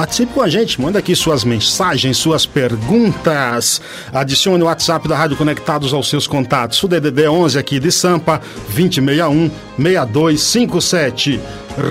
Participe 0.00 0.32
com 0.32 0.40
a 0.40 0.48
gente, 0.48 0.80
manda 0.80 0.98
aqui 0.98 1.14
suas 1.14 1.44
mensagens, 1.44 2.16
suas 2.16 2.46
perguntas. 2.46 3.82
Adicione 4.10 4.62
o 4.62 4.66
WhatsApp 4.66 5.06
da 5.06 5.14
Rádio 5.14 5.36
Conectados 5.36 5.92
aos 5.92 6.08
seus 6.08 6.26
contatos. 6.26 6.82
O 6.82 6.88
DDD 6.88 7.28
11 7.28 7.58
aqui 7.58 7.78
de 7.78 7.92
Sampa, 7.92 8.40
2061 8.74 9.50
6257. 9.76 11.38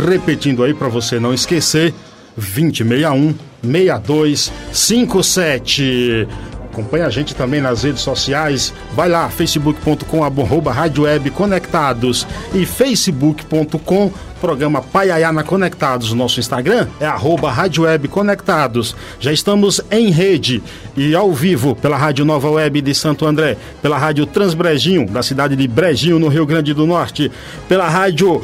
Repetindo 0.09 0.63
aí 0.63 0.73
para 0.73 0.87
você 0.87 1.19
não 1.19 1.35
esquecer, 1.35 1.93
2061 2.35 3.35
6257. 3.61 6.27
Acompanhe 6.71 7.03
a 7.03 7.09
gente 7.09 7.35
também 7.35 7.61
nas 7.61 7.83
redes 7.83 8.01
sociais. 8.01 8.73
Vai 8.95 9.09
lá, 9.09 9.29
facebook.com 9.29 10.23
arroba 10.23 10.71
Rádio 10.71 11.03
Web 11.03 11.29
Conectados 11.31 12.25
e 12.55 12.65
facebook.com 12.65 14.11
programa 14.39 14.81
Paiayana 14.81 15.43
Conectados. 15.43 16.13
Nosso 16.13 16.39
Instagram 16.39 16.87
é 16.99 17.05
arroba 17.05 17.51
Rádio 17.51 17.83
Web 17.83 18.07
Conectados. 18.07 18.95
Já 19.19 19.31
estamos 19.31 19.81
em 19.91 20.09
rede 20.09 20.63
e 20.97 21.13
ao 21.13 21.31
vivo 21.31 21.75
pela 21.75 21.97
Rádio 21.97 22.25
Nova 22.25 22.49
Web 22.49 22.81
de 22.81 22.95
Santo 22.95 23.25
André, 23.25 23.57
pela 23.81 23.97
Rádio 23.97 24.25
Transbrejinho, 24.25 25.05
da 25.05 25.21
cidade 25.21 25.55
de 25.55 25.67
Brejinho, 25.67 26.19
no 26.19 26.27
Rio 26.27 26.45
Grande 26.45 26.73
do 26.73 26.85
Norte, 26.85 27.31
pela 27.67 27.87
Rádio 27.87 28.41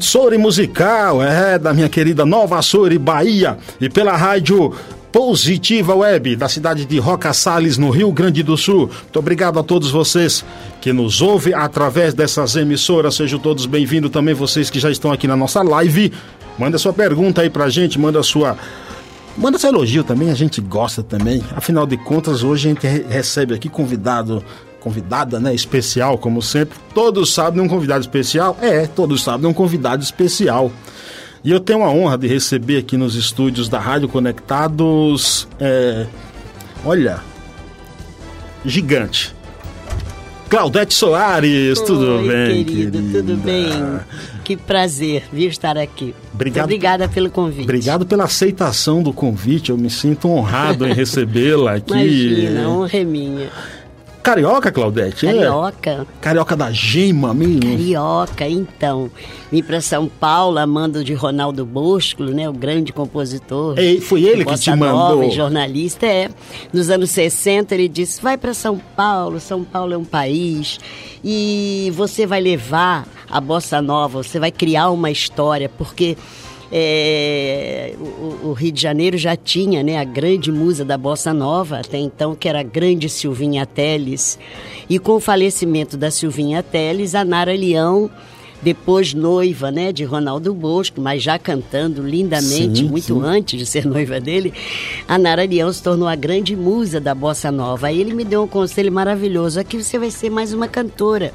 Sori 0.00 0.38
Musical, 0.38 1.22
é, 1.22 1.58
da 1.58 1.74
minha 1.74 1.88
querida 1.88 2.24
Nova 2.24 2.60
Sori, 2.62 2.98
Bahia, 2.98 3.58
e 3.80 3.88
pela 3.88 4.16
Rádio 4.16 4.72
Positiva 5.12 5.94
Web, 5.94 6.34
da 6.34 6.48
cidade 6.48 6.84
de 6.84 6.98
Roca 6.98 7.32
Salles, 7.32 7.78
no 7.78 7.90
Rio 7.90 8.10
Grande 8.10 8.42
do 8.42 8.56
Sul. 8.56 8.90
Muito 9.02 9.18
obrigado 9.18 9.60
a 9.60 9.62
todos 9.62 9.90
vocês 9.90 10.44
que 10.84 10.92
nos 10.92 11.22
ouvem 11.22 11.54
através 11.54 12.12
dessas 12.12 12.56
emissoras. 12.56 13.14
Sejam 13.14 13.38
todos 13.38 13.64
bem-vindos 13.64 14.10
também, 14.10 14.34
vocês 14.34 14.68
que 14.68 14.78
já 14.78 14.90
estão 14.90 15.10
aqui 15.10 15.26
na 15.26 15.34
nossa 15.34 15.62
live. 15.62 16.12
Manda 16.58 16.76
sua 16.76 16.92
pergunta 16.92 17.40
aí 17.40 17.48
pra 17.48 17.70
gente, 17.70 17.98
manda 17.98 18.22
sua. 18.22 18.54
Manda 19.34 19.58
seu 19.58 19.70
elogio 19.70 20.04
também, 20.04 20.30
a 20.30 20.34
gente 20.34 20.60
gosta 20.60 21.02
também. 21.02 21.42
Afinal 21.56 21.86
de 21.86 21.96
contas, 21.96 22.42
hoje 22.42 22.68
a 22.68 22.74
gente 22.74 22.86
recebe 23.08 23.54
aqui 23.54 23.70
convidado 23.70 24.44
convidada, 24.78 25.40
né, 25.40 25.54
especial, 25.54 26.18
como 26.18 26.42
sempre. 26.42 26.78
Todos 26.94 27.32
sabem 27.32 27.62
um 27.62 27.66
convidado 27.66 28.02
especial? 28.02 28.54
É, 28.60 28.86
todos 28.86 29.22
sabem 29.22 29.48
um 29.48 29.54
convidado 29.54 30.02
especial. 30.02 30.70
E 31.42 31.50
eu 31.50 31.60
tenho 31.60 31.82
a 31.82 31.88
honra 31.88 32.18
de 32.18 32.26
receber 32.26 32.76
aqui 32.76 32.98
nos 32.98 33.14
estúdios 33.14 33.70
da 33.70 33.80
Rádio 33.80 34.06
Conectados, 34.06 35.48
é, 35.58 36.04
olha, 36.84 37.20
gigante. 38.66 39.34
Claudete 40.54 40.94
Soares, 40.94 41.80
Oi, 41.80 41.84
tudo 41.84 42.18
bem, 42.28 42.62
querido, 42.64 42.92
querida? 42.98 43.18
Tudo 43.18 43.36
bem. 43.38 43.72
Que 44.44 44.56
prazer 44.56 45.24
vir 45.32 45.48
estar 45.48 45.76
aqui. 45.76 46.14
Obrigado- 46.32 46.64
obrigada 46.66 47.08
pelo 47.08 47.28
convite. 47.28 47.64
Obrigado 47.64 48.06
pela 48.06 48.22
aceitação 48.22 49.02
do 49.02 49.12
convite, 49.12 49.70
eu 49.70 49.76
me 49.76 49.90
sinto 49.90 50.28
honrado 50.28 50.86
em 50.86 50.92
recebê-la 50.94 51.74
aqui. 51.74 51.92
Imagina, 51.92 52.68
honra 52.68 52.98
é 52.98 53.02
minha. 53.04 53.48
Carioca, 54.24 54.72
Claudete? 54.72 55.26
é? 55.26 55.32
Carioca. 55.34 56.06
Carioca 56.18 56.56
da 56.56 56.72
gema 56.72 57.34
mesmo? 57.34 57.60
Carioca, 57.60 58.48
então. 58.48 59.10
Vim 59.52 59.62
para 59.62 59.82
São 59.82 60.08
Paulo, 60.08 60.58
a 60.58 60.66
mando 60.66 61.04
de 61.04 61.12
Ronaldo 61.12 61.66
Bosco, 61.66 62.24
né, 62.24 62.48
o 62.48 62.52
grande 62.54 62.90
compositor. 62.90 63.78
Ei, 63.78 64.00
foi 64.00 64.22
ele 64.22 64.42
que 64.42 64.56
te 64.56 64.70
Nova, 64.70 64.92
mandou? 65.10 65.24
e 65.24 65.30
jornalista, 65.30 66.06
é. 66.06 66.30
Nos 66.72 66.88
anos 66.88 67.10
60 67.10 67.74
ele 67.74 67.86
disse: 67.86 68.22
"Vai 68.22 68.38
para 68.38 68.54
São 68.54 68.78
Paulo, 68.96 69.38
São 69.38 69.62
Paulo 69.62 69.92
é 69.92 69.98
um 69.98 70.04
país 70.06 70.80
e 71.22 71.92
você 71.94 72.24
vai 72.26 72.40
levar 72.40 73.06
a 73.30 73.40
bossa 73.42 73.82
nova, 73.82 74.22
você 74.22 74.38
vai 74.38 74.50
criar 74.50 74.88
uma 74.88 75.10
história, 75.10 75.68
porque 75.68 76.16
é, 76.72 77.94
o, 77.98 78.48
o 78.48 78.52
Rio 78.52 78.72
de 78.72 78.80
Janeiro 78.80 79.16
já 79.16 79.36
tinha 79.36 79.82
né, 79.82 79.98
a 79.98 80.04
grande 80.04 80.50
musa 80.50 80.84
da 80.84 80.96
Bossa 80.96 81.32
Nova, 81.32 81.78
até 81.78 81.98
então, 81.98 82.34
que 82.34 82.48
era 82.48 82.60
a 82.60 82.64
grande 82.64 83.08
Silvinha 83.08 83.66
Teles. 83.66 84.38
E 84.88 84.98
com 84.98 85.12
o 85.12 85.20
falecimento 85.20 85.96
da 85.96 86.10
Silvinha 86.10 86.62
Teles, 86.62 87.14
a 87.14 87.24
Nara 87.24 87.54
Leão, 87.54 88.10
depois 88.64 89.12
noiva 89.12 89.70
né, 89.70 89.92
de 89.92 90.04
Ronaldo 90.04 90.54
Bosco, 90.54 91.00
mas 91.00 91.22
já 91.22 91.38
cantando 91.38 92.02
lindamente, 92.02 92.78
Sim, 92.78 92.88
muito 92.88 93.14
sim. 93.14 93.22
antes 93.22 93.58
de 93.58 93.66
ser 93.66 93.84
noiva 93.86 94.18
dele, 94.18 94.54
a 95.06 95.18
Nara 95.18 95.44
Leão 95.44 95.70
se 95.70 95.82
tornou 95.82 96.08
a 96.08 96.16
grande 96.16 96.56
musa 96.56 96.98
da 96.98 97.14
Bossa 97.14 97.52
Nova. 97.52 97.88
Aí 97.88 98.00
ele 98.00 98.14
me 98.14 98.24
deu 98.24 98.42
um 98.42 98.48
conselho 98.48 98.90
maravilhoso: 98.90 99.60
aqui 99.60 99.82
você 99.82 99.98
vai 99.98 100.10
ser 100.10 100.30
mais 100.30 100.54
uma 100.54 100.66
cantora 100.66 101.32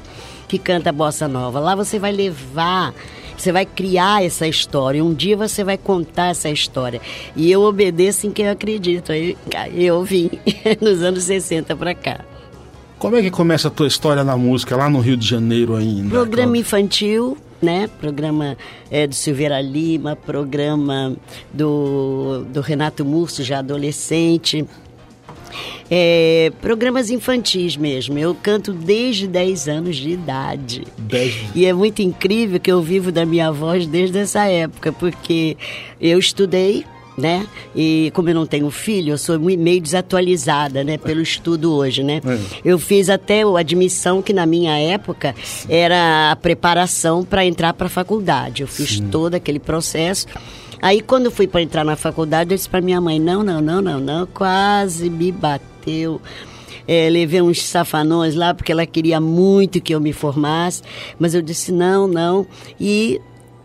que 0.48 0.58
canta 0.58 0.90
Bossa 0.90 1.28
Nova. 1.28 1.60
Lá 1.60 1.76
você 1.76 2.00
vai 2.00 2.10
levar 2.10 2.92
você 3.40 3.52
vai 3.52 3.64
criar 3.64 4.24
essa 4.24 4.46
história. 4.46 5.02
Um 5.02 5.14
dia 5.14 5.36
você 5.36 5.64
vai 5.64 5.78
contar 5.78 6.28
essa 6.28 6.50
história. 6.50 7.00
E 7.34 7.50
eu 7.50 7.62
obedeço 7.62 8.26
em 8.26 8.30
quem 8.30 8.46
eu 8.46 8.52
acredito. 8.52 9.12
Aí 9.12 9.36
eu 9.76 10.04
vim 10.04 10.30
nos 10.80 11.02
anos 11.02 11.24
60 11.24 11.74
para 11.74 11.94
cá. 11.94 12.24
Como 12.98 13.16
é 13.16 13.22
que 13.22 13.30
começa 13.30 13.68
a 13.68 13.70
tua 13.70 13.86
história 13.86 14.22
na 14.22 14.36
música 14.36 14.76
lá 14.76 14.90
no 14.90 15.00
Rio 15.00 15.16
de 15.16 15.26
Janeiro 15.26 15.74
ainda? 15.74 16.10
Programa 16.10 16.58
infantil, 16.58 17.38
né? 17.62 17.88
Programa 17.98 18.58
é, 18.90 19.06
do 19.06 19.14
Silveira 19.14 19.58
Lima, 19.60 20.14
programa 20.14 21.16
do, 21.50 22.44
do 22.52 22.60
Renato 22.60 23.02
Murso, 23.02 23.42
já 23.42 23.60
adolescente. 23.60 24.66
É, 25.90 26.52
programas 26.60 27.10
infantis 27.10 27.76
mesmo. 27.76 28.16
Eu 28.18 28.34
canto 28.34 28.72
desde 28.72 29.26
10 29.26 29.68
anos 29.68 29.96
de 29.96 30.10
idade. 30.10 30.84
Dez- 30.96 31.34
E 31.54 31.66
é 31.66 31.72
muito 31.72 32.00
incrível 32.00 32.60
que 32.60 32.70
eu 32.70 32.80
vivo 32.80 33.10
da 33.10 33.26
minha 33.26 33.50
voz 33.50 33.86
desde 33.86 34.18
essa 34.18 34.44
época, 34.46 34.92
porque 34.92 35.56
eu 36.00 36.18
estudei, 36.18 36.84
né? 37.18 37.44
E 37.74 38.10
como 38.14 38.28
eu 38.30 38.34
não 38.34 38.46
tenho 38.46 38.70
filho, 38.70 39.12
eu 39.14 39.18
sou 39.18 39.38
meio 39.38 39.80
desatualizada, 39.80 40.84
né? 40.84 40.96
Pelo 40.96 41.20
estudo 41.20 41.72
hoje, 41.74 42.02
né? 42.04 42.20
É. 42.24 42.38
Eu 42.64 42.78
fiz 42.78 43.10
até 43.10 43.42
a 43.42 43.58
admissão 43.58 44.22
que 44.22 44.32
na 44.32 44.46
minha 44.46 44.78
época 44.78 45.34
era 45.68 46.30
a 46.30 46.36
preparação 46.36 47.24
para 47.24 47.44
entrar 47.44 47.74
para 47.74 47.88
a 47.88 47.90
faculdade. 47.90 48.62
Eu 48.62 48.68
fiz 48.68 49.00
todo 49.10 49.34
aquele 49.34 49.58
processo. 49.58 50.26
Aí 50.82 51.00
quando 51.00 51.30
fui 51.30 51.46
para 51.46 51.62
entrar 51.62 51.84
na 51.84 51.96
faculdade, 51.96 52.52
eu 52.52 52.56
disse 52.56 52.68
para 52.68 52.80
minha 52.80 53.00
mãe: 53.00 53.18
"Não, 53.18 53.42
não, 53.42 53.60
não, 53.60 53.80
não, 53.80 54.00
não", 54.00 54.26
quase 54.26 55.10
me 55.10 55.30
bateu. 55.30 56.20
É, 56.86 57.08
levei 57.08 57.40
uns 57.40 57.62
safanões 57.62 58.34
lá 58.34 58.52
porque 58.52 58.72
ela 58.72 58.86
queria 58.86 59.20
muito 59.20 59.80
que 59.80 59.94
eu 59.94 60.00
me 60.00 60.12
formasse, 60.12 60.82
mas 61.18 61.34
eu 61.34 61.42
disse 61.42 61.70
não, 61.70 62.08
não. 62.08 62.46
E 62.80 63.20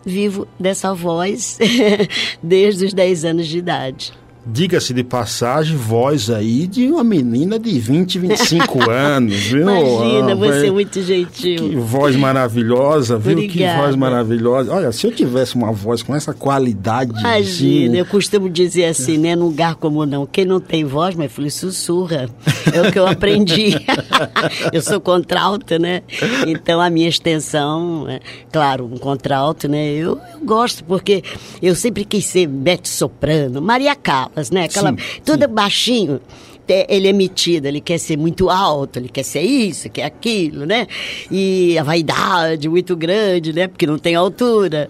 vivo 0.05 0.47
dessa 0.59 0.93
voz 0.93 1.57
desde 2.43 2.85
os 2.85 2.93
10 2.93 3.25
anos 3.25 3.47
de 3.47 3.57
idade. 3.57 4.13
Diga-se 4.47 4.93
de 4.93 5.03
passagem, 5.03 5.75
voz 5.75 6.29
aí 6.29 6.67
de 6.67 6.87
uma 6.87 7.03
menina 7.03 7.57
de 7.57 7.79
20, 7.79 8.19
25 8.19 8.85
anos, 8.91 9.35
viu? 9.35 9.61
Imagina, 9.61 10.31
Ah, 10.31 10.35
você 10.35 10.67
é 10.67 10.71
muito 10.71 11.01
gentil. 11.01 11.69
Que 11.69 11.75
voz 11.75 12.15
maravilhosa, 12.15 13.17
viu? 13.17 13.37
Que 13.37 13.45
Obrigada. 13.45 13.81
voz 13.81 13.95
maravilhosa. 13.95 14.71
Olha, 14.71 14.91
se 14.91 15.07
eu 15.07 15.11
tivesse 15.11 15.55
uma 15.55 15.71
voz 15.71 16.03
com 16.03 16.15
essa 16.15 16.33
qualidade. 16.33 17.11
Imagina, 17.19 17.97
eu 17.97 18.05
costumo 18.05 18.49
dizer 18.49 18.85
assim, 18.85 19.17
né? 19.17 19.35
Num 19.35 19.45
lugar 19.45 19.75
como 19.75 20.05
não, 20.05 20.25
quem 20.25 20.45
não 20.45 20.59
tem 20.59 20.85
voz, 20.85 21.15
meu 21.15 21.29
filho, 21.29 21.49
sussurra. 21.49 22.29
É 22.71 22.81
o 22.81 22.91
que 22.91 22.99
eu 22.99 23.07
aprendi. 23.07 23.75
eu 24.71 24.81
sou 24.81 24.99
contralto, 24.99 25.79
né? 25.79 26.03
Então 26.45 26.79
a 26.79 26.89
minha 26.89 27.09
extensão, 27.09 28.05
é, 28.07 28.19
claro, 28.51 28.85
um 28.85 28.97
contralto, 28.97 29.67
né? 29.67 29.93
Eu, 29.93 30.19
eu, 30.33 30.45
gosto 30.45 30.83
porque 30.83 31.23
eu 31.61 31.75
sempre 31.75 32.05
quis 32.05 32.25
ser 32.25 32.47
Bete 32.47 32.87
Soprano, 32.89 33.61
Maria 33.61 33.95
Callas, 33.95 34.34
né? 34.51 34.65
Aquela, 34.65 34.89
sim, 34.89 34.97
tudo 35.23 35.45
sim. 35.45 35.53
baixinho 35.53 36.21
ele 36.67 37.07
é 37.07 37.13
metido, 37.13 37.67
ele 37.67 37.79
quer 37.79 37.97
ser 37.97 38.17
muito 38.17 38.49
alto, 38.49 38.97
ele 38.97 39.09
quer 39.09 39.23
ser 39.23 39.41
isso, 39.41 39.89
quer 39.89 40.03
aquilo, 40.03 40.65
né? 40.65 40.87
E 41.29 41.77
a 41.77 41.83
vaidade 41.83 42.67
muito 42.67 42.95
grande, 42.95 43.53
né? 43.53 43.67
Porque 43.67 43.85
não 43.85 43.99
tem 43.99 44.15
altura. 44.15 44.89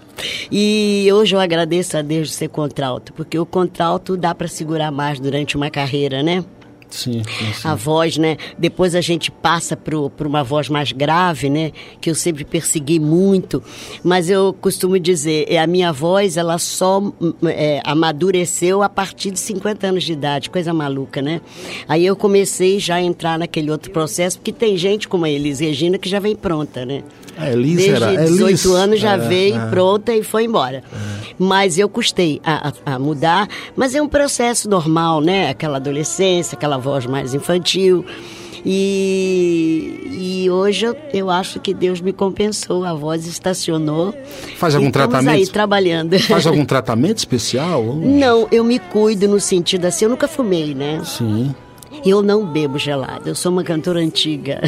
E 0.51 1.07
hoje 1.12 1.36
eu 1.36 1.39
agradeço 1.39 1.97
a 1.97 2.01
Deus 2.01 2.30
de 2.30 2.36
ser 2.36 2.47
contralto, 2.47 3.13
porque 3.13 3.38
o 3.38 3.45
contralto 3.45 4.15
dá 4.15 4.33
para 4.33 4.47
segurar 4.47 4.92
mais 4.92 5.19
durante 5.19 5.57
uma 5.57 5.69
carreira, 5.69 6.24
né? 6.24 6.44
Sim, 6.89 7.23
sim, 7.23 7.53
sim. 7.53 7.67
A 7.67 7.75
voz, 7.75 8.17
né? 8.17 8.37
Depois 8.57 8.95
a 8.95 9.01
gente 9.01 9.31
passa 9.31 9.75
para 9.75 10.27
uma 10.27 10.43
voz 10.43 10.69
mais 10.69 10.91
grave, 10.91 11.49
né? 11.49 11.71
Que 11.99 12.09
eu 12.09 12.15
sempre 12.15 12.45
persegui 12.45 12.99
muito. 12.99 13.61
Mas 14.03 14.29
eu 14.29 14.53
costumo 14.53 14.99
dizer, 14.99 15.45
é, 15.49 15.59
a 15.59 15.67
minha 15.67 15.91
voz, 15.91 16.37
ela 16.37 16.57
só 16.57 17.01
é, 17.43 17.81
amadureceu 17.83 18.81
a 18.81 18.89
partir 18.89 19.31
de 19.31 19.39
50 19.39 19.87
anos 19.87 20.03
de 20.03 20.13
idade. 20.13 20.49
Coisa 20.49 20.73
maluca, 20.73 21.21
né? 21.21 21.41
Aí 21.87 22.05
eu 22.05 22.15
comecei 22.15 22.79
já 22.79 22.95
a 22.95 23.01
entrar 23.01 23.37
naquele 23.37 23.71
outro 23.71 23.91
processo, 23.91 24.37
porque 24.37 24.51
tem 24.51 24.77
gente 24.77 25.07
como 25.07 25.25
a 25.25 25.29
Elis 25.29 25.59
Regina 25.59 25.97
que 25.97 26.07
já 26.07 26.19
vem 26.19 26.35
pronta, 26.35 26.85
né? 26.85 27.03
A 27.37 27.51
Elis 27.51 27.77
Desde 27.77 28.03
era, 28.03 28.15
18 28.23 28.49
Elis, 28.49 28.65
anos 28.65 28.99
já 28.99 29.13
é, 29.13 29.17
veio 29.17 29.55
é. 29.55 29.69
pronta 29.69 30.13
e 30.13 30.23
foi 30.23 30.45
embora. 30.45 30.83
Mas 31.37 31.77
eu 31.77 31.89
custei 31.89 32.41
a, 32.43 32.69
a, 32.69 32.93
a 32.95 32.99
mudar. 32.99 33.47
Mas 33.75 33.93
é 33.93 34.01
um 34.01 34.07
processo 34.07 34.69
normal, 34.69 35.21
né? 35.21 35.49
Aquela 35.49 35.77
adolescência, 35.77 36.55
aquela 36.55 36.77
voz 36.77 37.05
mais 37.05 37.33
infantil. 37.33 38.05
E, 38.65 40.43
e 40.45 40.49
hoje 40.49 40.87
eu, 40.87 40.97
eu 41.13 41.29
acho 41.29 41.59
que 41.59 41.71
Deus 41.71 42.01
me 42.01 42.11
compensou, 42.11 42.83
a 42.83 42.95
voz 42.95 43.27
estacionou. 43.27 44.11
Faz 44.57 44.73
algum 44.73 44.89
tratamento? 44.89 45.35
aí 45.35 45.45
trabalhando. 45.45 46.17
Faz 46.19 46.47
algum 46.47 46.65
tratamento 46.65 47.19
especial? 47.19 47.83
Não, 47.95 48.47
eu 48.51 48.63
me 48.63 48.79
cuido 48.79 49.27
no 49.27 49.39
sentido 49.39 49.85
assim, 49.85 50.05
eu 50.05 50.09
nunca 50.09 50.27
fumei, 50.27 50.73
né? 50.73 50.99
Sim. 51.05 51.53
Eu 52.06 52.22
não 52.22 52.46
bebo 52.46 52.78
gelado, 52.78 53.28
eu 53.28 53.34
sou 53.34 53.52
uma 53.52 53.63
cantora 53.63 54.00
antiga. 54.00 54.62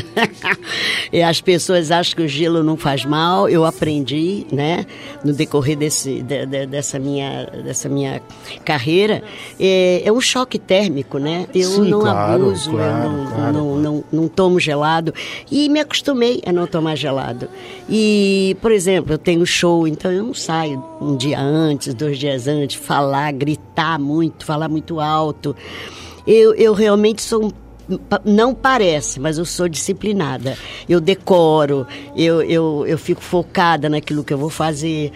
e 1.13 1.21
as 1.21 1.39
pessoas 1.39 1.91
acham 1.91 2.15
que 2.15 2.23
o 2.23 2.27
gelo 2.27 2.63
não 2.63 2.75
faz 2.75 3.05
mal, 3.05 3.47
eu 3.47 3.63
aprendi, 3.63 4.47
né, 4.51 4.87
no 5.23 5.31
decorrer 5.33 5.77
desse, 5.77 6.23
de, 6.23 6.47
de, 6.47 6.65
dessa, 6.65 6.97
minha, 6.97 7.45
dessa 7.63 7.87
minha 7.87 8.23
carreira. 8.65 9.21
É, 9.59 10.01
é 10.03 10.11
um 10.11 10.19
choque 10.19 10.57
térmico, 10.57 11.19
né? 11.19 11.45
Eu 11.53 11.69
Sim, 11.69 11.89
não 11.89 11.99
claro, 11.99 12.43
abuso, 12.43 12.71
claro, 12.71 13.03
eu 13.03 13.11
não, 13.11 13.25
claro, 13.27 13.53
não, 13.53 13.77
não, 13.77 14.03
não 14.11 14.27
tomo 14.27 14.59
gelado. 14.59 15.13
E 15.51 15.69
me 15.69 15.79
acostumei 15.79 16.41
a 16.43 16.51
não 16.51 16.65
tomar 16.65 16.95
gelado. 16.95 17.47
E, 17.87 18.57
por 18.61 18.71
exemplo, 18.71 19.13
eu 19.13 19.17
tenho 19.19 19.45
show, 19.45 19.87
então 19.87 20.11
eu 20.11 20.23
não 20.23 20.33
saio 20.33 20.83
um 20.99 21.15
dia 21.15 21.39
antes, 21.39 21.93
dois 21.93 22.17
dias 22.17 22.47
antes, 22.47 22.75
falar, 22.75 23.31
gritar 23.31 23.99
muito, 23.99 24.43
falar 24.43 24.67
muito 24.67 24.99
alto. 24.99 25.55
Eu, 26.27 26.53
eu 26.53 26.73
realmente 26.73 27.21
sou 27.21 27.53
não 28.25 28.53
parece, 28.53 29.19
mas 29.19 29.37
eu 29.37 29.45
sou 29.45 29.69
disciplinada. 29.69 30.57
Eu 30.89 30.99
decoro, 30.99 31.87
eu, 32.17 32.41
eu, 32.41 32.85
eu 32.85 32.97
fico 32.97 33.21
focada 33.21 33.89
naquilo 33.89 34.25
que 34.25 34.33
eu 34.33 34.37
vou 34.37 34.49
fazer. 34.49 35.11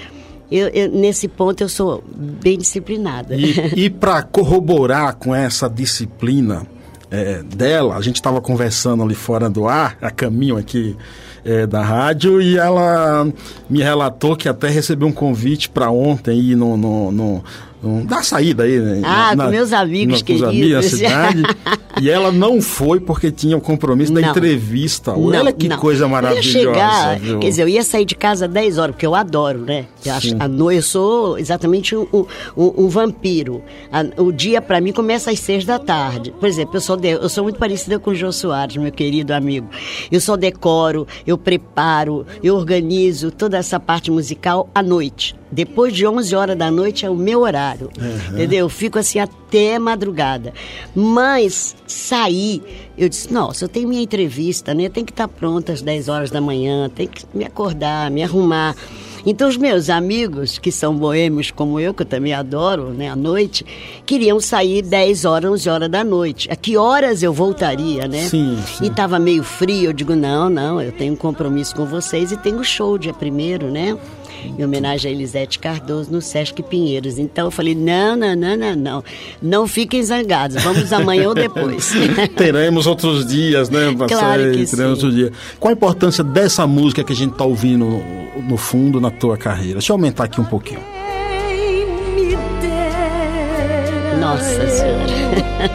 Eu, 0.50 0.68
eu, 0.70 0.90
nesse 0.90 1.28
ponto 1.28 1.62
eu 1.62 1.70
sou 1.70 2.04
bem 2.16 2.58
disciplinada. 2.58 3.36
E, 3.36 3.74
e 3.86 3.90
para 3.90 4.24
corroborar 4.24 5.16
com 5.16 5.36
essa 5.36 5.70
disciplina 5.70 6.66
é, 7.10 7.44
dela, 7.44 7.96
a 7.98 8.02
gente 8.02 8.16
estava 8.16 8.40
conversando 8.40 9.04
ali 9.04 9.16
fora 9.16 9.50
do 9.50 9.68
ar, 9.68 9.98
a 10.02 10.10
caminho 10.10 10.58
aqui 10.58 10.96
é, 11.44 11.68
da 11.68 11.84
rádio, 11.84 12.42
e 12.42 12.58
ela 12.58 13.28
me 13.70 13.82
relatou 13.82 14.36
que 14.36 14.48
até 14.48 14.70
recebeu 14.70 15.08
um 15.08 15.12
convite 15.12 15.70
para 15.70 15.92
ontem 15.92 16.40
ir 16.40 16.56
no, 16.56 16.78
no, 16.78 17.12
no 17.12 17.44
um, 17.84 18.06
dá 18.06 18.22
saída 18.22 18.64
aí, 18.64 18.80
né? 18.80 19.02
Ah, 19.04 19.36
na, 19.36 19.46
com 19.46 19.52
meus 19.52 19.74
amigos 19.74 20.20
na, 20.20 20.26
queridos. 20.26 20.50
Amigos 20.50 20.72
da 20.72 20.82
cidade. 20.84 21.44
e 22.00 22.10
ela 22.10 22.32
não 22.32 22.62
foi 22.62 23.00
porque 23.00 23.32
tinha 23.32 23.56
o 23.56 23.60
um 23.60 23.62
compromisso 23.62 24.14
da 24.14 24.22
não. 24.22 24.30
entrevista. 24.30 25.14
Não, 25.14 25.24
Olha 25.24 25.52
que 25.52 25.68
não. 25.68 25.78
coisa 25.78 26.08
maravilhosa. 26.08 26.60
Eu 26.60 26.64
ia 26.64 26.74
chegar, 26.74 27.20
viu? 27.20 27.40
quer 27.40 27.50
dizer, 27.50 27.64
eu 27.64 27.68
ia 27.68 27.84
sair 27.84 28.06
de 28.06 28.14
casa 28.14 28.46
às 28.46 28.52
10 28.52 28.78
horas, 28.78 28.96
porque 28.96 29.06
eu 29.06 29.16
adoro, 29.16 29.60
né? 29.60 29.88
A 30.40 30.48
noite, 30.48 30.78
eu 30.78 30.84
sou 30.84 31.40
exatamente 31.40 31.96
um, 31.96 32.08
um, 32.14 32.26
um 32.56 32.88
vampiro. 32.88 33.64
A, 33.92 34.22
o 34.22 34.32
dia, 34.32 34.62
para 34.62 34.80
mim, 34.80 34.92
começa 34.92 35.32
às 35.32 35.40
6 35.40 35.66
da 35.66 35.80
tarde. 35.80 36.32
Por 36.40 36.48
exemplo, 36.48 36.76
eu 36.76 36.82
sou, 36.82 36.96
de, 36.96 37.10
eu 37.10 37.30
sou 37.30 37.44
muito 37.44 37.58
parecida 37.58 37.98
com 37.98 38.12
o 38.12 38.16
Jô 38.16 38.32
Soares, 38.32 38.78
meu 38.78 38.92
querido 38.92 39.34
amigo. 39.34 39.68
Eu 40.12 40.22
só 40.22 40.38
decoro, 40.38 41.08
eu 41.26 41.36
preparo, 41.36 42.28
eu 42.44 42.56
organizo 42.56 43.32
toda 43.32 43.58
essa 43.58 43.80
parte 43.80 44.12
musical 44.12 44.70
à 44.76 44.84
noite. 44.84 45.41
Depois 45.52 45.94
de 45.94 46.08
11 46.08 46.36
horas 46.36 46.58
da 46.58 46.72
noite 46.72 47.06
é 47.06 47.10
o 47.10 47.16
meu 47.16 47.42
horário. 47.42 47.90
Uhum. 48.00 48.36
Entendeu? 48.36 48.60
Eu 48.60 48.70
fico 48.70 48.98
assim 48.98 49.20
até 49.20 49.78
madrugada. 49.78 50.54
Mas 50.96 51.76
sair, 51.86 52.62
eu 52.98 53.10
disse: 53.10 53.32
nossa, 53.34 53.66
eu 53.66 53.70
tenho 53.70 53.88
minha 53.90 54.02
entrevista, 54.02 54.74
né? 54.74 54.88
Tenho 54.88 55.06
que 55.06 55.12
estar 55.12 55.28
pronta 55.28 55.74
às 55.74 55.82
10 55.82 56.08
horas 56.08 56.32
da 56.32 56.40
manhã, 56.40 56.90
tenho 56.90 57.10
que 57.10 57.26
me 57.34 57.44
acordar, 57.44 58.10
me 58.10 58.24
arrumar. 58.24 58.76
Então, 59.26 59.48
os 59.48 59.58
meus 59.58 59.90
amigos, 59.90 60.58
que 60.58 60.72
são 60.72 60.96
boêmios 60.96 61.52
como 61.52 61.80
eu, 61.80 61.94
que 61.94 62.02
eu 62.02 62.06
também 62.06 62.34
adoro, 62.34 62.90
né, 62.90 63.10
à 63.10 63.16
noite, 63.16 63.64
queriam 64.06 64.40
sair 64.40 64.82
10 64.82 65.26
horas, 65.26 65.52
11 65.52 65.70
horas 65.70 65.90
da 65.90 66.04
noite. 66.04 66.50
A 66.52 66.56
que 66.56 66.76
horas 66.76 67.22
eu 67.22 67.32
voltaria, 67.32 68.08
né? 68.08 68.28
Sim, 68.28 68.58
sim. 68.66 68.86
E 68.86 68.88
estava 68.88 69.20
meio 69.20 69.44
frio, 69.44 69.90
eu 69.90 69.94
digo, 69.94 70.16
não, 70.16 70.50
não, 70.50 70.82
eu 70.82 70.92
tenho 70.92 71.14
um 71.14 71.16
compromisso 71.16 71.76
com 71.76 71.86
vocês 71.86 72.32
e 72.32 72.38
tenho 72.38 72.64
show 72.64 72.98
dia 72.98 73.14
primeiro, 73.14 73.70
né? 73.70 73.96
Em 74.46 74.64
homenagem 74.64 75.12
a 75.12 75.14
Elisete 75.14 75.60
Cardoso 75.60 76.12
no 76.12 76.22
Sesc 76.22 76.62
Pinheiros. 76.64 77.18
Então 77.18 77.46
eu 77.46 77.52
falei: 77.52 77.76
não, 77.76 78.16
não, 78.16 78.36
não, 78.36 78.56
não, 78.56 78.76
não. 78.76 79.04
Não 79.42 79.68
fiquem 79.68 80.04
zangados, 80.04 80.62
vamos 80.64 80.92
amanhã 80.94 81.30
ou 81.30 81.36
depois. 81.36 81.92
Teremos 82.36 82.88
outros 82.88 83.26
dias, 83.26 83.70
né, 83.70 83.94
Claro 84.08 84.52
que 84.52 84.66
Teremos 84.66 84.70
sim. 84.70 84.84
outros 84.84 85.16
dias. 85.16 85.32
Qual 85.60 85.70
a 85.70 85.74
importância 85.74 86.24
dessa 86.24 86.66
música 86.68 87.04
que 87.04 87.14
a 87.14 87.16
gente 87.16 87.32
está 87.32 87.46
ouvindo 87.46 87.86
no, 87.86 88.42
no 88.42 88.58
fundo 88.58 89.00
na 89.00 89.12
tua 89.12 89.38
carreira? 89.38 89.74
Deixa 89.74 89.92
eu 89.92 89.96
aumentar 89.96 90.26
aqui 90.26 90.40
um 90.40 90.46
pouquinho. 90.46 90.82
Nossa 94.20 94.68
Senhora. 94.68 95.72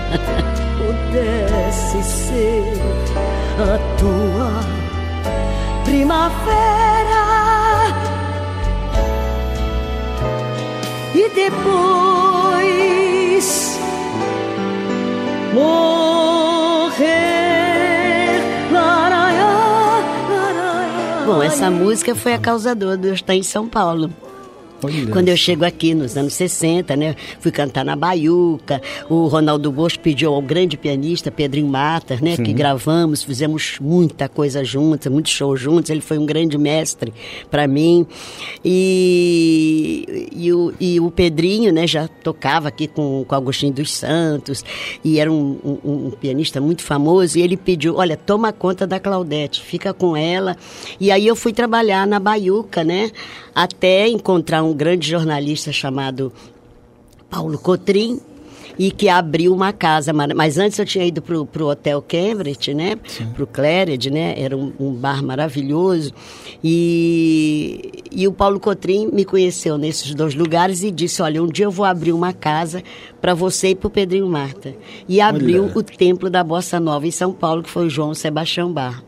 Pudesse 0.79 2.03
ser 2.03 2.73
a 3.59 3.79
tua 3.99 4.61
primavera 5.85 7.06
e 11.17 11.29
depois 11.31 12.67
morrer. 15.55 17.07
Bom, 21.25 21.43
essa 21.43 21.71
música 21.71 22.14
foi 22.14 22.35
a 22.35 22.38
causadora 22.38 22.97
de 22.97 23.09
eu 23.09 23.14
estar 23.14 23.35
em 23.35 23.43
São 23.43 23.67
Paulo. 23.67 24.11
Olha 24.83 25.06
Quando 25.11 25.28
eu 25.28 25.37
chego 25.37 25.64
aqui 25.64 25.95
nos 25.95 26.16
anos 26.16 26.35
60, 26.35 26.95
né? 26.97 27.16
Fui 27.40 27.50
cantar 27.50 27.85
na 27.85 27.97
Baiuca. 27.97 28.80
O 29.09 29.26
Ronaldo 29.26 29.73
Bosco 29.73 30.02
pediu 30.02 30.33
ao 30.35 30.42
grande 30.42 30.76
pianista 30.76 31.30
Pedrinho 31.30 31.66
Matas, 31.68 32.21
né? 32.21 32.37
Que 32.37 32.52
gravamos, 32.52 33.23
fizemos 33.23 33.78
muita 33.80 34.28
coisa 34.28 34.62
juntos, 34.64 35.11
muito 35.11 35.28
show 35.30 35.56
juntos. 35.56 35.90
Ele 35.90 36.00
foi 36.00 36.18
um 36.18 36.26
grande 36.26 36.59
mestre 36.59 37.12
para 37.50 37.66
mim. 37.66 38.06
E, 38.64 40.28
e, 40.35 40.52
o, 40.52 40.73
e 40.80 41.00
o 41.00 41.11
Pedrinho, 41.11 41.73
né? 41.73 41.87
Já 41.87 42.09
tocava 42.09 42.68
aqui 42.68 42.87
com, 42.87 43.25
com 43.26 43.35
Agostinho 43.35 43.73
dos 43.73 43.90
Santos 43.92 44.64
e 45.04 45.18
era 45.18 45.30
um, 45.33 45.59
um- 45.64 46.06
um 46.06 46.11
pianista 46.11 46.61
muito 46.61 46.83
famoso. 46.83 47.38
E 47.38 47.42
ele 47.42 47.56
pediu, 47.56 47.97
olha, 47.97 48.16
toma 48.16 48.52
conta 48.52 48.87
da 48.87 49.00
Claudete, 49.00 49.61
fica 49.62 49.92
com 49.95 50.16
ela. 50.16 50.56
E 51.00 51.11
aí 51.11 51.26
eu 51.26 51.35
fui 51.37 51.52
trabalhar 51.52 52.06
na 52.06 52.18
Baiuca, 52.21 52.85
né? 52.85 53.11
Até 53.54 54.06
encontrar 54.06 54.62
um 54.70 54.75
grande 54.75 55.08
jornalista 55.08 55.73
chamado 55.73 56.32
Paulo 57.30 57.58
Cotrim 57.58 58.20
e 58.78 58.90
que 58.90 59.08
abriu 59.08 59.54
uma 59.54 59.73
casa, 59.73 60.12
mas 60.12 60.58
antes 60.58 60.78
eu 60.78 60.85
tinha 60.85 61.04
ido 61.04 61.23
pro, 61.23 61.46
pro 61.46 61.68
Hotel 61.68 62.02
Cambridge, 62.02 62.75
né? 62.75 62.96
Pro 63.35 63.46
Claridge, 63.46 64.11
né? 64.11 64.35
Era 64.37 64.56
um, 64.56 64.73
um 64.78 64.92
bar 64.92 65.25
maravilhoso 65.25 66.12
e, 66.62 68.02
e 68.12 68.28
o 68.28 68.32
Paulo 68.32 68.61
Cotrim 68.61 69.08
me 69.12 69.25
conheceu 69.25 69.78
nesses 69.78 70.14
dois 70.14 70.35
lugares 70.35 70.82
e 70.82 70.90
disse, 70.90 71.23
olha, 71.23 71.42
um 71.42 71.46
dia 71.46 71.64
eu 71.64 71.70
vou 71.70 71.87
abrir 71.87 72.12
uma 72.12 72.32
casa 72.32 72.82
para 73.20 73.35
você 73.35 73.68
e 73.68 73.75
pro 73.75 73.88
Pedrinho 73.88 74.28
Marta 74.28 74.75
e 75.08 75.20
abriu 75.20 75.64
Olha. 75.64 75.78
o 75.78 75.82
Templo 75.82 76.28
da 76.28 76.44
Bossa 76.44 76.78
Nova 76.78 77.06
em 77.06 77.11
São 77.11 77.32
Paulo, 77.32 77.62
que 77.62 77.70
foi 77.70 77.87
o 77.87 77.90
João 77.90 78.14
Sebastião 78.14 78.73
Bar. 78.73 79.02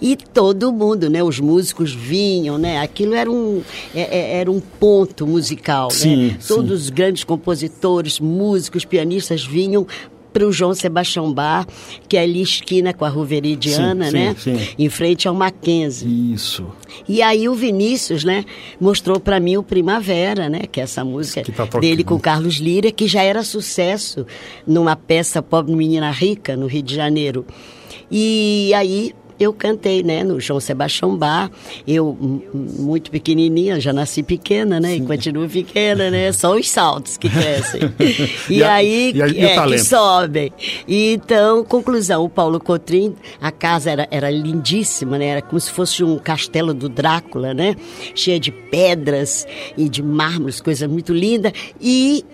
E 0.00 0.16
todo 0.16 0.72
mundo, 0.72 1.08
né? 1.10 1.22
Os 1.22 1.40
músicos 1.40 1.92
vinham, 1.92 2.58
né? 2.58 2.80
Aquilo 2.80 3.14
era 3.14 3.30
um, 3.30 3.62
é- 3.94 4.18
é- 4.18 4.40
era 4.40 4.50
um 4.50 4.60
ponto 4.60 5.26
musical, 5.26 5.90
Sim, 5.90 6.16
né? 6.28 6.36
sim. 6.40 6.54
Todos 6.54 6.82
os 6.84 6.90
grandes 6.90 7.24
compositores, 7.24 8.20
músicos, 8.20 8.84
pianistas 8.84 9.44
vinham 9.44 9.86
para 10.32 10.46
o 10.46 10.52
João 10.52 10.74
Sebastião 10.74 11.32
Bar, 11.32 11.66
que 12.06 12.14
é 12.14 12.20
ali 12.20 12.42
esquina 12.42 12.92
com 12.92 13.06
a 13.06 13.08
Rua 13.08 13.24
Veridiana, 13.24 14.10
Sim, 14.10 14.12
né? 14.12 14.36
sim, 14.38 14.58
sim. 14.58 14.66
Em 14.78 14.88
frente 14.90 15.26
ao 15.26 15.34
Mackenzie. 15.34 16.34
Isso. 16.34 16.66
E 17.08 17.22
aí 17.22 17.48
o 17.48 17.54
Vinícius, 17.54 18.22
né, 18.22 18.44
mostrou 18.78 19.18
para 19.18 19.40
mim 19.40 19.56
o 19.56 19.62
Primavera, 19.62 20.50
né, 20.50 20.60
que 20.70 20.78
é 20.78 20.82
essa 20.82 21.02
música 21.02 21.42
tá 21.42 21.78
dele 21.80 22.04
com 22.04 22.20
Carlos 22.20 22.56
Lira, 22.56 22.92
que 22.92 23.06
já 23.08 23.22
era 23.22 23.42
sucesso 23.42 24.26
numa 24.66 24.94
peça 24.94 25.40
Pobre 25.42 25.74
Menina 25.74 26.10
Rica, 26.10 26.54
no 26.54 26.66
Rio 26.66 26.82
de 26.82 26.94
Janeiro. 26.94 27.46
E 28.10 28.72
aí 28.74 29.14
eu 29.38 29.52
cantei, 29.52 30.02
né, 30.02 30.22
no 30.24 30.40
João 30.40 30.60
Sebastião 30.60 31.16
Bar. 31.16 31.50
Eu, 31.86 32.16
muito 32.52 33.10
pequenininha, 33.10 33.78
já 33.80 33.92
nasci 33.92 34.22
pequena, 34.22 34.78
né, 34.80 34.96
e 34.96 35.00
continuo 35.00 35.48
pequena, 35.48 36.10
né, 36.10 36.32
só 36.32 36.54
os 36.56 36.68
saltos 36.68 37.16
que 37.16 37.28
crescem. 37.28 37.80
E, 38.50 38.54
E 38.56 38.62
a- 38.64 38.74
aí, 38.74 39.12
e 39.14 39.22
a- 39.22 39.28
e 39.28 39.38
é, 39.44 39.66
que 39.66 39.78
sobem. 39.78 40.52
E 40.88 41.12
então, 41.12 41.64
conclusão, 41.64 42.24
o 42.24 42.28
Paulo 42.28 42.58
Cotrim, 42.60 43.14
a 43.40 43.50
casa 43.50 43.90
era, 43.90 44.08
era 44.10 44.30
lindíssima, 44.30 45.18
né? 45.18 45.26
Era 45.26 45.42
como 45.42 45.60
se 45.60 45.70
fosse 45.70 46.02
um 46.02 46.18
castelo 46.18 46.72
do 46.72 46.88
Drácula, 46.88 47.52
né? 47.54 47.76
Cheia 48.14 48.38
de 48.40 48.50
pedras 48.50 49.46
e 49.76 49.88
de 49.88 50.02
mármores, 50.02 50.60
coisa 50.60 50.86
muito 50.88 51.12
linda. 51.12 51.52
E 51.80 52.24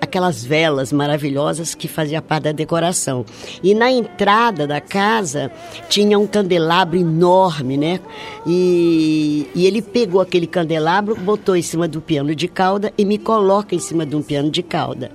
aquelas 0.00 0.44
velas 0.44 0.92
maravilhosas 0.92 1.74
que 1.74 1.88
fazia 1.88 2.22
parte 2.22 2.44
da 2.44 2.52
decoração. 2.52 3.24
E 3.62 3.74
na 3.74 3.90
entrada 3.90 4.66
da 4.66 4.80
casa 4.80 5.50
tinha 5.88 6.18
um 6.18 6.26
candelabro 6.26 6.98
enorme, 6.98 7.76
né? 7.76 8.00
E, 8.46 9.46
e 9.54 9.66
ele 9.66 9.82
pegou 9.82 10.20
aquele 10.20 10.46
candelabro, 10.46 11.16
botou 11.16 11.56
em 11.56 11.62
cima 11.62 11.88
do 11.88 12.00
piano 12.00 12.34
de 12.34 12.48
cauda 12.48 12.92
e 12.96 13.04
me 13.04 13.18
coloca 13.18 13.74
em 13.74 13.78
cima 13.78 14.06
de 14.06 14.14
um 14.14 14.22
piano 14.22 14.50
de 14.50 14.62
cauda. 14.62 15.10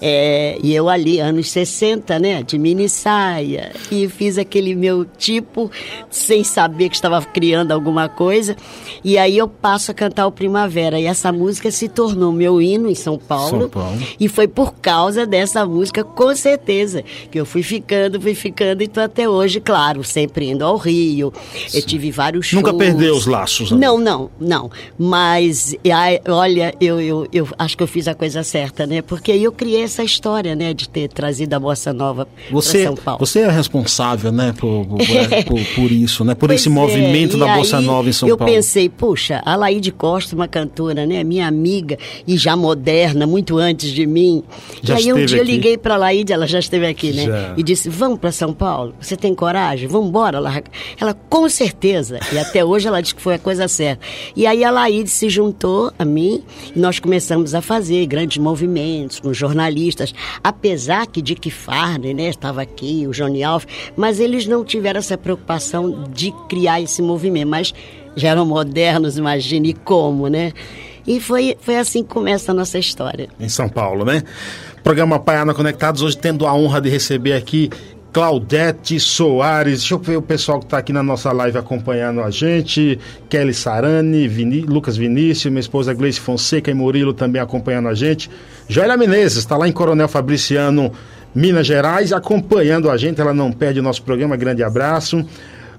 É, 0.00 0.58
e 0.62 0.74
eu 0.74 0.88
ali, 0.88 1.20
anos 1.20 1.50
60, 1.50 2.18
né? 2.18 2.42
De 2.42 2.58
mini 2.58 2.88
saia. 2.88 3.72
E 3.90 4.08
fiz 4.08 4.38
aquele 4.38 4.74
meu 4.74 5.04
tipo, 5.04 5.70
sem 6.10 6.44
saber 6.44 6.88
que 6.88 6.94
estava 6.94 7.20
criando 7.22 7.72
alguma 7.72 8.08
coisa. 8.08 8.56
E 9.04 9.18
aí 9.18 9.38
eu 9.38 9.48
passo 9.48 9.90
a 9.90 9.94
cantar 9.94 10.26
o 10.26 10.32
Primavera. 10.32 10.98
E 10.98 11.06
essa 11.06 11.32
música 11.32 11.70
se 11.70 11.88
tornou 11.88 12.32
meu 12.32 12.60
hino 12.60 12.88
em 12.88 12.94
São 12.94 13.18
Paulo. 13.18 13.62
São 13.62 13.68
Paulo. 13.68 13.98
E 14.18 14.28
foi 14.28 14.46
por 14.48 14.74
causa 14.74 15.26
dessa 15.26 15.64
música, 15.66 16.02
com 16.04 16.34
certeza, 16.34 17.02
que 17.30 17.38
eu 17.38 17.46
fui 17.46 17.62
ficando, 17.62 18.20
fui 18.20 18.34
ficando, 18.34 18.82
e 18.82 18.88
tô 18.88 19.00
até 19.00 19.28
hoje, 19.28 19.60
claro, 19.60 20.02
sempre 20.04 20.50
indo 20.50 20.64
ao 20.64 20.76
Rio. 20.76 21.32
Eu 21.72 21.82
tive 21.82 22.10
vários 22.10 22.46
shows. 22.46 22.62
Nunca 22.62 22.76
perdeu 22.76 23.14
os 23.14 23.26
laços, 23.26 23.70
né? 23.70 23.78
Não, 23.78 23.98
não, 23.98 24.30
não. 24.40 24.70
Mas, 24.98 25.74
olha, 26.28 26.74
eu, 26.80 27.00
eu, 27.00 27.26
eu 27.32 27.48
acho 27.58 27.76
que 27.76 27.82
eu 27.82 27.86
fiz 27.86 28.08
a 28.08 28.14
coisa 28.14 28.42
certa, 28.42 28.86
né? 28.86 29.02
Porque 29.02 29.32
aí 29.32 29.44
eu 29.44 29.52
criei 29.52 29.82
essa 29.82 30.02
história, 30.02 30.54
né, 30.54 30.72
de 30.74 30.88
ter 30.88 31.08
trazido 31.08 31.54
a 31.54 31.60
Bossa 31.60 31.92
Nova 31.92 32.26
Você, 32.50 32.78
para 32.78 32.86
São 32.86 32.96
Paulo. 32.96 33.18
você 33.20 33.40
é 33.40 33.50
responsável, 33.50 34.32
né, 34.32 34.54
por, 34.58 34.86
por, 34.86 34.98
por- 35.46 35.74
por 35.74 35.92
isso, 35.92 36.24
né? 36.24 36.34
Por 36.34 36.48
Pois 36.48 36.60
esse 36.60 36.68
é, 36.68 36.72
movimento 36.72 37.36
da 37.36 37.54
Bossa 37.56 37.78
aí 37.78 37.84
Nova 37.84 38.08
em 38.08 38.12
São 38.12 38.28
eu 38.28 38.36
Paulo. 38.36 38.52
pensei, 38.52 38.88
puxa, 38.88 39.42
a 39.44 39.54
Laíde 39.56 39.90
Costa, 39.92 40.34
uma 40.34 40.48
cantora, 40.48 41.06
né, 41.06 41.22
minha 41.24 41.46
amiga 41.46 41.98
e 42.26 42.36
já 42.36 42.56
moderna, 42.56 43.26
muito 43.26 43.58
antes 43.58 43.90
de 43.90 44.01
mim. 44.06 44.42
Já 44.82 44.94
e 44.94 44.98
aí 44.98 45.12
um 45.12 45.24
dia 45.24 45.38
eu 45.38 45.42
aqui. 45.42 45.52
liguei 45.52 45.78
para 45.78 45.94
a 45.94 45.96
Laíde, 45.96 46.32
ela 46.32 46.46
já 46.46 46.58
esteve 46.58 46.86
aqui, 46.86 47.12
né? 47.12 47.24
Já. 47.24 47.54
E 47.56 47.62
disse: 47.62 47.88
"Vamos 47.88 48.18
para 48.18 48.32
São 48.32 48.52
Paulo? 48.52 48.94
Você 49.00 49.16
tem 49.16 49.34
coragem? 49.34 49.88
Vamos 49.88 50.08
embora 50.08 50.38
lá". 50.38 50.62
Ela 51.00 51.14
com 51.14 51.48
certeza. 51.48 52.18
E 52.32 52.38
até 52.38 52.64
hoje 52.64 52.88
ela 52.88 53.00
diz 53.00 53.12
que 53.12 53.20
foi 53.22 53.34
a 53.34 53.38
coisa 53.38 53.68
certa. 53.68 54.04
E 54.34 54.46
aí 54.46 54.64
a 54.64 54.70
Laíde 54.70 55.10
se 55.10 55.28
juntou 55.28 55.92
a 55.98 56.04
mim 56.04 56.42
e 56.74 56.78
nós 56.78 56.98
começamos 56.98 57.54
a 57.54 57.60
fazer 57.60 58.06
grandes 58.06 58.38
movimentos 58.38 59.20
com 59.20 59.32
jornalistas, 59.32 60.14
apesar 60.42 61.06
que 61.06 61.22
Dick 61.22 61.50
Farney, 61.50 62.14
né, 62.14 62.28
estava 62.28 62.62
aqui, 62.62 63.06
o 63.06 63.12
Johnny 63.12 63.42
Alf, 63.42 63.64
mas 63.96 64.20
eles 64.20 64.46
não 64.46 64.64
tiveram 64.64 64.98
essa 64.98 65.16
preocupação 65.16 66.04
de 66.12 66.32
criar 66.48 66.80
esse 66.80 67.02
movimento, 67.02 67.48
mas 67.48 67.74
já 68.16 68.30
eram 68.30 68.44
modernos, 68.44 69.16
imagine 69.16 69.72
como, 69.72 70.28
né? 70.28 70.52
E 71.06 71.20
foi, 71.20 71.56
foi 71.60 71.76
assim 71.76 72.02
que 72.02 72.08
começa 72.10 72.52
a 72.52 72.54
nossa 72.54 72.78
história. 72.78 73.28
em 73.40 73.48
São 73.48 73.68
Paulo, 73.68 74.04
né? 74.04 74.22
Programa 74.82 75.18
Paiana 75.18 75.54
Conectados, 75.54 76.02
hoje 76.02 76.16
tendo 76.16 76.46
a 76.46 76.54
honra 76.54 76.80
de 76.80 76.88
receber 76.88 77.34
aqui 77.34 77.70
Claudete 78.12 79.00
Soares. 79.00 79.78
Deixa 79.80 79.94
eu 79.94 79.98
ver 79.98 80.16
o 80.16 80.22
pessoal 80.22 80.58
que 80.58 80.66
está 80.66 80.78
aqui 80.78 80.92
na 80.92 81.02
nossa 81.02 81.32
live 81.32 81.56
acompanhando 81.56 82.20
a 82.20 82.30
gente. 82.30 82.98
Kelly 83.28 83.54
Sarani, 83.54 84.28
Lucas 84.66 84.96
Vinícius, 84.96 85.50
minha 85.50 85.60
esposa 85.60 85.94
Gleice 85.94 86.20
Fonseca 86.20 86.70
e 86.70 86.74
Murilo 86.74 87.14
também 87.14 87.40
acompanhando 87.40 87.88
a 87.88 87.94
gente. 87.94 88.30
Joélia 88.68 88.96
Menezes 88.96 89.38
está 89.38 89.56
lá 89.56 89.66
em 89.66 89.72
Coronel 89.72 90.08
Fabriciano, 90.08 90.92
Minas 91.34 91.66
Gerais, 91.66 92.12
acompanhando 92.12 92.90
a 92.90 92.96
gente. 92.98 93.20
Ela 93.20 93.32
não 93.32 93.50
perde 93.50 93.80
o 93.80 93.82
nosso 93.82 94.02
programa. 94.02 94.36
Grande 94.36 94.62
abraço. 94.62 95.24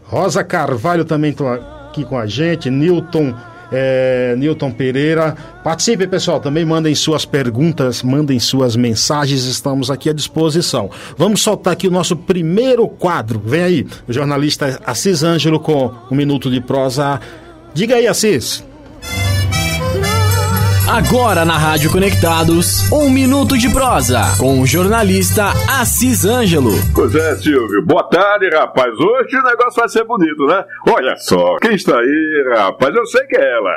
Rosa 0.03 0.43
Carvalho 0.43 1.05
também 1.05 1.31
está 1.31 1.53
aqui 1.89 2.03
com 2.03 2.17
a 2.17 2.25
gente. 2.25 2.69
Newton 2.69 3.35
é, 3.73 4.35
Newton 4.37 4.71
Pereira. 4.71 5.35
Participe, 5.63 6.07
pessoal. 6.07 6.39
Também 6.39 6.63
mandem 6.63 6.93
suas 6.93 7.25
perguntas, 7.25 8.03
mandem 8.03 8.39
suas 8.39 8.75
mensagens. 8.75 9.45
Estamos 9.45 9.89
aqui 9.89 10.09
à 10.09 10.13
disposição. 10.13 10.89
Vamos 11.17 11.41
soltar 11.41 11.73
aqui 11.73 11.87
o 11.87 11.91
nosso 11.91 12.15
primeiro 12.15 12.87
quadro. 12.87 13.41
Vem 13.43 13.63
aí, 13.63 13.87
o 14.07 14.13
jornalista 14.13 14.79
Assis 14.85 15.23
Ângelo 15.23 15.59
com 15.59 15.91
um 16.11 16.15
minuto 16.15 16.49
de 16.51 16.61
prosa. 16.61 17.19
Diga 17.73 17.95
aí, 17.95 18.07
Assis. 18.07 18.63
Agora 20.93 21.43
na 21.43 21.57
Rádio 21.57 21.91
Conectados, 21.91 22.91
um 22.91 23.09
minuto 23.09 23.57
de 23.57 23.67
prosa 23.67 24.21
com 24.37 24.61
o 24.61 24.65
jornalista 24.67 25.45
Assis 25.67 26.23
Ângelo. 26.23 26.69
Pois 26.93 27.15
é, 27.15 27.35
Silvio. 27.35 27.83
Boa 27.83 28.03
tarde, 28.03 28.47
rapaz. 28.51 28.93
Hoje 28.93 29.35
o 29.35 29.43
negócio 29.43 29.79
vai 29.79 29.89
ser 29.89 30.03
bonito, 30.03 30.45
né? 30.45 30.63
Olha 30.87 31.15
só, 31.17 31.55
quem 31.57 31.73
está 31.73 31.97
aí, 31.97 32.45
rapaz? 32.55 32.95
Eu 32.95 33.07
sei 33.07 33.25
que 33.25 33.35
é 33.35 33.53
ela. 33.55 33.71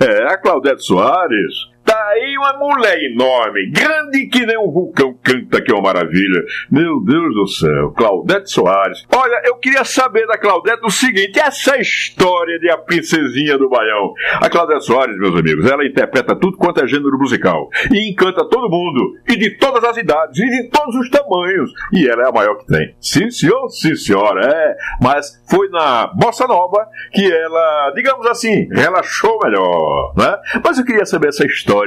É 0.00 0.32
a 0.32 0.38
Claudete 0.38 0.82
Soares. 0.82 1.52
Aí 1.94 2.36
uma 2.36 2.52
mulher 2.58 2.98
enorme, 3.04 3.70
grande 3.70 4.26
que 4.26 4.44
nem 4.44 4.58
um 4.58 4.70
vulcão 4.70 5.16
canta, 5.22 5.62
que 5.62 5.70
é 5.70 5.74
uma 5.74 5.84
maravilha. 5.84 6.42
Meu 6.68 7.00
Deus 7.04 7.34
do 7.34 7.46
céu, 7.46 7.92
Claudete 7.92 8.50
Soares. 8.50 9.06
Olha, 9.14 9.40
eu 9.44 9.54
queria 9.56 9.84
saber 9.84 10.26
da 10.26 10.36
Claudete 10.36 10.84
o 10.84 10.90
seguinte: 10.90 11.38
essa 11.38 11.78
história 11.78 12.58
de 12.58 12.68
a 12.68 12.76
princesinha 12.76 13.56
do 13.56 13.68
Baião. 13.68 14.12
A 14.40 14.50
Claudete 14.50 14.84
Soares, 14.84 15.16
meus 15.18 15.38
amigos, 15.38 15.70
ela 15.70 15.86
interpreta 15.86 16.34
tudo 16.34 16.56
quanto 16.56 16.82
é 16.82 16.88
gênero 16.88 17.16
musical. 17.16 17.68
E 17.92 18.10
encanta 18.10 18.48
todo 18.48 18.68
mundo. 18.68 19.14
E 19.28 19.36
de 19.36 19.50
todas 19.58 19.84
as 19.84 19.96
idades, 19.96 20.38
e 20.38 20.48
de 20.48 20.68
todos 20.70 20.96
os 20.96 21.08
tamanhos. 21.10 21.70
E 21.92 22.08
ela 22.08 22.24
é 22.24 22.28
a 22.28 22.32
maior 22.32 22.56
que 22.58 22.66
tem. 22.66 22.94
Sim, 23.00 23.30
senhor, 23.30 23.68
sim, 23.68 23.94
senhora, 23.94 24.46
é. 24.46 24.76
Mas 25.00 25.40
foi 25.48 25.68
na 25.68 26.08
Bossa 26.08 26.46
Nova 26.48 26.88
que 27.12 27.24
ela, 27.24 27.92
digamos 27.94 28.26
assim, 28.26 28.68
relaxou 28.72 29.38
melhor, 29.44 30.12
né? 30.16 30.36
Mas 30.64 30.78
eu 30.78 30.84
queria 30.84 31.06
saber 31.06 31.28
essa 31.28 31.46
história 31.46 31.83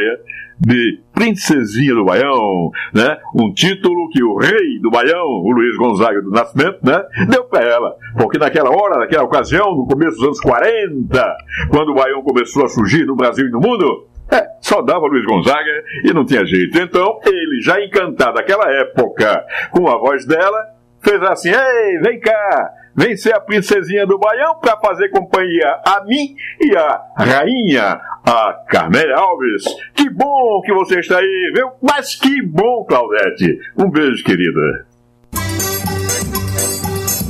de 0.60 1.00
Princesinha 1.14 1.94
do 1.94 2.06
Baião, 2.06 2.72
né? 2.94 3.18
Um 3.36 3.54
título 3.54 4.10
que 4.10 4.24
o 4.24 4.38
rei 4.38 4.80
do 4.82 4.90
Baião, 4.90 5.26
o 5.26 5.52
Luiz 5.52 5.78
Gonzaga 5.78 6.22
do 6.22 6.32
Nascimento, 6.32 6.80
né? 6.84 7.04
Deu 7.30 7.44
pra 7.46 7.62
ela. 7.62 7.96
Porque 8.18 8.38
naquela 8.38 8.70
hora, 8.70 9.00
naquela 9.00 9.24
ocasião, 9.24 9.76
no 9.76 9.88
começo 9.88 10.18
dos 10.18 10.26
anos 10.26 10.42
40, 10.42 11.38
quando 11.70 11.90
o 11.90 11.96
Baião 11.96 12.22
começou 12.24 12.66
a 12.66 12.70
surgir 12.70 13.06
no 13.06 13.16
Brasil 13.16 13.48
e 13.48 13.52
no 13.52 13.60
mundo, 13.60 14.08
é, 14.32 14.46
só 14.62 14.82
dava 14.82 15.08
Luiz 15.08 15.26
Gonzaga 15.26 15.84
e 16.04 16.14
não 16.14 16.26
tinha 16.26 16.46
jeito. 16.46 16.78
Então, 16.80 17.20
ele, 17.26 17.62
já 17.62 17.80
encantado 17.84 18.36
naquela 18.36 18.70
época 18.82 19.46
com 19.72 19.88
a 19.88 19.98
voz 19.98 20.26
dela, 20.26 20.77
fez 21.08 21.24
assim: 21.24 21.50
Ei, 21.50 22.00
vem 22.00 22.20
cá, 22.20 22.74
vem 22.96 23.16
ser 23.16 23.34
a 23.34 23.40
princesinha 23.40 24.06
do 24.06 24.20
Baião 24.20 24.60
para 24.60 24.78
fazer 24.78 25.10
companhia 25.10 25.80
a 25.86 26.04
mim 26.04 26.36
e 26.60 26.76
a 26.76 27.02
rainha, 27.18 28.00
a 28.26 28.54
Carmélia 28.68 29.16
Alves. 29.16 29.64
Que 29.96 30.10
bom 30.10 30.62
que 30.62 30.74
você 30.74 31.00
está 31.00 31.20
aí, 31.20 31.52
viu? 31.56 31.70
Mas 31.82 32.16
que 32.16 32.42
bom, 32.46 32.86
Claudete. 32.86 33.58
Um 33.78 33.90
beijo, 33.90 34.24
querida. 34.24 34.86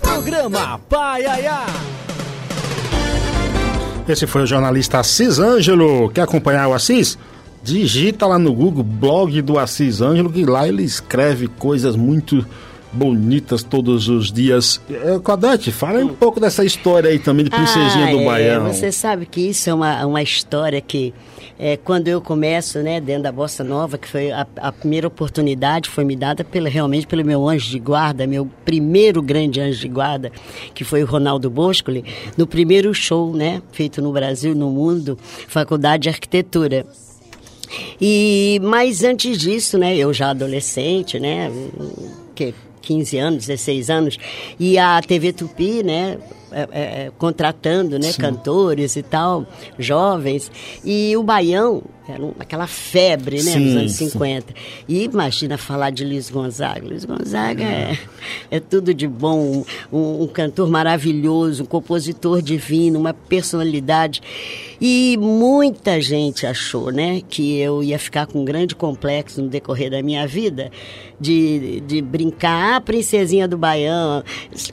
Programa 0.02 0.80
Pai 0.90 1.26
Aiá. 1.26 1.66
Esse 4.10 4.26
foi 4.26 4.44
o 4.44 4.48
jornalista 4.48 5.00
Assis 5.00 5.38
Ângelo. 5.38 6.10
Quer 6.10 6.22
acompanhar 6.22 6.68
o 6.70 6.74
Assis? 6.74 7.18
Digita 7.62 8.26
lá 8.26 8.40
no 8.40 8.54
Google 8.54 8.84
blog 8.84 9.42
do 9.42 9.60
Assis 9.60 10.02
Ângelo, 10.02 10.32
que 10.32 10.46
lá 10.46 10.66
ele 10.66 10.84
escreve 10.84 11.50
coisas 11.50 11.98
muito 11.98 12.46
bonitas 12.92 13.64
todos 13.64 14.08
os 14.08 14.32
dias. 14.32 14.82
É, 14.90 15.20
Claudete, 15.20 15.72
fala 15.72 16.00
um 16.00 16.10
pouco 16.10 16.40
dessa 16.40 16.64
história 16.64 17.10
aí 17.10 17.20
também 17.20 17.44
de 17.44 17.52
Princesinha 17.52 18.08
Ah, 18.08 18.12
do 18.12 18.20
é, 18.20 18.26
Baião. 18.26 18.74
Você 18.74 18.92
sabe 18.92 19.26
que 19.26 19.42
isso 19.42 19.70
é 19.70 19.74
uma, 19.74 20.06
uma 20.06 20.22
história 20.22 20.80
que, 20.82 21.14
é, 21.60 21.78
quando 21.78 22.08
eu 22.08 22.22
começo, 22.22 22.80
né, 22.80 23.00
dentro 23.00 23.24
da 23.24 23.32
Bossa 23.32 23.64
Nova, 23.64 23.98
que 23.98 24.08
foi 24.08 24.32
a, 24.32 24.48
a 24.58 24.72
primeira 24.72 25.08
oportunidade, 25.08 25.90
foi 25.90 26.04
me 26.04 26.16
dada 26.16 26.44
pela, 26.44 26.70
realmente 26.70 27.06
pelo 27.08 27.24
meu 27.26 27.48
anjo 27.48 27.70
de 27.70 27.80
guarda, 27.80 28.26
meu 28.26 28.50
primeiro 28.64 29.22
grande 29.22 29.60
anjo 29.60 29.80
de 29.80 29.88
guarda, 29.88 30.32
que 30.74 30.84
foi 30.84 31.04
o 31.04 31.06
Ronaldo 31.06 31.50
Boscoli, 31.50 32.06
no 32.38 32.48
primeiro 32.48 32.94
show, 32.94 33.34
né, 33.34 33.62
feito 33.72 34.02
no 34.02 34.12
Brasil 34.12 34.54
e 34.54 34.56
no 34.56 34.70
mundo, 34.70 35.18
Faculdade 35.48 36.04
de 36.04 36.10
Arquitetura. 36.10 36.86
E 38.00 38.62
mas 38.64 39.04
antes 39.04 39.38
disso, 39.38 39.78
né, 39.78 39.96
eu 39.98 40.14
já 40.14 40.30
adolescente, 40.30 41.20
né, 41.20 41.52
que 42.34 42.54
15 42.88 43.18
anos, 43.18 43.46
16 43.48 43.90
anos, 43.90 44.20
e 44.58 44.78
a 44.78 45.02
TV 45.02 45.34
Tupi, 45.34 45.84
né, 45.84 46.18
é, 46.52 46.62
é, 46.72 46.82
é, 46.82 47.12
contratando 47.18 48.00
né, 48.00 48.14
cantores 48.14 48.96
e 48.96 49.04
tal, 49.04 49.46
jovens. 49.78 50.52
E 50.84 51.16
o 51.18 51.24
Baião, 51.24 51.84
era 52.08 52.24
aquela 52.40 52.68
febre 52.68 53.38
né, 53.38 53.52
Sim, 53.52 53.60
nos 53.60 53.76
anos 53.76 53.92
sim. 53.94 54.10
50. 54.10 54.54
E 54.88 55.04
imagina 55.04 55.58
falar 55.58 55.90
de 55.90 56.06
Luiz 56.06 56.30
Gonzaga. 56.30 56.88
Luiz 56.88 57.04
Gonzaga 57.04 57.64
é, 57.64 57.98
é 58.50 58.60
tudo 58.60 58.94
de 58.94 59.08
bom, 59.08 59.66
um, 59.92 60.24
um 60.24 60.28
cantor 60.28 60.70
maravilhoso, 60.70 61.64
um 61.64 61.66
compositor 61.66 62.42
divino, 62.42 62.98
uma 62.98 63.14
personalidade. 63.14 64.22
E 64.80 65.18
muita 65.20 66.00
gente 66.00 66.46
achou 66.46 66.92
né, 66.92 67.22
que 67.28 67.58
eu 67.58 67.84
ia 67.84 68.00
ficar 68.00 68.26
com 68.26 68.40
um 68.42 68.46
grande 68.46 68.74
complexo 68.74 69.42
no 69.42 69.50
decorrer 69.50 69.92
da 69.92 70.02
minha 70.02 70.26
vida 70.26 70.72
de, 71.20 71.82
de 71.82 72.02
brincar, 72.02 72.76
ah, 72.76 72.82
princesinha 72.82 73.48
do 73.48 73.58
Baião. 73.58 74.24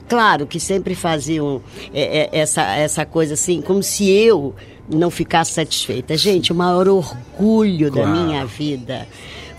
Claro 0.07 0.45
que 0.45 0.59
sempre 0.59 0.95
faziam 0.95 1.61
é, 1.93 2.29
é, 2.33 2.39
essa, 2.39 2.63
essa 2.75 3.05
coisa 3.05 3.33
assim, 3.33 3.61
como 3.61 3.81
se 3.83 4.09
eu 4.09 4.53
não 4.89 5.09
ficasse 5.09 5.53
satisfeita. 5.53 6.15
Gente, 6.15 6.51
o 6.51 6.55
maior 6.55 6.87
orgulho 6.87 7.89
da 7.91 8.03
Claro. 8.03 8.17
minha 8.27 8.45
vida 8.45 9.07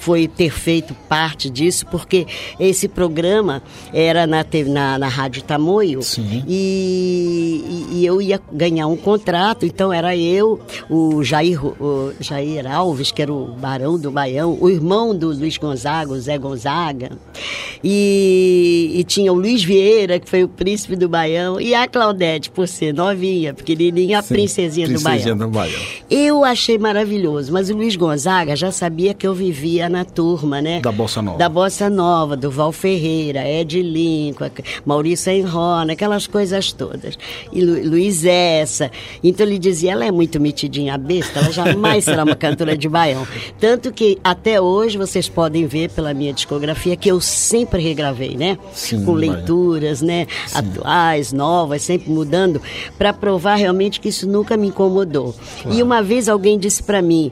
foi 0.06 0.28
ter 0.28 0.50
feito 0.52 0.94
parte 1.08 1.50
disso, 1.50 1.84
porque 1.90 2.28
esse 2.60 2.86
programa 2.86 3.60
era 3.92 4.24
na, 4.24 4.46
na, 4.68 4.98
na 5.00 5.08
Rádio 5.08 5.42
Tamoio 5.42 5.98
e, 6.46 7.88
e- 7.90 8.06
eu 8.06 8.22
ia 8.22 8.40
ganhar 8.52 8.86
um 8.86 8.96
contrato, 8.96 9.66
então 9.66 9.92
era 9.92 10.16
eu, 10.16 10.60
o 10.88 11.24
Jair, 11.24 11.58
o 11.64 12.12
Jair 12.20 12.70
Alves, 12.70 13.10
que 13.10 13.20
era 13.20 13.32
o 13.32 13.46
barão 13.48 13.98
do 13.98 14.12
Baião, 14.12 14.56
o 14.60 14.70
irmão 14.70 15.12
do 15.12 15.28
Luiz 15.32 15.56
Gonzaga, 15.58 16.12
o 16.12 16.20
Zé 16.20 16.38
Gonzaga, 16.38 17.10
e, 17.82 18.92
e 18.94 19.02
tinha 19.04 19.32
o 19.32 19.36
Luiz 19.36 19.64
Vieira, 19.64 20.20
que 20.20 20.30
foi 20.30 20.44
o 20.44 20.48
príncipe 20.48 20.94
do 20.94 21.08
Baião, 21.08 21.60
e 21.60 21.74
a 21.74 21.88
Claudete, 21.88 22.48
por 22.50 22.68
ser 22.68 22.94
novinha, 22.94 23.52
pequenininha, 23.52 24.20
a 24.20 24.22
Sim, 24.22 24.34
princesinha, 24.34 24.86
do 24.86 24.92
Princesinha 25.00 25.34
Baião. 25.34 25.50
do 25.50 25.52
Baião. 25.52 25.80
Eu 26.08 26.44
achei 26.44 26.78
maravilhoso, 26.78 27.52
mas 27.52 27.70
o 27.70 27.74
Luiz 27.76 27.96
Gonzaga 27.96 28.54
já 28.54 28.70
sabia 28.70 29.12
que 29.12 29.26
eu 29.26 29.34
vivia 29.34 29.88
na 29.88 29.95
turma, 30.04 30.60
né? 30.60 30.80
Da 30.80 30.92
Bossa 30.92 31.20
Nova. 31.22 31.38
Da 31.38 31.48
Bossa 31.48 31.90
Nova, 31.90 32.36
do 32.36 32.50
Val 32.50 32.72
Ferreira, 32.72 33.48
Ed 33.48 33.80
Lincoln, 33.80 34.50
Maurício 34.84 35.32
Enrona, 35.32 35.92
aquelas 35.92 36.26
coisas 36.26 36.72
todas. 36.72 37.18
E 37.52 37.60
Lu, 37.60 37.90
Luiz 37.90 38.24
Essa. 38.24 38.90
Então 39.22 39.46
ele 39.46 39.58
dizia, 39.58 39.92
ela 39.92 40.04
é 40.04 40.10
muito 40.10 40.40
metidinha 40.40 40.94
a 40.94 40.98
besta, 40.98 41.40
ela 41.40 41.50
jamais 41.52 42.04
será 42.04 42.24
uma 42.24 42.36
cantora 42.36 42.76
de 42.76 42.88
baião. 42.88 43.26
Tanto 43.58 43.92
que 43.92 44.18
até 44.22 44.60
hoje 44.60 44.98
vocês 44.98 45.28
podem 45.28 45.66
ver 45.66 45.90
pela 45.90 46.12
minha 46.14 46.32
discografia 46.32 46.96
que 46.96 47.08
eu 47.10 47.20
sempre 47.20 47.82
regravei, 47.82 48.36
né? 48.36 48.58
Sim, 48.72 49.04
Com 49.04 49.14
baião. 49.14 49.34
leituras, 49.34 50.02
né? 50.02 50.26
Atuais, 50.54 51.32
novas, 51.32 51.82
sempre 51.82 52.10
mudando, 52.10 52.60
para 52.98 53.12
provar 53.12 53.56
realmente 53.56 54.00
que 54.00 54.08
isso 54.08 54.28
nunca 54.28 54.56
me 54.56 54.68
incomodou. 54.68 55.34
E 55.70 55.82
uma 55.82 56.02
vez 56.02 56.28
alguém 56.28 56.58
disse 56.58 56.82
para 56.82 57.00
mim, 57.02 57.30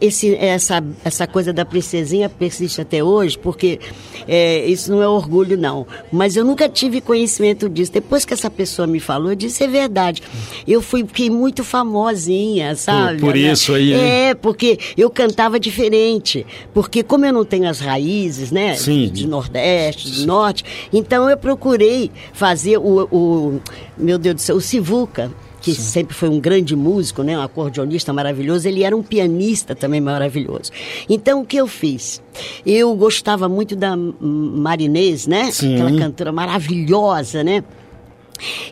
esse, 0.00 0.34
essa, 0.36 0.82
essa 1.04 1.26
coisa 1.26 1.52
da 1.52 1.64
princesinha 1.64 2.28
persiste 2.28 2.80
até 2.80 3.02
hoje, 3.02 3.38
porque 3.38 3.78
é, 4.26 4.66
isso 4.66 4.90
não 4.90 5.02
é 5.02 5.08
orgulho, 5.08 5.56
não. 5.56 5.86
Mas 6.10 6.36
eu 6.36 6.44
nunca 6.44 6.68
tive 6.68 7.00
conhecimento 7.00 7.68
disso. 7.68 7.92
Depois 7.92 8.24
que 8.24 8.32
essa 8.34 8.50
pessoa 8.50 8.86
me 8.86 9.00
falou, 9.00 9.30
eu 9.30 9.36
disse, 9.36 9.64
é 9.64 9.68
verdade. 9.68 10.22
Eu 10.66 10.80
fui, 10.80 11.04
fiquei 11.04 11.30
muito 11.30 11.62
famosinha, 11.62 12.74
sabe? 12.74 13.20
por 13.20 13.36
isso 13.36 13.74
aí? 13.74 13.92
É, 13.92 14.34
porque 14.34 14.78
eu 14.96 15.10
cantava 15.10 15.58
diferente. 15.60 16.46
Porque 16.72 17.02
como 17.02 17.26
eu 17.26 17.32
não 17.32 17.44
tenho 17.44 17.68
as 17.68 17.80
raízes, 17.80 18.50
né? 18.50 18.74
Sim. 18.74 19.08
De 19.12 19.26
Nordeste, 19.26 20.10
do 20.10 20.26
Norte, 20.26 20.64
então 20.92 21.28
eu 21.28 21.36
procurei 21.36 22.10
fazer 22.32 22.78
o, 22.78 23.08
o 23.10 23.60
meu 23.96 24.18
Deus 24.18 24.36
do 24.36 24.40
céu, 24.40 24.56
o 24.56 24.60
Sivuca 24.60 25.30
que 25.66 25.74
sempre 25.74 26.14
foi 26.14 26.28
um 26.28 26.38
grande 26.38 26.76
músico, 26.76 27.24
né, 27.24 27.36
um 27.36 27.42
acordeonista 27.42 28.12
maravilhoso, 28.12 28.68
ele 28.68 28.84
era 28.84 28.96
um 28.96 29.02
pianista 29.02 29.74
também 29.74 30.00
maravilhoso. 30.00 30.70
Então, 31.08 31.40
o 31.40 31.44
que 31.44 31.56
eu 31.56 31.66
fiz? 31.66 32.22
Eu 32.64 32.94
gostava 32.94 33.48
muito 33.48 33.74
da 33.74 33.96
Marinês, 33.96 35.26
né? 35.26 35.50
Sim. 35.50 35.74
Aquela 35.74 35.98
cantora 35.98 36.30
maravilhosa, 36.30 37.42
né? 37.42 37.64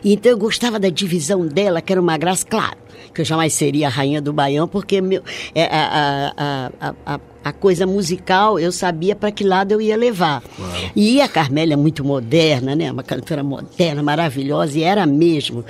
Então 0.05 0.31
eu 0.31 0.37
gostava 0.37 0.79
da 0.79 0.89
divisão 0.89 1.45
dela, 1.45 1.81
que 1.81 1.91
era 1.91 1.99
uma 1.99 2.17
graça, 2.17 2.45
claro, 2.45 2.77
que 3.13 3.19
eu 3.19 3.25
jamais 3.25 3.51
seria 3.53 3.87
a 3.87 3.89
rainha 3.89 4.21
do 4.21 4.31
Baião, 4.31 4.67
porque 4.67 5.01
meu, 5.01 5.21
é, 5.53 5.65
a, 5.65 6.31
a, 6.37 6.71
a, 6.79 7.15
a, 7.15 7.19
a 7.45 7.53
coisa 7.53 7.85
musical 7.85 8.57
eu 8.59 8.71
sabia 8.71 9.15
para 9.15 9.31
que 9.31 9.43
lado 9.43 9.71
eu 9.71 9.79
ia 9.79 9.95
levar. 9.95 10.41
E 10.95 11.21
a 11.21 11.27
Carmélia 11.27 11.75
é 11.75 11.77
muito 11.77 12.03
moderna, 12.03 12.75
né? 12.75 12.91
Uma 12.91 13.03
cantora 13.03 13.43
moderna, 13.43 14.01
maravilhosa, 14.01 14.79
e 14.79 14.81
era 14.81 15.05
mesmo. 15.05 15.63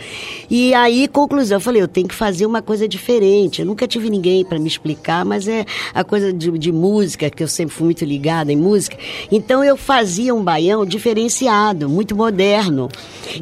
E 0.50 0.74
aí, 0.74 1.06
conclusão, 1.10 1.58
eu 1.58 1.62
falei, 1.62 1.82
eu 1.82 1.88
tenho 1.90 2.08
que 2.08 2.16
fazer 2.16 2.46
uma 2.46 2.62
coisa 2.62 2.88
diferente. 2.88 3.60
Eu 3.60 3.66
nunca 3.68 3.86
tive 3.90 4.10
ninguém 4.10 4.46
para 4.46 4.58
me 4.58 4.70
explicar, 4.70 5.26
mas 5.26 5.50
é 5.50 5.66
a 5.94 6.02
coisa 6.02 6.32
de, 6.32 6.50
de 6.58 6.72
música, 6.72 7.30
que 7.30 7.44
eu 7.44 7.48
sempre 7.48 7.76
fui 7.76 7.84
muito 7.84 8.06
ligada 8.06 8.54
em 8.54 8.56
música. 8.56 8.96
Então 9.30 9.62
eu 9.62 9.76
fazia 9.76 10.34
um 10.34 10.42
baião 10.42 10.86
diferenciado, 10.86 11.90
muito 11.90 12.16
moderno, 12.16 12.88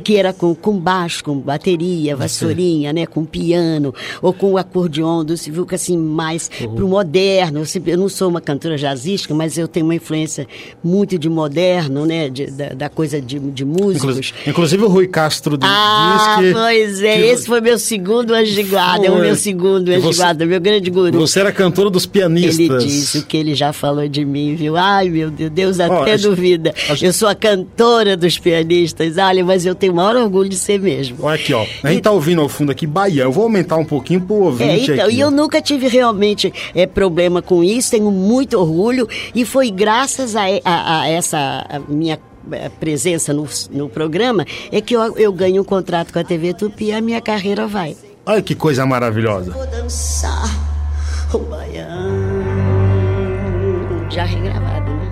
que 0.03 0.15
era 0.17 0.33
com, 0.33 0.55
com 0.55 0.75
baixo, 0.79 1.23
com 1.23 1.37
bateria, 1.37 2.15
vassourinha, 2.15 2.91
né? 2.91 3.05
Com 3.05 3.25
piano, 3.25 3.93
ou 4.23 4.33
com 4.33 4.53
o 4.53 4.57
acordeon 4.57 5.23
do 5.23 5.37
Sivuca, 5.37 5.75
assim, 5.75 5.95
mais 5.97 6.49
pro 6.75 6.87
moderno. 6.87 7.59
Eu, 7.59 7.65
sempre- 7.65 7.91
eu 7.91 7.97
não 7.99 8.09
sou 8.09 8.22
uma 8.27 8.41
cantora 8.41 8.77
jazzística, 8.77 9.33
mas 9.33 9.57
eu 9.57 9.67
tenho 9.67 9.85
uma 9.85 9.95
influência 9.95 10.47
muito 10.83 11.17
de 11.17 11.29
moderno, 11.29 12.05
né? 12.05 12.29
De- 12.29 12.47
da, 12.51 12.69
da 12.69 12.89
coisa 12.89 13.21
de, 13.21 13.39
de 13.39 13.65
músicos. 13.65 13.95
Inclusive, 13.97 14.33
inclusive 14.47 14.83
o 14.83 14.87
Rui 14.87 15.07
Castro 15.07 15.57
di- 15.57 15.65
Ah, 15.67 16.37
que. 16.39 16.51
pois 16.53 17.01
é, 17.01 17.15
que 17.15 17.21
esse 17.23 17.45
foi 17.47 17.61
meu 17.61 17.77
segundo 17.79 18.33
anjo 18.33 18.53
de 18.53 18.63
guarda, 18.63 19.05
é 19.07 19.11
o 19.11 19.19
meu 19.19 19.35
segundo 19.35 19.89
anjo 19.89 20.09
de 20.11 20.17
guarda, 20.17 20.45
meu 20.45 20.59
grande 20.61 20.89
guru. 20.89 21.19
Você 21.19 21.39
era 21.39 21.51
cantora 21.51 21.89
dos 21.89 22.05
pianistas. 22.05 22.59
Ele 22.59 22.77
disse 22.77 23.17
o 23.19 23.23
que 23.25 23.37
ele 23.37 23.55
já 23.55 23.71
falou 23.73 24.07
de 24.07 24.23
mim, 24.25 24.55
viu? 24.55 24.75
Ai, 24.77 25.09
meu 25.09 25.29
Deus, 25.31 25.51
Deus 25.51 25.79
até 25.79 26.17
gente- 26.17 26.27
duvida. 26.29 26.73
gente- 26.89 27.05
Eu 27.05 27.13
sou 27.13 27.27
a 27.27 27.35
cantora 27.35 28.15
dos 28.17 28.37
pianistas, 28.39 29.17
olha, 29.17 29.43
mas 29.43 29.65
eu 29.65 29.75
tenho 29.75 29.93
o 29.93 29.95
maior 29.95 30.15
orgulho 30.15 30.49
de 30.49 30.55
ser 30.55 30.79
mesmo. 30.79 31.17
Olha 31.21 31.35
aqui, 31.35 31.53
ó. 31.53 31.65
A 31.83 31.89
gente 31.91 32.01
tá 32.01 32.11
ouvindo 32.11 32.41
ao 32.41 32.49
fundo 32.49 32.71
aqui 32.71 32.85
Baião. 32.87 33.25
Eu 33.27 33.31
vou 33.31 33.43
aumentar 33.43 33.77
um 33.77 33.85
pouquinho 33.85 34.21
pro 34.21 34.35
É, 34.35 34.39
ouvinte 34.39 34.91
então, 34.91 35.05
aqui. 35.05 35.15
e 35.15 35.19
eu 35.19 35.31
nunca 35.31 35.61
tive 35.61 35.87
realmente 35.87 36.53
é, 36.75 36.85
problema 36.85 37.41
com 37.41 37.63
isso, 37.63 37.91
tenho 37.91 38.11
muito 38.13 38.57
orgulho, 38.59 39.07
e 39.35 39.43
foi 39.45 39.69
graças 39.71 40.35
a, 40.35 40.43
a- 40.63 41.01
a 41.01 41.07
essa 41.09 41.65
a 41.69 41.79
minha 41.79 42.19
eh, 42.51 42.69
presença 42.79 43.33
no, 43.33 43.47
no 43.71 43.89
programa 43.89 44.45
é 44.71 44.79
que 44.81 44.95
eu, 44.95 45.17
eu 45.17 45.33
ganho 45.33 45.61
um 45.61 45.65
contrato 45.65 46.13
com 46.13 46.19
a 46.19 46.23
TV 46.23 46.53
Tupi 46.53 46.85
e 46.85 46.91
a 46.93 47.01
minha 47.01 47.19
carreira 47.21 47.67
vai. 47.67 47.97
Olha 48.25 48.41
que 48.41 48.55
coisa 48.55 48.85
maravilhosa. 48.85 49.51
Vou 49.51 49.65
dançar 49.67 50.49
o 51.33 51.39
baião. 51.39 52.23
Já 54.09 54.23
regravado, 54.25 54.91
né? 54.91 55.09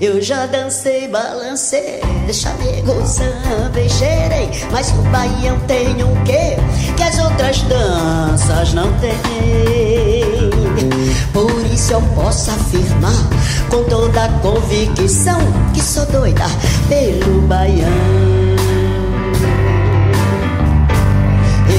Eu 0.00 0.20
já 0.20 0.46
dancei, 0.46 1.06
balancei, 1.08 2.00
chamego, 2.32 3.06
samba 3.06 3.80
e 3.80 3.88
cheirei 3.88 4.48
Mas 4.72 4.90
o 4.90 5.02
baião 5.12 5.60
tem 5.68 6.02
um 6.02 6.24
quê 6.24 6.56
que 6.96 7.02
as 7.04 7.18
outras 7.22 7.62
danças 7.62 8.72
não 8.74 8.88
têm 8.98 9.12
Por 11.32 11.66
isso 11.72 11.92
eu 11.94 12.02
posso 12.14 12.50
afirmar 12.50 13.28
com 13.70 13.84
toda 13.84 14.28
convicção 14.42 15.38
Que 15.72 15.80
sou 15.80 16.04
doida 16.06 16.44
pelo 16.88 17.40
baião 17.42 18.62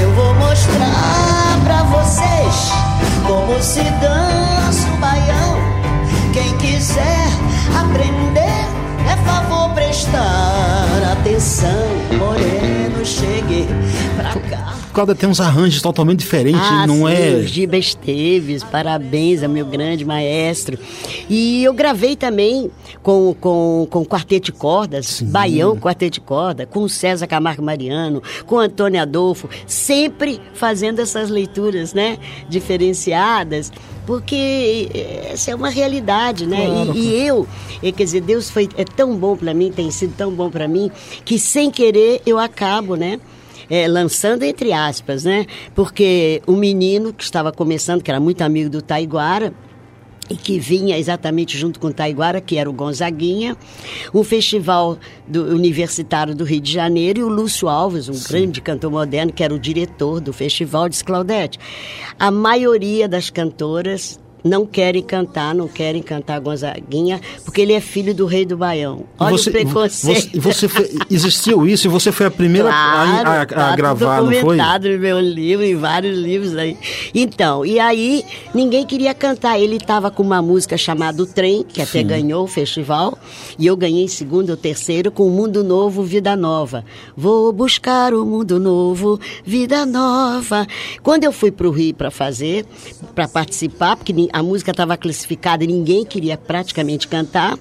eu 0.01 0.11
vou 0.13 0.33
mostrar 0.35 1.59
pra 1.63 1.83
vocês 1.83 2.71
como 3.25 3.61
se 3.61 3.83
dança 3.83 4.87
o 4.93 4.97
baião. 4.97 5.57
Quem 6.33 6.55
quiser 6.57 7.27
aprender, 7.79 8.67
é 9.09 9.15
favor 9.25 9.73
prestar 9.73 11.11
atenção. 11.11 11.69
Moreno, 12.17 13.05
cheguei 13.05 13.67
pra 14.15 14.33
cá. 14.49 14.77
Cláudia 14.93 15.15
tem 15.15 15.27
uns 15.27 15.41
arranjos 15.41 15.81
totalmente 15.81 16.19
diferentes, 16.19 16.61
Ah, 16.61 16.85
não 16.85 17.07
sim, 17.07 17.13
é? 17.13 17.41
Giba 17.41 17.77
Esteves, 17.77 18.63
parabéns 18.63 19.41
ao 19.41 19.49
meu 19.49 19.65
grande 19.65 20.05
maestro. 20.05 20.77
E 21.27 21.63
eu 21.63 21.73
gravei 21.73 22.15
também 22.15 22.69
com, 23.01 23.35
com, 23.39 23.87
com 23.89 24.05
quarteto 24.05 24.45
de 24.45 24.51
cordas, 24.51 25.19
Baião 25.21 25.75
quarteto 25.75 26.13
de 26.13 26.21
corda, 26.21 26.67
com 26.67 26.87
César 26.87 27.25
Camargo 27.25 27.63
Mariano, 27.63 28.21
com 28.45 28.59
Antônio 28.59 29.01
Adolfo, 29.01 29.49
sempre 29.65 30.39
fazendo 30.53 30.99
essas 30.99 31.29
leituras, 31.29 31.93
né, 31.93 32.19
diferenciadas, 32.47 33.71
porque 34.05 34.89
essa 35.31 35.51
é 35.51 35.55
uma 35.55 35.69
realidade, 35.69 36.45
né? 36.45 36.67
E, 36.93 36.99
e 36.99 37.27
eu, 37.27 37.47
eh, 37.81 37.91
quer 37.91 38.03
dizer, 38.03 38.21
Deus 38.21 38.49
foi 38.49 38.69
é 38.77 38.83
tão 38.83 39.15
bom 39.15 39.35
para 39.35 39.53
mim, 39.53 39.71
tem 39.71 39.89
sido 39.89 40.13
tão 40.15 40.31
bom 40.31 40.49
para 40.49 40.67
mim, 40.67 40.91
que 41.25 41.39
sem 41.39 41.71
querer 41.71 42.21
eu 42.25 42.37
acabo, 42.37 42.95
né? 42.95 43.19
É, 43.73 43.87
lançando 43.87 44.43
entre 44.43 44.71
aspas, 44.71 45.23
né? 45.23 45.47
Porque 45.73 46.43
o 46.45 46.51
menino 46.51 47.11
que 47.11 47.23
estava 47.23 47.51
começando, 47.51 48.03
que 48.03 48.11
era 48.11 48.19
muito 48.19 48.43
amigo 48.43 48.69
do 48.69 48.83
Taiguara, 48.83 49.51
e 50.29 50.35
que 50.35 50.59
vinha 50.59 50.95
exatamente 50.95 51.57
junto 51.57 51.79
com 51.79 51.91
Taiguara, 51.91 52.39
que 52.39 52.55
era 52.55 52.69
o 52.69 52.73
Gonzaguinha, 52.73 53.57
um 54.13 54.23
festival 54.23 54.99
do, 55.27 55.45
universitário 55.55 56.35
do 56.35 56.43
Rio 56.43 56.61
de 56.61 56.71
Janeiro 56.71 57.19
e 57.21 57.23
o 57.23 57.27
Lúcio 57.27 57.67
Alves, 57.67 58.07
um 58.07 58.13
Sim. 58.13 58.27
grande 58.29 58.61
cantor 58.61 58.91
moderno, 58.91 59.33
que 59.33 59.43
era 59.43 59.53
o 59.53 59.59
diretor 59.59 60.21
do 60.21 60.31
festival, 60.31 60.87
disse 60.87 61.03
Claudete. 61.03 61.57
A 62.19 62.29
maioria 62.29 63.07
das 63.07 63.31
cantoras 63.31 64.19
não 64.43 64.65
querem 64.65 65.01
cantar, 65.01 65.55
não 65.55 65.67
querem 65.67 66.01
cantar 66.01 66.39
Gonzaguinha, 66.39 67.21
porque 67.45 67.61
ele 67.61 67.73
é 67.73 67.79
filho 67.79 68.13
do 68.13 68.25
rei 68.25 68.45
do 68.45 68.57
Baião. 68.57 69.05
Olha 69.17 69.37
você, 69.37 69.49
o 69.49 69.53
preconceito. 69.53 70.41
Você, 70.41 70.67
você 70.67 70.67
foi, 70.67 70.89
existiu 71.09 71.67
isso 71.67 71.87
e 71.87 71.89
você 71.89 72.11
foi 72.11 72.25
a 72.25 72.31
primeira 72.31 72.69
claro, 72.69 73.27
a, 73.27 73.31
a, 73.31 73.41
a 73.41 73.45
tá 73.45 73.75
gravar, 73.75 74.21
não 74.21 74.27
foi? 74.27 74.35
documentado 74.35 74.89
no 74.89 74.99
meu 74.99 75.19
livro, 75.19 75.65
em 75.65 75.75
vários 75.75 76.17
livros 76.17 76.55
aí. 76.57 76.77
Então, 77.13 77.65
e 77.65 77.79
aí 77.79 78.23
ninguém 78.53 78.85
queria 78.85 79.13
cantar. 79.13 79.59
Ele 79.59 79.77
estava 79.77 80.11
com 80.11 80.23
uma 80.23 80.41
música 80.41 80.77
chamada 80.77 81.21
O 81.21 81.25
Trem, 81.25 81.63
que 81.63 81.81
até 81.81 82.01
Sim. 82.01 82.07
ganhou 82.07 82.43
o 82.43 82.47
festival, 82.47 83.17
e 83.57 83.65
eu 83.65 83.77
ganhei 83.77 84.03
em 84.03 84.07
segundo 84.07 84.49
ou 84.49 84.57
terceiro 84.57 85.11
com 85.11 85.27
o 85.27 85.31
Mundo 85.31 85.63
Novo, 85.63 86.03
Vida 86.03 86.35
Nova. 86.35 86.83
Vou 87.15 87.53
buscar 87.53 88.13
o 88.13 88.25
mundo 88.25 88.59
novo, 88.59 89.19
vida 89.45 89.85
nova. 89.85 90.65
Quando 91.01 91.23
eu 91.23 91.31
fui 91.31 91.51
para 91.51 91.67
o 91.67 91.71
Rio 91.71 91.93
para 91.93 92.09
fazer, 92.09 92.65
para 93.13 93.27
participar, 93.27 93.95
porque 93.95 94.13
a 94.33 94.41
música 94.41 94.71
estava 94.71 94.97
classificada 94.97 95.63
e 95.63 95.67
ninguém 95.67 96.03
queria 96.03 96.35
praticamente 96.35 97.07
cantar. 97.07 97.57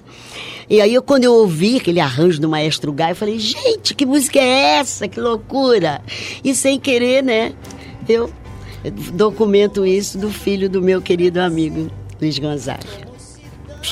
E 0.67 0.81
aí, 0.81 0.93
eu, 0.93 1.03
quando 1.03 1.23
eu 1.23 1.33
ouvi 1.33 1.77
aquele 1.77 1.99
arranjo 1.99 2.41
do 2.41 2.49
Maestro 2.49 2.91
Gai, 2.91 3.11
eu 3.11 3.15
falei, 3.15 3.37
gente, 3.37 3.93
que 3.93 4.05
música 4.05 4.39
é 4.39 4.79
essa? 4.79 5.07
Que 5.07 5.19
loucura! 5.19 6.01
E 6.43 6.55
sem 6.55 6.79
querer, 6.79 7.21
né, 7.23 7.53
eu 8.09 8.31
documento 9.13 9.85
isso 9.85 10.17
do 10.17 10.29
filho 10.31 10.67
do 10.69 10.81
meu 10.81 11.01
querido 11.01 11.39
amigo 11.39 11.91
Luiz 12.19 12.39
Gonzaga. 12.39 12.87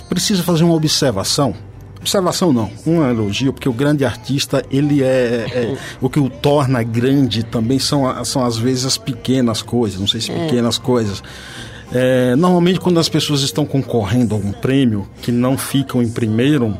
Precisa 0.09 0.41
fazer 0.41 0.63
uma 0.63 0.73
observação 0.73 1.55
observação 2.01 2.51
não, 2.51 2.69
um 2.85 3.07
elogio, 3.07 3.53
porque 3.53 3.69
o 3.69 3.73
grande 3.73 4.03
artista, 4.03 4.65
ele 4.71 5.03
é, 5.03 5.05
é, 5.05 5.77
o 6.01 6.09
que 6.09 6.19
o 6.19 6.29
torna 6.29 6.81
grande 6.81 7.43
também 7.43 7.77
são, 7.77 8.25
são 8.25 8.43
às 8.43 8.57
vezes 8.57 8.85
as 8.85 8.97
pequenas 8.97 9.61
coisas, 9.61 9.99
não 9.99 10.07
sei 10.07 10.19
se 10.19 10.31
é. 10.31 10.45
pequenas 10.45 10.77
é. 10.77 10.81
coisas. 10.81 11.23
É, 11.93 12.35
normalmente, 12.35 12.79
quando 12.79 12.99
as 12.99 13.09
pessoas 13.09 13.41
estão 13.41 13.65
concorrendo 13.65 14.35
a 14.35 14.37
um 14.37 14.51
prêmio 14.51 15.07
que 15.21 15.31
não 15.31 15.57
ficam 15.57 16.01
em 16.01 16.09
primeiro, 16.09 16.77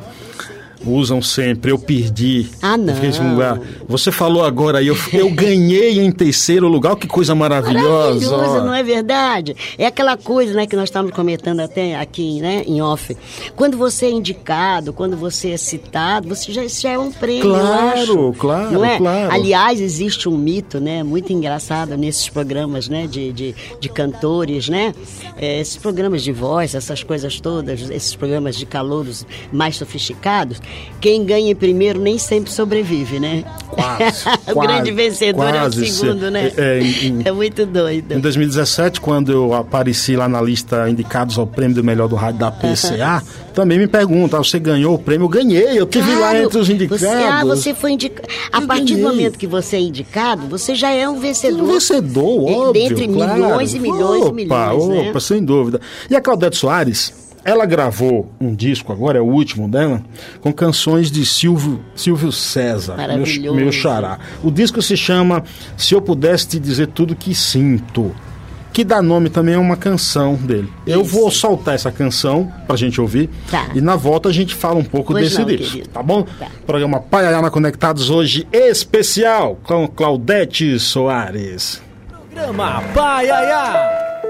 usam 0.86 1.22
sempre, 1.22 1.72
eu 1.72 1.80
perdi. 1.80 2.48
Ah, 2.62 2.78
não. 2.78 2.94
lugar. 3.32 3.60
Você 3.88 4.12
falou 4.12 4.44
agora 4.44 4.80
aí, 4.80 4.88
eu, 4.88 4.98
eu 5.14 5.30
ganhei 5.30 6.00
em 6.00 6.12
terceiro 6.12 6.68
lugar, 6.68 6.96
que 6.96 7.08
coisa 7.08 7.36
maravilhosa. 7.36 8.32
Maravilhosa, 8.32 8.64
não 8.64 8.74
é 8.74 8.84
verdade? 8.84 9.56
É 9.78 9.86
aquela 9.86 10.18
coisa 10.18 10.54
né, 10.54 10.66
que 10.66 10.76
nós 10.76 10.86
estamos 10.86 11.12
comentando 11.12 11.60
até 11.60 11.96
aqui 11.96 12.42
né, 12.42 12.64
em 12.66 12.82
off. 12.82 13.16
Quando 13.56 13.78
você 13.78 14.08
é 14.08 14.12
indicado, 14.12 14.94
quando 14.94 15.16
você 15.16 15.52
é 15.52 15.58
citado, 15.58 16.28
você 16.28 16.52
já, 16.52 16.68
já 16.68 16.92
é 16.92 17.00
um 17.00 17.12
prêmio, 17.12 17.42
Claro, 17.42 18.36
claro, 18.38 18.72
não 18.72 18.86
é? 18.86 18.98
claro. 18.98 19.32
Aliás, 19.32 19.80
existe 19.80 20.28
um 20.28 20.38
mito 20.38 20.80
né, 20.80 21.04
muito 21.04 21.32
engraçado 21.32 21.98
nesses 21.98 22.30
programas 22.30 22.90
né, 22.90 23.08
de, 23.08 23.32
de, 23.32 23.56
de 23.80 23.90
cantores, 23.90 24.70
né? 24.70 24.94
É, 25.38 25.60
esses 25.60 25.78
programas 25.78 26.24
de 26.24 26.32
voz, 26.32 26.76
essas 26.76 27.04
coisas 27.04 27.40
todas, 27.40 27.90
esses 27.90 28.16
programas 28.16 28.56
de 28.56 28.66
calouros 28.66 29.26
mais 29.52 29.76
sofisticados, 29.76 30.62
quem 31.02 31.26
ganha 31.26 31.56
primeiro 31.56 32.00
nem 32.00 32.20
sempre 32.20 32.52
sobrevive, 32.52 33.20
né? 33.20 33.44
Quase. 33.68 34.30
o 34.48 34.54
quase, 34.54 34.68
grande 34.68 34.92
vencedor 34.92 35.56
é 35.56 35.66
o 35.66 35.72
segundo, 35.72 36.30
né? 36.30 36.52
É, 36.56 36.78
é, 36.78 36.80
em, 36.80 37.22
é, 37.26 37.32
muito 37.32 37.66
doido. 37.66 38.14
Em 38.14 38.20
2017, 38.20 39.02
quando 39.02 39.32
eu 39.32 39.54
apareci 39.54 40.16
lá 40.16 40.30
na 40.30 40.40
lista 40.40 40.88
indicados 40.88 41.40
ao 41.40 41.48
prêmio 41.48 41.76
do 41.76 41.84
melhor 41.84 42.08
do 42.08 42.16
rádio 42.16 42.40
da 42.40 42.52
PCA, 42.52 43.24
também 43.52 43.80
me 43.80 43.88
perguntam, 43.88 44.40
ah, 44.40 44.44
você 44.44 44.60
ganhou 44.60 44.94
o 44.94 45.00
prêmio? 45.00 45.26
Eu 45.26 45.30
ganhei, 45.30 45.80
eu 45.80 45.88
tive 45.88 46.06
claro, 46.06 46.22
lá 46.22 46.44
entre 46.44 46.60
os 46.60 46.70
indicados. 46.70 47.02
Você, 47.02 47.08
ah, 47.08 47.46
você 47.46 47.74
foi 47.74 47.92
indicado. 47.94 48.28
A 48.52 48.62
partir 48.62 48.94
ganhei. 48.94 49.04
do 49.04 49.10
momento 49.10 49.40
que 49.40 49.48
você 49.48 49.78
é 49.78 49.80
indicado, 49.80 50.48
você 50.48 50.76
já 50.76 50.92
é 50.92 51.10
um 51.10 51.20
vencedor. 51.20 51.64
Um 51.64 51.74
vencedor, 51.74 52.44
óbvio. 52.44 52.74
Dentre 52.74 53.08
claro. 53.08 53.34
milhões 53.34 53.74
e 53.74 53.80
milhões 53.80 54.22
opa, 54.22 54.30
e 54.30 54.34
milhões. 54.34 54.88
Né? 54.88 55.00
Opa, 55.00 55.14
né? 55.14 55.20
sem 55.20 55.44
dúvida. 55.44 55.82
E 56.10 56.16
a 56.16 56.22
Claudete 56.22 56.58
Soares? 56.58 57.31
Ela 57.44 57.66
gravou 57.66 58.32
um 58.40 58.54
disco 58.54 58.92
agora, 58.92 59.18
é 59.18 59.22
o 59.22 59.26
último 59.26 59.68
dela, 59.68 60.02
com 60.42 60.54
canções 60.54 61.10
de 61.10 61.26
Silvio, 61.26 61.84
Silvio 61.96 62.32
César, 62.32 62.96
meu, 62.98 63.56
meu 63.56 63.72
xará. 63.72 64.20
O 64.44 64.52
disco 64.52 64.82
se 64.82 64.96
chama 64.96 65.44
Se 65.76 65.96
Eu 65.96 66.02
Pudesse 66.02 66.48
Te 66.50 66.60
Dizer 66.60 66.88
Tudo 66.88 67.16
Que 67.16 67.34
Sinto, 67.34 68.14
que 68.72 68.84
dá 68.84 69.02
nome 69.02 69.30
também 69.30 69.56
a 69.56 69.60
uma 69.60 69.76
canção 69.76 70.36
dele. 70.36 70.72
Isso. 70.86 70.96
Eu 70.96 71.04
vou 71.04 71.32
soltar 71.32 71.76
essa 71.76 71.92
canção 71.92 72.52
pra 72.68 72.76
gente 72.76 73.02
ouvir 73.02 73.30
tá. 73.50 73.70
e 73.74 73.82
na 73.82 73.96
volta 73.96 74.30
a 74.30 74.32
gente 74.32 74.54
fala 74.54 74.78
um 74.80 74.84
pouco 74.84 75.12
pois 75.14 75.26
desse 75.26 75.40
não, 75.40 75.48
disco, 75.48 75.72
querido. 75.72 75.90
tá 75.90 76.04
bom? 76.04 76.24
Tá. 76.24 76.48
Programa 76.66 77.00
Paiaiana 77.00 77.50
Conectados 77.50 78.10
hoje 78.10 78.48
especial 78.52 79.60
com 79.64 79.88
Claudete 79.88 80.80
Soares. 80.80 81.82
Programa 82.32 82.82
Paiaiá. 82.94 84.21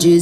Te 0.00 0.18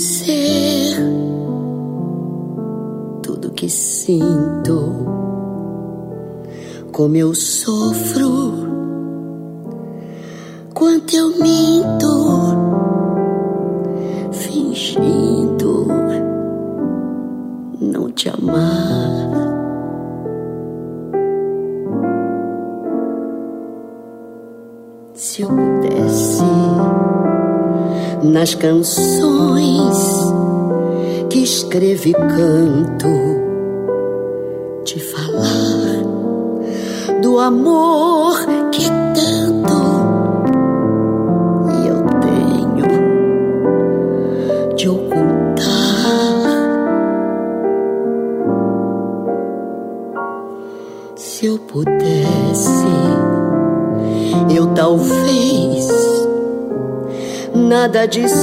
nada 57.98 58.06
dissesse, 58.06 58.37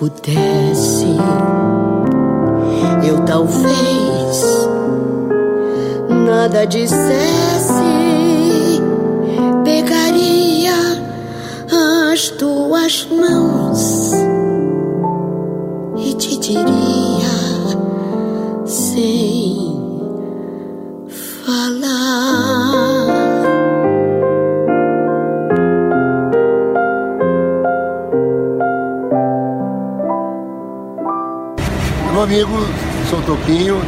pudesse, 0.00 1.14
eu 3.06 3.22
talvez 3.26 4.66
nada 6.08 6.64
dissesse. 6.64 6.99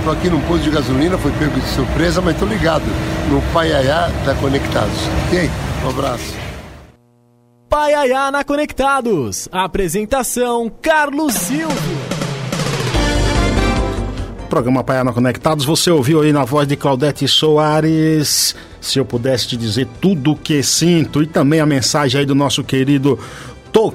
Tô 0.02 0.10
aqui 0.10 0.28
num 0.28 0.40
posto 0.42 0.64
de 0.64 0.70
gasolina, 0.70 1.16
foi 1.16 1.30
pego 1.32 1.58
de 1.58 1.66
surpresa, 1.68 2.20
mas 2.20 2.36
tô 2.38 2.44
ligado 2.44 2.84
no 3.30 3.40
Paiaiá 3.52 4.08
da 4.24 4.34
Conectados. 4.34 4.98
Ok? 5.26 5.50
Um 5.84 5.90
abraço. 5.90 6.34
Paiaiá 7.68 8.30
na 8.30 8.44
Conectados. 8.44 9.48
Apresentação 9.50 10.70
Carlos 10.82 11.34
Silvio. 11.34 12.22
Programa 14.50 14.84
Paiana 14.84 15.14
Conectados, 15.14 15.64
você 15.64 15.90
ouviu 15.90 16.20
aí 16.20 16.30
na 16.30 16.44
voz 16.44 16.68
de 16.68 16.76
Claudete 16.76 17.26
Soares. 17.26 18.54
Se 18.82 18.98
eu 18.98 19.04
pudesse 19.04 19.48
te 19.48 19.56
dizer 19.56 19.88
tudo 19.98 20.32
o 20.32 20.36
que 20.36 20.62
sinto, 20.62 21.22
e 21.22 21.26
também 21.26 21.60
a 21.60 21.64
mensagem 21.64 22.20
aí 22.20 22.26
do 22.26 22.34
nosso 22.34 22.62
querido 22.62 23.18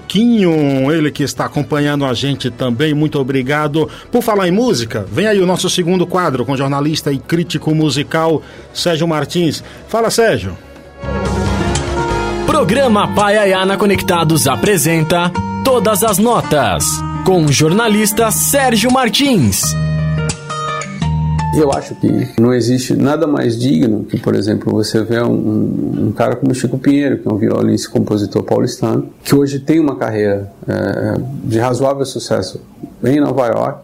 Toquinho, 0.08 0.90
ele 0.90 1.12
que 1.12 1.22
está 1.22 1.46
acompanhando 1.46 2.06
a 2.06 2.14
gente 2.14 2.50
também, 2.50 2.94
muito 2.94 3.20
obrigado. 3.20 3.90
Por 4.10 4.24
falar 4.24 4.48
em 4.48 4.52
música, 4.52 5.06
vem 5.12 5.28
aí 5.28 5.42
o 5.42 5.46
nosso 5.46 5.70
segundo 5.70 6.08
quadro 6.08 6.46
com 6.46 6.56
jornalista 6.56 7.12
e 7.12 7.20
crítico 7.20 7.76
musical 7.76 8.42
Sérgio 8.74 9.06
Martins. 9.06 9.62
Fala, 9.90 10.10
Sérgio. 10.10 10.58
Programa 12.46 13.14
Paiaiana 13.14 13.76
Conectados 13.76 14.48
apresenta 14.48 15.30
Todas 15.66 16.02
as 16.02 16.18
Notas, 16.18 16.86
com 17.26 17.44
o 17.44 17.52
jornalista 17.52 18.32
Sérgio 18.32 18.90
Martins. 18.90 19.62
Eu 21.56 21.72
acho 21.72 21.96
que 21.96 22.34
não 22.40 22.54
existe 22.54 22.96
nada 22.96 23.26
mais 23.26 23.58
digno 23.58 24.04
que, 24.04 24.20
por 24.20 24.36
exemplo, 24.36 24.72
você 24.72 25.04
ver 25.04 25.24
um, 25.24 26.08
um 26.08 26.12
cara 26.12 26.36
como 26.36 26.54
Chico 26.54 26.78
Pinheiro, 26.78 27.20
que 27.20 27.28
é 27.28 27.32
um 27.32 27.38
violonista 27.38 27.90
e 27.90 27.92
compositor 27.92 28.44
paulistano, 28.44 29.10
que 29.24 29.34
hoje 29.34 29.60
tem 29.60 29.80
uma 29.80 29.96
carreira 29.96 30.52
é, 30.68 31.16
de 31.44 31.58
razoável 31.60 32.06
sucesso 32.06 32.62
em 33.04 33.20
Nova 33.20 33.48
York, 33.48 33.80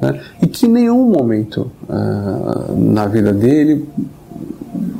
né, 0.00 0.20
e 0.42 0.46
que 0.46 0.66
em 0.66 0.70
nenhum 0.70 1.08
momento 1.08 1.70
é, 1.88 2.74
na 2.74 3.06
vida 3.06 3.32
dele 3.32 3.86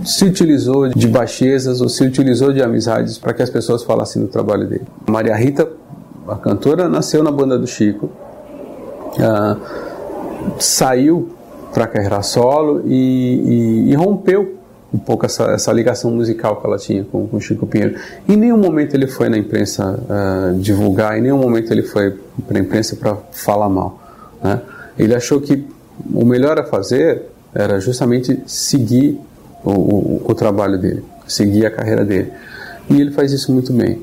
se 0.04 0.24
utilizou 0.24 0.88
de 0.88 1.08
baixezas 1.08 1.80
ou 1.80 1.88
se 1.88 2.04
utilizou 2.04 2.52
de 2.52 2.62
amizades 2.62 3.18
para 3.18 3.32
que 3.32 3.42
as 3.42 3.50
pessoas 3.50 3.82
falassem 3.82 4.22
do 4.22 4.28
trabalho 4.28 4.68
dele. 4.68 4.84
Maria 5.08 5.34
Rita, 5.34 5.66
a 6.28 6.36
cantora, 6.36 6.88
nasceu 6.88 7.22
na 7.22 7.32
banda 7.32 7.58
do 7.58 7.66
Chico, 7.66 8.10
uh, 9.18 9.58
saiu 10.58 11.30
para 11.74 11.88
carreira 11.88 12.22
solo 12.22 12.82
e, 12.86 12.94
e, 12.94 13.90
e, 13.90 13.94
rompeu 13.96 14.60
um 14.94 14.98
pouco 14.98 15.26
essa, 15.26 15.50
essa 15.50 15.72
ligação 15.72 16.12
musical 16.12 16.60
que 16.60 16.66
ela 16.66 16.78
tinha 16.78 17.02
com, 17.04 17.26
com 17.26 17.40
Chico 17.40 17.66
Pinheiro. 17.66 17.96
Em 18.28 18.36
nenhum 18.36 18.56
momento 18.56 18.94
ele 18.94 19.08
foi 19.08 19.28
na 19.28 19.36
imprensa 19.36 19.98
uh, 19.98 20.56
divulgar, 20.56 21.18
em 21.18 21.20
nenhum 21.20 21.38
momento 21.38 21.72
ele 21.72 21.82
foi 21.82 22.16
para 22.46 22.58
a 22.58 22.60
imprensa 22.60 22.94
para 22.94 23.16
falar 23.32 23.68
mal. 23.68 23.98
Né? 24.40 24.62
Ele 24.96 25.12
achou 25.16 25.40
que 25.40 25.66
o 26.14 26.24
melhor 26.24 26.60
a 26.60 26.64
fazer 26.64 27.22
era 27.52 27.80
justamente 27.80 28.40
seguir 28.46 29.20
o, 29.64 29.70
o, 29.70 30.22
o, 30.28 30.34
trabalho 30.34 30.78
dele, 30.78 31.04
seguir 31.26 31.66
a 31.66 31.72
carreira 31.72 32.04
dele. 32.04 32.32
E 32.88 33.00
ele 33.00 33.10
faz 33.10 33.32
isso 33.32 33.52
muito 33.52 33.72
bem. 33.72 34.00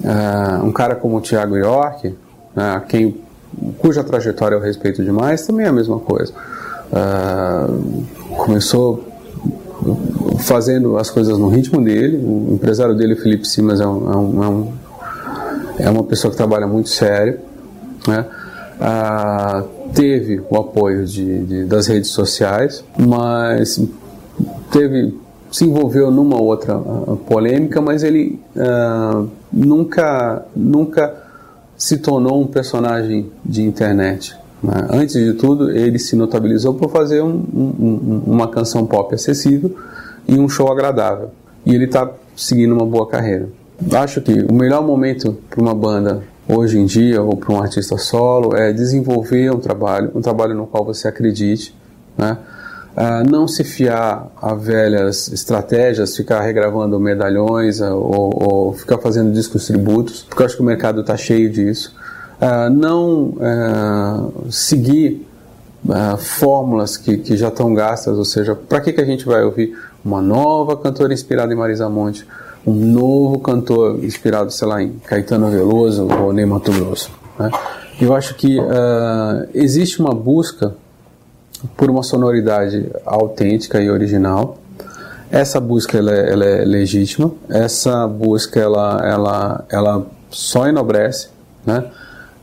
Uh, 0.00 0.64
um 0.64 0.72
cara 0.72 0.94
como 0.94 1.18
o 1.18 1.20
Tiago 1.20 1.58
York, 1.58 2.08
uh, 2.08 2.16
quem, 2.88 3.20
cuja 3.78 4.02
trajetória 4.02 4.54
eu 4.54 4.60
respeito 4.60 5.04
demais, 5.04 5.46
também 5.46 5.66
é 5.66 5.68
a 5.68 5.72
mesma 5.72 5.98
coisa. 5.98 6.32
Uh, 6.92 8.04
começou 8.36 9.02
fazendo 10.40 10.98
as 10.98 11.10
coisas 11.10 11.38
no 11.38 11.48
ritmo 11.48 11.82
dele. 11.82 12.18
O 12.18 12.54
empresário 12.54 12.94
dele, 12.94 13.16
Felipe 13.16 13.48
Simas, 13.48 13.80
é, 13.80 13.84
é, 13.84 13.86
um, 13.86 14.44
é, 14.44 14.48
um, 14.48 14.72
é 15.78 15.90
uma 15.90 16.04
pessoa 16.04 16.30
que 16.30 16.36
trabalha 16.36 16.66
muito 16.66 16.88
sério. 16.88 17.38
Né? 18.06 18.26
teve 19.94 20.42
o 20.50 20.56
apoio 20.56 21.06
de, 21.06 21.44
de, 21.44 21.64
das 21.64 21.86
redes 21.86 22.10
sociais, 22.10 22.82
mas 22.98 23.80
teve 24.72 25.14
se 25.52 25.66
envolveu 25.66 26.10
numa 26.10 26.40
outra 26.40 26.76
uh, 26.78 27.16
polêmica, 27.28 27.80
mas 27.80 28.02
ele 28.02 28.40
nunca 29.52 30.42
nunca 30.56 31.14
se 31.76 31.98
tornou 31.98 32.40
um 32.40 32.46
personagem 32.46 33.30
de 33.44 33.62
internet. 33.62 34.36
Né? 34.62 34.86
Antes 34.90 35.14
de 35.14 35.32
tudo, 35.34 35.70
ele 35.70 35.98
se 35.98 36.14
notabilizou 36.14 36.74
por 36.74 36.90
fazer 36.90 37.22
um, 37.22 37.44
um, 37.54 38.22
uma 38.26 38.48
canção 38.48 38.86
pop 38.86 39.14
acessível 39.14 39.74
e 40.28 40.38
um 40.38 40.48
show 40.48 40.70
agradável. 40.70 41.30
E 41.66 41.74
ele 41.74 41.84
está 41.84 42.10
seguindo 42.36 42.72
uma 42.72 42.86
boa 42.86 43.06
carreira. 43.06 43.48
Acho 43.92 44.20
que 44.20 44.32
o 44.48 44.52
melhor 44.52 44.84
momento 44.84 45.36
para 45.50 45.60
uma 45.60 45.74
banda 45.74 46.22
hoje 46.48 46.78
em 46.78 46.84
dia 46.84 47.22
ou 47.22 47.36
para 47.36 47.52
um 47.52 47.60
artista 47.60 47.96
solo 47.96 48.56
é 48.56 48.72
desenvolver 48.72 49.50
um 49.50 49.58
trabalho, 49.58 50.10
um 50.14 50.20
trabalho 50.20 50.54
no 50.54 50.66
qual 50.66 50.84
você 50.84 51.08
acredite, 51.08 51.74
né? 52.16 52.38
Uh, 52.92 53.30
não 53.30 53.48
se 53.48 53.64
fiar 53.64 54.30
a 54.36 54.54
velhas 54.54 55.32
estratégias, 55.32 56.14
ficar 56.14 56.42
regravando 56.42 57.00
medalhões 57.00 57.80
uh, 57.80 57.94
ou, 57.94 58.52
ou, 58.52 58.72
ficar 58.74 58.98
fazendo 58.98 59.32
discos 59.32 59.66
tributos, 59.66 60.22
porque 60.28 60.42
eu 60.42 60.46
acho 60.46 60.56
que 60.56 60.62
o 60.62 60.66
mercado 60.66 61.00
está 61.00 61.16
cheio 61.16 61.48
disso. 61.48 61.94
Uh, 62.42 62.70
não 62.70 63.34
seguir 64.50 65.24
fórmulas 66.18 66.96
que, 66.96 67.18
que 67.18 67.36
já 67.36 67.48
estão 67.48 67.72
gastas, 67.72 68.18
ou 68.18 68.24
seja, 68.24 68.54
para 68.54 68.80
que, 68.80 68.92
que 68.92 69.00
a 69.00 69.04
gente 69.04 69.24
vai 69.24 69.44
ouvir 69.44 69.78
uma 70.04 70.20
nova 70.20 70.76
cantora 70.76 71.14
inspirada 71.14 71.52
em 71.52 71.56
Marisa 71.56 71.88
Monte, 71.88 72.26
um 72.66 72.72
novo 72.72 73.38
cantor 73.38 74.02
inspirado, 74.04 74.50
sei 74.50 74.66
lá, 74.66 74.82
em 74.82 74.92
Caetano 75.04 75.50
Veloso 75.50 76.08
ou 76.20 76.32
Ney 76.32 76.46
Mato 76.46 76.72
Grosso. 76.72 77.10
Né? 77.38 77.50
Eu 78.00 78.14
acho 78.14 78.34
que 78.34 78.58
existe 79.54 80.00
uma 80.00 80.14
busca 80.14 80.74
por 81.76 81.90
uma 81.90 82.02
sonoridade 82.02 82.90
autêntica 83.04 83.80
e 83.80 83.90
original. 83.90 84.58
Essa 85.30 85.60
busca 85.60 85.98
ela 85.98 86.12
é, 86.12 86.32
ela 86.32 86.44
é 86.44 86.64
legítima. 86.64 87.32
Essa 87.48 88.06
busca 88.06 88.60
ela, 88.60 89.00
ela, 89.04 89.64
ela 89.70 90.06
só 90.30 90.66
enobrece, 90.66 91.28
né? 91.64 91.90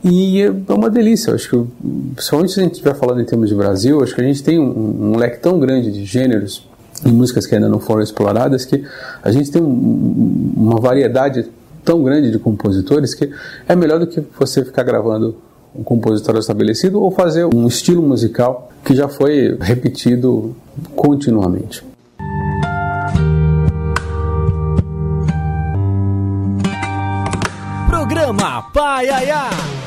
E 0.04 0.42
é 0.42 0.74
uma 0.74 0.90
delícia. 0.90 1.34
Acho 1.34 1.50
que, 1.50 1.68
principalmente 2.16 2.54
se 2.54 2.60
a 2.60 2.64
gente 2.64 2.74
estiver 2.74 2.96
falando 2.96 3.22
em 3.22 3.26
termos 3.26 3.50
de 3.50 3.56
Brasil, 3.56 4.02
acho 4.02 4.16
que 4.16 4.22
a 4.22 4.24
gente 4.24 4.42
tem 4.42 4.60
um, 4.60 5.12
um 5.12 5.18
leque 5.18 5.40
tão 5.40 5.60
grande 5.60 5.92
de 5.92 6.06
gêneros 6.06 6.68
e 7.06 7.10
músicas 7.10 7.46
que 7.46 7.56
ainda 7.56 7.70
não 7.70 7.80
foram 7.80 8.02
exploradas 8.02 8.66
que 8.66 8.84
a 9.22 9.32
gente 9.32 9.52
tem 9.52 9.62
um, 9.62 10.54
uma 10.56 10.80
variedade 10.80 11.46
tão 11.84 12.04
grande 12.04 12.32
de 12.32 12.40
compositores 12.40 13.14
que 13.14 13.30
é 13.68 13.76
melhor 13.76 14.00
do 14.00 14.08
que 14.08 14.22
você 14.38 14.64
ficar 14.64 14.84
gravando 14.84 15.36
um 15.76 15.84
compositor 15.84 16.38
estabelecido 16.38 17.02
ou 17.02 17.12
fazer 17.12 17.46
um 17.46 17.68
estilo 17.68 18.02
musical 18.02 18.70
que 18.84 18.96
já 18.96 19.08
foi 19.08 19.58
repetido 19.60 20.56
continuamente. 20.96 21.84
Programa 27.88 28.64
Paiaiá. 28.74 29.79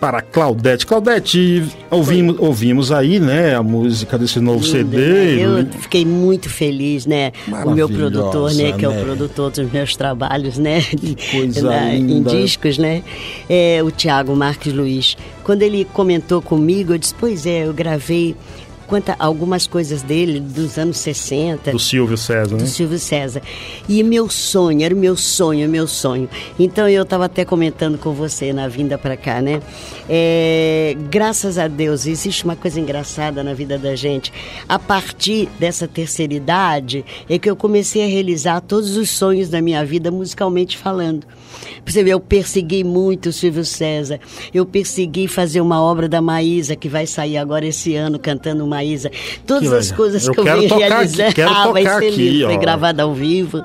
para 0.00 0.20
Claudete. 0.22 0.86
Claudete, 0.86 1.64
ouvimos, 1.90 2.36
ouvimos 2.38 2.92
aí, 2.92 3.18
né, 3.20 3.54
a 3.54 3.62
música 3.62 4.18
desse 4.18 4.40
novo 4.40 4.58
Lindo, 4.64 4.70
CD. 4.70 4.96
né? 4.96 5.60
Eu 5.70 5.80
fiquei 5.80 6.04
muito 6.04 6.48
feliz, 6.48 7.06
né? 7.06 7.32
O 7.64 7.70
meu 7.70 7.88
produtor, 7.88 8.52
né? 8.54 8.72
Que 8.72 8.84
é 8.84 8.88
né? 8.88 9.00
o 9.00 9.04
produtor 9.04 9.50
dos 9.50 9.70
meus 9.72 9.96
trabalhos, 9.96 10.58
né? 10.58 10.82
coisa 11.30 11.62
Na- 11.62 11.94
em 11.94 12.06
linda. 12.06 12.30
discos, 12.30 12.78
né? 12.78 13.02
É, 13.48 13.80
o 13.84 13.90
Tiago 13.90 14.34
Marques 14.34 14.72
Luiz. 14.72 15.16
Quando 15.44 15.62
ele 15.62 15.86
comentou 15.94 16.42
comigo, 16.42 16.92
eu 16.92 16.98
disse, 16.98 17.14
pois 17.18 17.46
é, 17.46 17.66
eu 17.66 17.72
gravei 17.72 18.07
See. 18.08 18.34
Quanta, 18.88 19.14
algumas 19.18 19.66
coisas 19.66 20.02
dele 20.02 20.40
dos 20.40 20.78
anos 20.78 20.96
60. 20.96 21.70
Do 21.70 21.78
Silvio 21.78 22.16
César, 22.16 22.56
né? 22.56 22.62
do 22.62 22.66
Silvio 22.66 22.98
César. 22.98 23.42
E 23.86 24.02
meu 24.02 24.28
sonho, 24.30 24.82
era 24.82 24.94
o 24.94 24.98
meu 24.98 25.14
sonho, 25.14 25.68
meu 25.68 25.86
sonho. 25.86 26.28
Então 26.58 26.88
eu 26.88 27.02
estava 27.02 27.26
até 27.26 27.44
comentando 27.44 27.98
com 27.98 28.12
você 28.12 28.52
na 28.52 28.66
vinda 28.66 28.96
para 28.96 29.16
cá, 29.16 29.42
né? 29.42 29.60
É, 30.08 30.96
graças 31.10 31.58
a 31.58 31.68
Deus, 31.68 32.06
existe 32.06 32.44
uma 32.44 32.56
coisa 32.56 32.80
engraçada 32.80 33.44
na 33.44 33.52
vida 33.52 33.78
da 33.78 33.94
gente. 33.94 34.32
A 34.66 34.78
partir 34.78 35.48
dessa 35.58 35.86
terceira 35.86 36.32
idade 36.32 37.04
é 37.28 37.38
que 37.38 37.48
eu 37.48 37.54
comecei 37.54 38.02
a 38.02 38.08
realizar 38.08 38.62
todos 38.62 38.96
os 38.96 39.10
sonhos 39.10 39.50
da 39.50 39.60
minha 39.60 39.84
vida, 39.84 40.10
musicalmente 40.10 40.78
falando. 40.78 41.26
Você 41.84 42.04
vê, 42.04 42.10
eu 42.12 42.20
persegui 42.20 42.84
muito 42.84 43.30
o 43.30 43.32
Silvio 43.32 43.64
César. 43.64 44.20
Eu 44.52 44.66
persegui 44.66 45.26
fazer 45.26 45.60
uma 45.60 45.82
obra 45.82 46.08
da 46.08 46.20
Maísa, 46.20 46.76
que 46.76 46.88
vai 46.88 47.06
sair 47.06 47.36
agora 47.36 47.66
esse 47.66 47.94
ano, 47.94 48.18
cantando 48.18 48.64
Maísa. 48.78 49.10
Todas 49.46 49.68
Que 49.68 49.74
as 49.74 49.84
legal. 49.86 49.96
coisas 49.96 50.26
Eu 50.26 50.32
que 50.32 50.40
eu 50.40 50.44
venho 50.44 50.58
aqui, 50.58 50.74
realizando. 50.74 51.34
ah, 51.48 51.68
vai 51.72 51.84
ser 51.84 52.10
lindo. 52.10 52.46
Foi 52.46 52.56
ó. 52.56 52.58
gravado 52.58 53.02
ao 53.02 53.14
vivo, 53.14 53.64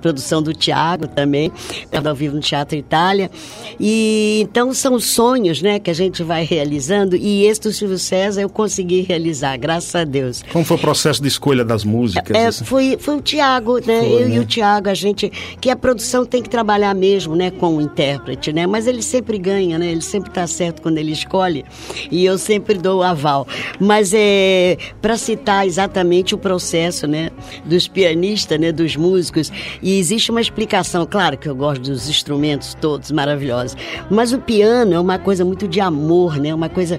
produção 0.00 0.42
do 0.42 0.52
Tiago 0.52 1.06
também, 1.06 1.52
gravado 1.90 2.08
ao 2.08 2.14
vivo 2.14 2.34
no 2.36 2.40
Teatro 2.40 2.76
Itália. 2.76 3.30
E 3.78 4.40
então 4.42 4.72
são 4.72 4.98
sonhos, 4.98 5.60
né, 5.60 5.78
que 5.78 5.90
a 5.90 5.94
gente 5.94 6.22
vai 6.22 6.44
realizando. 6.44 7.16
E 7.16 7.44
esse 7.44 7.60
do 7.60 7.72
Silvio 7.72 7.98
César 7.98 8.40
eu 8.40 8.48
consegui 8.48 9.02
realizar, 9.02 9.56
graças 9.56 9.94
a 9.94 10.04
Deus. 10.04 10.42
Como 10.52 10.64
foi 10.64 10.76
o 10.76 10.80
processo 10.80 11.20
de 11.20 11.28
escolha 11.28 11.64
das 11.64 11.84
músicas? 11.84 12.36
É, 12.36 12.46
assim? 12.46 12.64
foi, 12.64 12.96
foi 12.98 13.16
o 13.16 13.20
Tiago, 13.20 13.78
né? 13.78 14.00
Foi, 14.00 14.22
eu 14.22 14.28
né? 14.28 14.36
e 14.36 14.38
o 14.38 14.44
Tiago, 14.44 14.88
a 14.88 14.94
gente. 14.94 15.30
Que 15.60 15.70
a 15.70 15.76
produção 15.76 16.24
tem 16.24 16.42
que 16.42 16.48
trabalhar 16.48 16.94
mesmo, 16.94 17.36
né? 17.36 17.50
Com 17.50 17.76
o 17.76 17.80
intérprete, 17.80 18.52
né? 18.52 18.66
Mas 18.66 18.86
ele 18.86 19.02
sempre 19.02 19.38
ganha, 19.38 19.78
né? 19.78 19.90
Ele 19.90 20.00
sempre 20.00 20.30
tá 20.30 20.46
certo 20.46 20.80
quando 20.82 20.98
ele 20.98 21.12
escolhe. 21.12 21.64
E 22.10 22.24
eu 22.24 22.38
sempre 22.38 22.78
dou 22.78 23.00
o 23.00 23.02
aval. 23.02 23.46
Mas 23.78 24.12
é. 24.14 24.53
Para 25.00 25.16
citar 25.16 25.66
exatamente 25.66 26.34
o 26.34 26.38
processo, 26.38 27.06
né? 27.06 27.30
Dos 27.64 27.86
pianistas, 27.88 28.58
né? 28.58 28.72
Dos 28.72 28.96
músicos. 28.96 29.50
E 29.82 29.98
existe 29.98 30.30
uma 30.30 30.40
explicação, 30.40 31.06
claro 31.06 31.36
que 31.36 31.48
eu 31.48 31.54
gosto 31.54 31.82
dos 31.82 32.08
instrumentos 32.08 32.74
todos 32.80 33.10
maravilhosos. 33.10 33.76
Mas 34.10 34.32
o 34.32 34.38
piano 34.38 34.94
é 34.94 35.00
uma 35.00 35.18
coisa 35.18 35.44
muito 35.44 35.66
de 35.68 35.80
amor, 35.80 36.38
né? 36.38 36.54
Uma 36.54 36.68
coisa. 36.68 36.98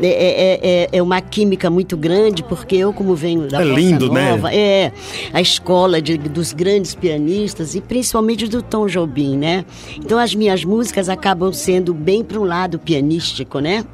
É, 0.00 0.06
é, 0.06 0.60
é, 0.62 0.88
é 0.92 1.02
uma 1.02 1.20
química 1.20 1.70
muito 1.70 1.96
grande, 1.96 2.42
porque 2.42 2.76
eu, 2.76 2.92
como 2.92 3.14
venho 3.14 3.48
da 3.48 3.60
É 3.62 3.64
lindo, 3.64 4.12
né? 4.12 4.30
nova, 4.30 4.52
é, 4.54 4.92
a 5.32 5.40
escola 5.40 6.00
de- 6.00 6.18
dos 6.18 6.52
grandes 6.52 6.94
pianistas 6.94 7.74
e 7.74 7.80
principalmente 7.80 8.46
do 8.48 8.62
Tom 8.62 8.86
Jobim, 8.86 9.36
né? 9.36 9.64
Então 9.98 10.18
as 10.18 10.34
minhas 10.34 10.64
músicas 10.64 11.08
acabam 11.08 11.52
sendo 11.52 11.94
bem 11.94 12.22
para 12.24 12.38
um 12.38 12.44
lado 12.44 12.78
pianístico, 12.78 13.58
né? 13.60 13.84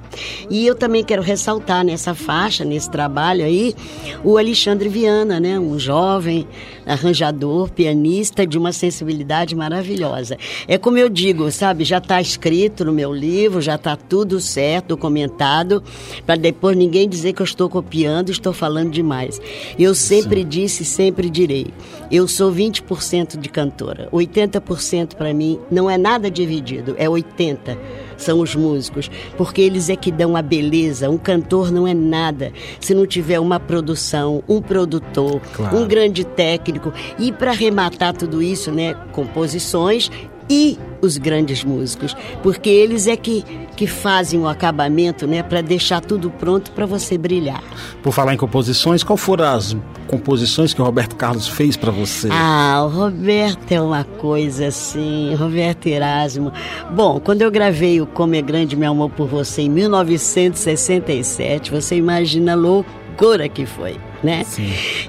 E 0.50 0.66
eu 0.66 0.74
também 0.74 1.02
quero 1.02 1.22
ressaltar 1.22 1.84
nessa 1.84 2.14
faixa, 2.14 2.64
nesse 2.64 2.90
trabalho 2.90 3.01
aí, 3.44 3.74
o 4.22 4.36
Alexandre 4.36 4.88
Viana, 4.88 5.40
né? 5.40 5.58
Um 5.58 5.78
jovem 5.78 6.46
arranjador, 6.86 7.70
pianista 7.70 8.46
de 8.46 8.58
uma 8.58 8.72
sensibilidade 8.72 9.54
maravilhosa. 9.54 10.36
É 10.66 10.76
como 10.76 10.98
eu 10.98 11.08
digo, 11.08 11.50
sabe? 11.50 11.84
Já 11.84 11.98
está 11.98 12.20
escrito 12.20 12.84
no 12.84 12.92
meu 12.92 13.12
livro, 13.12 13.60
já 13.60 13.76
está 13.76 13.96
tudo 13.96 14.40
certo, 14.40 14.88
documentado, 14.88 15.82
para 16.26 16.36
depois 16.36 16.76
ninguém 16.76 17.08
dizer 17.08 17.32
que 17.32 17.42
eu 17.42 17.44
estou 17.44 17.68
copiando, 17.68 18.30
estou 18.30 18.52
falando 18.52 18.90
demais. 18.90 19.40
Eu 19.78 19.94
sempre 19.94 20.44
disse, 20.44 20.84
sempre 20.84 21.30
direi. 21.30 21.66
Eu 22.10 22.28
sou 22.28 22.52
20% 22.52 23.38
de 23.38 23.48
cantora. 23.48 24.08
80% 24.12 25.14
para 25.14 25.32
mim 25.32 25.58
não 25.70 25.88
é 25.88 25.96
nada 25.96 26.30
dividido, 26.30 26.94
é 26.98 27.08
80 27.08 27.78
são 28.22 28.40
os 28.40 28.54
músicos, 28.54 29.10
porque 29.36 29.60
eles 29.60 29.88
é 29.88 29.96
que 29.96 30.10
dão 30.10 30.36
a 30.36 30.42
beleza. 30.42 31.10
Um 31.10 31.18
cantor 31.18 31.70
não 31.70 31.86
é 31.86 31.94
nada 31.94 32.52
se 32.80 32.94
não 32.94 33.06
tiver 33.06 33.38
uma 33.40 33.58
produção, 33.60 34.42
um 34.48 34.60
produtor, 34.60 35.40
Claro. 35.54 35.76
um 35.76 35.86
grande 35.86 36.24
técnico 36.24 36.92
e 37.18 37.30
para 37.32 37.50
arrematar 37.50 38.14
tudo 38.16 38.42
isso, 38.42 38.70
né, 38.70 38.94
composições 39.12 40.10
e 40.52 40.78
os 41.00 41.16
grandes 41.16 41.64
músicos, 41.64 42.14
porque 42.42 42.68
eles 42.68 43.06
é 43.06 43.16
que, 43.16 43.42
que 43.74 43.86
fazem 43.86 44.38
o 44.38 44.46
acabamento, 44.46 45.26
né, 45.26 45.42
para 45.42 45.62
deixar 45.62 46.02
tudo 46.02 46.30
pronto 46.30 46.72
para 46.72 46.84
você 46.84 47.16
brilhar. 47.16 47.64
Por 48.02 48.12
falar 48.12 48.34
em 48.34 48.36
composições, 48.36 49.02
qual 49.02 49.16
foram 49.16 49.46
as 49.46 49.74
composições 50.06 50.74
que 50.74 50.82
o 50.82 50.84
Roberto 50.84 51.16
Carlos 51.16 51.48
fez 51.48 51.74
pra 51.74 51.90
você? 51.90 52.28
Ah, 52.30 52.82
o 52.84 52.88
Roberto 52.88 53.72
é 53.72 53.80
uma 53.80 54.04
coisa 54.04 54.66
assim, 54.66 55.34
Roberto 55.34 55.86
Erasmo. 55.86 56.52
Bom, 56.94 57.18
quando 57.18 57.40
eu 57.40 57.50
gravei 57.50 58.02
o 58.02 58.06
Como 58.06 58.34
é 58.34 58.42
Grande 58.42 58.76
Meu 58.76 58.92
Amor 58.92 59.08
por 59.10 59.26
Você 59.26 59.62
em 59.62 59.70
1967, 59.70 61.70
você 61.70 61.96
imagina 61.96 62.52
a 62.52 62.56
loucura 62.56 63.48
que 63.48 63.64
foi, 63.64 63.96
né? 64.22 64.44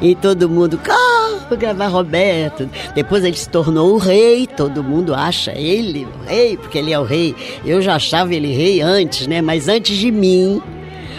E 0.02 0.16
todo 0.16 0.50
mundo, 0.50 0.80
ah, 0.90 1.46
vou 1.48 1.58
gravar 1.58 1.88
Roberto. 1.88 2.70
Depois 2.96 3.24
ele 3.24 3.38
se 3.38 3.50
tornou 3.50 3.94
o 3.94 3.98
rei, 3.98 4.48
todo 4.48 4.84
mundo 4.84 5.14
acha 5.14 5.52
ele 5.58 6.06
o 6.06 6.30
rei, 6.30 6.58
porque 6.58 6.78
ele 6.78 6.92
é 6.92 7.00
o 7.00 7.04
rei. 7.04 7.36
Eu 7.66 7.82
já 7.82 7.96
achava 7.96 8.34
ele 8.34 8.54
rei 8.54 8.82
antes, 8.82 9.28
né? 9.28 9.42
Mas 9.42 9.68
antes 9.68 9.98
de 9.98 10.12
mim, 10.12 10.62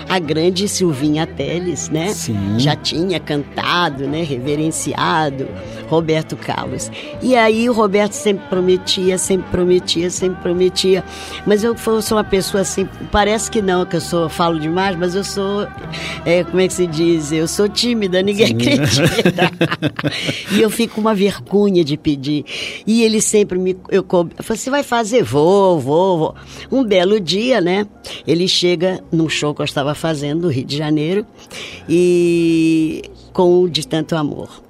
a 0.08 0.18
grande 0.18 0.68
Silvinha 0.68 1.26
Teles, 1.26 1.88
né? 1.88 2.08
Sim. 2.08 2.58
Já 2.58 2.76
tinha 2.76 3.18
cantado, 3.18 4.06
né? 4.06 4.22
Reverenciado 4.22 5.48
Roberto 5.94 6.36
Carlos. 6.36 6.90
E 7.22 7.34
aí 7.36 7.68
o 7.68 7.72
Roberto 7.72 8.12
sempre 8.12 8.46
prometia, 8.48 9.16
sempre 9.18 9.48
prometia, 9.50 10.10
sempre 10.10 10.42
prometia. 10.42 11.04
Mas 11.46 11.62
eu 11.64 11.74
fo- 11.76 12.00
sou 12.02 12.16
uma 12.18 12.24
pessoa 12.24 12.60
assim, 12.62 12.88
parece 13.10 13.50
que 13.50 13.62
não, 13.62 13.84
que 13.86 13.96
eu 13.96 14.00
sou, 14.00 14.28
falo 14.28 14.58
demais, 14.58 14.96
mas 14.96 15.14
eu 15.14 15.24
sou, 15.24 15.66
é, 16.24 16.44
como 16.44 16.60
é 16.60 16.66
que 16.68 16.74
se 16.74 16.86
diz? 16.86 17.32
Eu 17.32 17.46
sou 17.48 17.68
tímida, 17.68 18.22
ninguém 18.22 18.46
acredita. 18.46 19.50
e 20.52 20.60
eu 20.60 20.70
fico 20.70 20.94
com 20.96 21.00
uma 21.00 21.14
vergonha 21.14 21.84
de 21.84 21.96
pedir. 21.96 22.44
E 22.86 23.02
ele 23.02 23.20
sempre 23.20 23.58
me. 23.58 23.76
Eu, 23.90 24.04
eu 24.12 24.28
você 24.46 24.70
vai 24.70 24.82
fazer? 24.82 25.22
Vou, 25.22 25.78
vou, 25.80 26.18
vou. 26.18 26.34
Um 26.70 26.84
belo 26.84 27.18
dia, 27.20 27.60
né? 27.60 27.86
Ele 28.26 28.46
chega 28.48 29.00
num 29.12 29.28
show 29.28 29.54
que 29.54 29.60
eu 29.60 29.64
estava 29.64 29.94
fazendo 29.94 30.42
no 30.42 30.48
Rio 30.48 30.64
de 30.64 30.76
Janeiro 30.76 31.26
e 31.88 33.02
com 33.32 33.62
o 33.62 33.68
De 33.68 33.86
Tanto 33.86 34.14
Amor. 34.16 34.63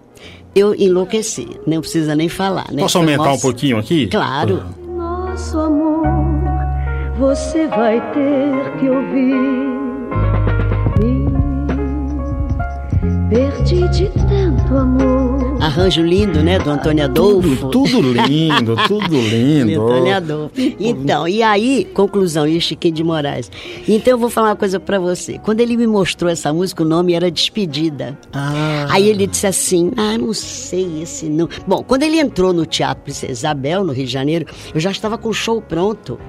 Eu 0.55 0.75
enlouqueci, 0.75 1.49
não 1.67 1.81
precisa 1.81 2.15
nem 2.15 2.29
falar, 2.29 2.67
né? 2.73 2.83
Posso 2.83 2.99
aumentar 2.99 3.25
mó- 3.25 3.35
um 3.35 3.41
pouquinho 3.41 3.79
aqui? 3.79 4.07
Claro. 4.07 4.63
Nosso 4.97 5.59
amor, 5.59 6.07
você 7.19 7.67
vai 7.67 8.01
ter 8.13 8.79
que 8.79 8.89
ouvir. 8.89 9.35
Me 11.01 11.27
perdi 13.31 13.89
de 13.89 14.09
tanto 14.11 14.77
amor. 14.77 15.14
Arranjo 15.65 16.03
lindo, 16.03 16.43
né? 16.43 16.59
Do 16.59 16.69
Antônio 16.69 17.05
Adolfo. 17.05 17.71
Tudo, 17.71 17.89
tudo 17.89 18.13
lindo, 18.13 18.77
tudo 18.87 19.19
lindo. 19.19 19.83
Antônio 19.83 20.15
Adolfo. 20.15 20.53
Então, 20.79 21.27
e 21.27 21.43
aí, 21.43 21.87
conclusão, 21.95 22.47
e 22.47 22.61
Chiquinho 22.61 22.93
de 22.93 23.03
Moraes. 23.03 23.51
Então 23.89 24.13
eu 24.13 24.19
vou 24.19 24.29
falar 24.29 24.51
uma 24.51 24.57
coisa 24.57 24.79
pra 24.79 24.99
você. 24.99 25.39
Quando 25.39 25.61
ele 25.61 25.75
me 25.79 25.87
mostrou 25.87 26.31
essa 26.31 26.53
música, 26.53 26.83
o 26.83 26.87
nome 26.87 27.15
era 27.15 27.31
Despedida. 27.31 28.19
Ah. 28.31 28.89
Aí 28.91 29.09
ele 29.09 29.27
disse 29.27 29.47
assim: 29.47 29.91
Ah, 29.97 30.19
não 30.19 30.35
sei 30.35 31.01
esse 31.03 31.31
não. 31.31 31.49
Bom, 31.67 31.83
quando 31.83 32.03
ele 32.03 32.21
entrou 32.21 32.53
no 32.53 32.67
Teatro 32.67 33.05
Princesa 33.05 33.33
Isabel, 33.33 33.85
no 33.85 33.93
Rio 33.95 34.05
de 34.05 34.13
Janeiro, 34.13 34.45
eu 34.75 34.79
já 34.79 34.91
estava 34.91 35.17
com 35.17 35.31
o 35.31 35.33
show 35.33 35.63
pronto, 35.63 36.21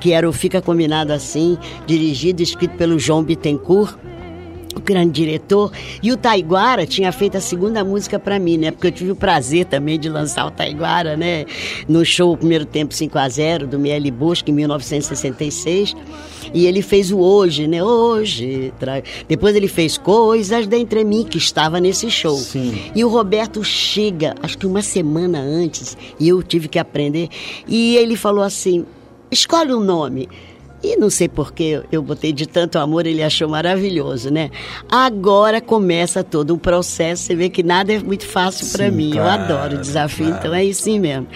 que 0.00 0.12
era 0.12 0.28
o 0.28 0.32
Fica 0.32 0.60
Combinado 0.60 1.12
Assim, 1.12 1.56
dirigido 1.86 2.42
e 2.42 2.44
escrito 2.44 2.76
pelo 2.76 2.98
João 2.98 3.22
Bittencourt 3.22 3.94
grande 4.80 5.12
diretor, 5.12 5.72
e 6.02 6.10
o 6.12 6.16
Taiguara 6.16 6.86
tinha 6.86 7.10
feito 7.12 7.36
a 7.36 7.40
segunda 7.40 7.84
música 7.84 8.18
pra 8.18 8.38
mim, 8.38 8.56
né? 8.56 8.70
Porque 8.70 8.86
eu 8.88 8.92
tive 8.92 9.10
o 9.12 9.16
prazer 9.16 9.64
também 9.66 9.98
de 9.98 10.08
lançar 10.08 10.46
o 10.46 10.50
Taiguara, 10.50 11.16
né? 11.16 11.44
No 11.88 12.04
show 12.04 12.36
Primeiro 12.36 12.64
Tempo 12.64 12.92
5 12.94 13.18
a 13.18 13.28
0 13.28 13.66
do 13.66 13.78
Miele 13.78 14.10
Bosque 14.10 14.50
em 14.50 14.54
1966. 14.54 15.94
E 16.54 16.66
ele 16.66 16.82
fez 16.82 17.12
o 17.12 17.18
Hoje, 17.18 17.66
né? 17.66 17.82
Hoje. 17.82 18.72
tra- 18.78 19.02
Depois 19.28 19.54
ele 19.54 19.68
fez 19.68 19.96
Coisas 19.98 20.66
Dentre 20.66 21.04
Mim, 21.04 21.24
que 21.24 21.38
estava 21.38 21.78
nesse 21.80 22.10
show. 22.10 22.36
Sim. 22.36 22.74
E 22.94 23.04
o 23.04 23.08
Roberto 23.08 23.62
chega, 23.62 24.34
acho 24.42 24.56
que 24.58 24.66
uma 24.66 24.82
semana 24.82 25.38
antes, 25.40 25.96
e 26.18 26.28
eu 26.28 26.42
tive 26.42 26.66
que 26.68 26.78
aprender. 26.78 27.28
E 27.68 27.96
ele 27.96 28.16
falou 28.16 28.42
assim: 28.42 28.84
escolhe 29.30 29.72
um 29.72 29.80
nome. 29.80 30.28
E 30.82 30.96
não 30.96 31.10
sei 31.10 31.28
porque 31.28 31.82
eu 31.92 32.02
botei 32.02 32.32
de 32.32 32.46
tanto 32.46 32.78
amor, 32.78 33.06
ele 33.06 33.22
achou 33.22 33.46
maravilhoso, 33.46 34.30
né? 34.30 34.50
Agora 34.88 35.60
começa 35.60 36.24
todo 36.24 36.54
um 36.54 36.58
processo, 36.58 37.24
você 37.24 37.34
vê 37.34 37.50
que 37.50 37.62
nada 37.62 37.92
é 37.92 37.98
muito 37.98 38.26
fácil 38.26 38.66
para 38.72 38.90
mim. 38.90 39.10
Claro, 39.10 39.42
eu 39.42 39.56
adoro 39.56 39.76
o 39.76 39.80
desafio, 39.80 40.26
claro. 40.26 40.40
então 40.40 40.54
é 40.54 40.64
isso 40.64 40.90
mesmo. 40.98 41.26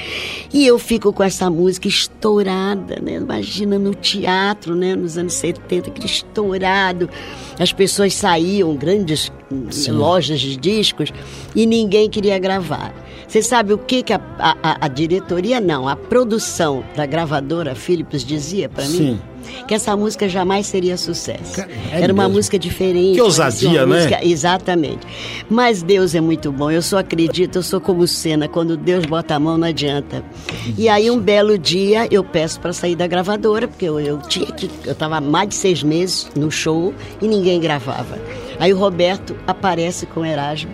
E 0.53 0.67
eu 0.67 0.79
fico 0.79 1.13
com 1.13 1.23
essa 1.23 1.51
música 1.51 1.87
estourada, 1.87 2.99
né? 3.03 3.17
Imagina 3.17 3.79
no 3.79 3.95
teatro, 3.95 4.75
né? 4.75 4.97
Nos 4.97 5.19
anos 5.19 5.35
70, 5.35 5.91
aquele 5.91 6.07
estourado. 6.07 7.11
As 7.59 7.71
pessoas 7.71 8.15
saíam, 8.15 8.75
grandes 8.75 9.31
Sim. 9.71 9.93
lojas 9.93 10.41
de 10.41 10.57
discos, 10.57 11.13
e 11.55 11.67
ninguém 11.67 12.09
queria 12.09 12.39
gravar. 12.39 12.95
Você 13.29 13.43
sabe 13.43 13.75
o 13.75 13.79
que, 13.79 14.03
que 14.03 14.13
a, 14.13 14.21
a, 14.39 14.87
a 14.87 14.89
diretoria, 14.89 15.61
não, 15.61 15.87
a 15.87 15.97
produção 15.97 16.83
da 16.97 17.05
gravadora 17.05 17.75
Philips 17.75 18.25
dizia 18.25 18.71
para 18.71 18.85
mim? 18.85 19.19
Sim 19.19 19.34
que 19.67 19.75
essa 19.75 19.97
música 19.97 20.29
jamais 20.29 20.67
seria 20.67 20.97
sucesso. 20.97 21.61
É 21.61 22.01
Era 22.03 22.13
uma 22.13 22.29
música 22.29 22.59
diferente. 22.59 23.15
Que 23.15 23.23
ousadia, 23.23 23.87
né? 23.87 23.97
Música, 23.97 24.25
exatamente. 24.25 25.07
Mas 25.49 25.83
Deus 25.83 26.15
é 26.15 26.21
muito 26.21 26.51
bom. 26.53 26.71
Eu 26.71 26.83
só 26.83 26.99
acredito, 26.99 27.57
eu 27.57 27.63
sou 27.63 27.81
como 27.81 28.07
cena. 28.07 28.49
Quando 28.49 28.77
Deus 28.77 29.07
bota 29.07 29.35
a 29.35 29.41
mão, 29.41 29.57
não 29.57 29.69
adianta. 29.69 30.25
E 30.77 30.89
aí, 30.89 31.11
um 31.11 31.19
belo 31.19 31.59
dia, 31.59 32.07
eu 32.11 32.23
peço 32.23 32.61
para 32.61 32.73
sair 32.73 32.97
da 32.97 33.07
gravadora, 33.07 33.69
porque 33.69 33.85
eu, 33.85 33.99
eu 34.01 34.19
tinha 34.23 34.47
que. 34.47 34.71
Eu 34.85 34.93
estava 34.93 35.21
mais 35.21 35.49
de 35.49 35.55
seis 35.55 35.83
meses 35.83 36.29
no 36.37 36.51
show 36.51 36.95
e 37.21 37.29
ninguém 37.29 37.61
gravava. 37.61 38.19
Aí 38.59 38.73
o 38.73 38.79
Roberto 38.79 39.37
aparece 39.47 40.07
com 40.07 40.21
o 40.21 40.25
Erasmo 40.25 40.71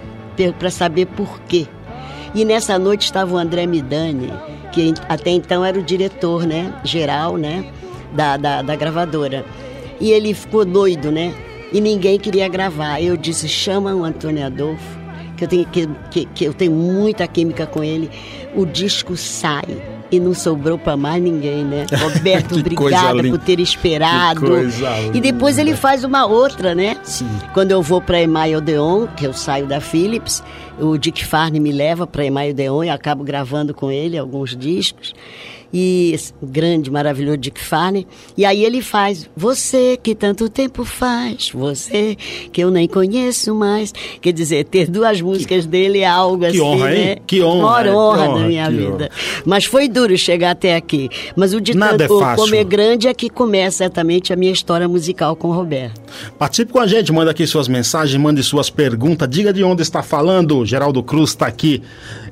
para 0.58 0.70
saber 0.70 1.06
por 1.06 1.40
quê. 1.42 1.66
E 2.34 2.44
nessa 2.44 2.78
noite 2.78 3.04
estava 3.04 3.34
o 3.34 3.38
André 3.38 3.66
Midani, 3.66 4.32
que 4.72 4.94
até 5.08 5.30
então 5.30 5.64
era 5.64 5.78
o 5.78 5.82
diretor, 5.82 6.46
né, 6.46 6.72
geral, 6.84 7.36
né? 7.36 7.64
Da, 8.12 8.36
da, 8.36 8.62
da 8.62 8.76
gravadora. 8.76 9.44
E 10.00 10.10
ele 10.10 10.32
ficou 10.32 10.64
doido, 10.64 11.10
né? 11.10 11.34
E 11.72 11.80
ninguém 11.80 12.18
queria 12.18 12.48
gravar. 12.48 13.00
Eu 13.00 13.16
disse, 13.16 13.48
chama 13.48 13.94
o 13.94 14.04
Antônio 14.04 14.44
Adolfo, 14.44 14.98
que 15.36 15.44
eu 15.44 15.48
tenho, 15.48 15.66
que, 15.66 15.88
que, 16.10 16.24
que 16.26 16.44
eu 16.44 16.54
tenho 16.54 16.72
muita 16.72 17.26
química 17.26 17.66
com 17.66 17.84
ele. 17.84 18.10
O 18.54 18.66
disco 18.66 19.16
sai 19.16 19.64
e 20.10 20.18
não 20.18 20.34
sobrou 20.34 20.76
para 20.76 20.96
mais 20.96 21.22
ninguém, 21.22 21.64
né? 21.64 21.86
Roberto, 22.00 22.58
obrigada 22.58 23.22
por 23.22 23.38
ter 23.38 23.60
esperado. 23.60 24.40
E 25.14 25.20
depois 25.20 25.58
ele 25.58 25.76
faz 25.76 26.02
uma 26.02 26.26
outra, 26.26 26.74
né? 26.74 26.96
Sim. 27.04 27.28
Quando 27.54 27.70
eu 27.70 27.80
vou 27.80 28.00
para 28.00 28.20
Email 28.20 28.58
Odeon, 28.58 29.06
que 29.16 29.26
eu 29.26 29.32
saio 29.32 29.66
da 29.66 29.80
Philips, 29.80 30.42
o 30.78 30.98
Dick 30.98 31.24
Farney 31.24 31.60
me 31.60 31.70
leva 31.70 32.06
para 32.06 32.24
Email 32.24 32.50
Odeon 32.50 32.84
e 32.84 32.90
acabo 32.90 33.22
gravando 33.22 33.72
com 33.72 33.90
ele 33.90 34.18
alguns 34.18 34.56
discos 34.56 35.14
e 35.72 36.16
grande, 36.42 36.90
maravilhoso 36.90 37.36
Dick 37.38 37.60
Farney. 37.60 38.06
E 38.36 38.44
aí 38.44 38.64
ele 38.64 38.82
faz 38.82 39.28
Você 39.36 39.98
que 40.02 40.14
tanto 40.14 40.48
tempo 40.48 40.84
faz, 40.84 41.50
você 41.52 42.16
que 42.52 42.62
eu 42.62 42.70
nem 42.70 42.88
conheço 42.88 43.54
mais. 43.54 43.92
Quer 44.20 44.32
dizer, 44.32 44.64
ter 44.64 44.88
duas 44.88 45.20
músicas 45.20 45.64
que, 45.64 45.70
dele 45.70 46.00
é 46.00 46.06
algo 46.06 46.44
assim, 46.44 46.60
honra, 46.60 46.90
né? 46.90 47.12
Hein? 47.12 47.18
Que 47.26 47.42
honra, 47.42 47.62
Maior 47.62 47.86
honra, 47.94 48.28
honra 48.28 48.40
da 48.40 48.46
minha 48.46 48.70
vida. 48.70 49.04
Honra. 49.04 49.10
Mas 49.44 49.64
foi 49.64 49.88
duro 49.88 50.16
chegar 50.16 50.50
até 50.50 50.76
aqui. 50.76 51.08
Mas 51.36 51.54
o 51.54 51.60
tanto, 51.60 52.02
é 52.02 52.36
como 52.36 52.54
é 52.54 52.64
grande 52.64 53.08
é 53.08 53.14
que 53.14 53.28
começa 53.28 53.80
certamente 53.90 54.32
a 54.32 54.36
minha 54.36 54.52
história 54.52 54.86
musical 54.86 55.34
com 55.34 55.48
o 55.48 55.52
Roberto. 55.52 56.00
Participe 56.38 56.72
com 56.72 56.78
a 56.78 56.86
gente, 56.86 57.12
manda 57.12 57.30
aqui 57.30 57.46
suas 57.46 57.66
mensagens, 57.66 58.20
mande 58.20 58.42
suas 58.42 58.68
perguntas, 58.70 59.28
diga 59.28 59.52
de 59.52 59.64
onde 59.64 59.82
está 59.82 60.02
falando. 60.02 60.64
Geraldo 60.64 61.02
Cruz 61.02 61.30
está 61.30 61.46
aqui 61.46 61.82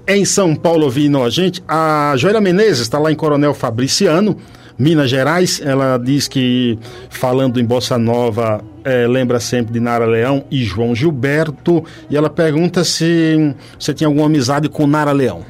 em 0.06 0.24
São 0.24 0.54
Paulo 0.54 0.84
ouvindo 0.84 1.22
a 1.22 1.28
gente. 1.28 1.62
A 1.68 2.14
Joelha 2.16 2.40
Menezes 2.40 2.80
está 2.80 2.98
lá 2.98 3.12
em 3.12 3.14
Coronel 3.28 3.52
Fabriciano, 3.52 4.38
Minas 4.78 5.10
Gerais. 5.10 5.60
Ela 5.62 5.98
diz 5.98 6.26
que, 6.26 6.78
falando 7.10 7.60
em 7.60 7.64
Bossa 7.64 7.98
Nova, 7.98 8.64
é, 8.82 9.06
lembra 9.06 9.38
sempre 9.38 9.70
de 9.70 9.78
Nara 9.78 10.06
Leão 10.06 10.46
e 10.50 10.64
João 10.64 10.94
Gilberto. 10.94 11.84
E 12.08 12.16
ela 12.16 12.30
pergunta 12.30 12.82
se 12.84 13.54
você 13.78 13.92
tinha 13.92 14.08
alguma 14.08 14.24
amizade 14.24 14.66
com 14.70 14.86
Nara 14.86 15.12
Leão. 15.12 15.44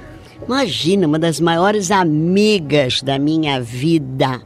Imagina, 0.44 1.06
uma 1.06 1.20
das 1.20 1.38
maiores 1.38 1.92
amigas 1.92 3.00
da 3.00 3.16
minha 3.16 3.60
vida. 3.60 4.40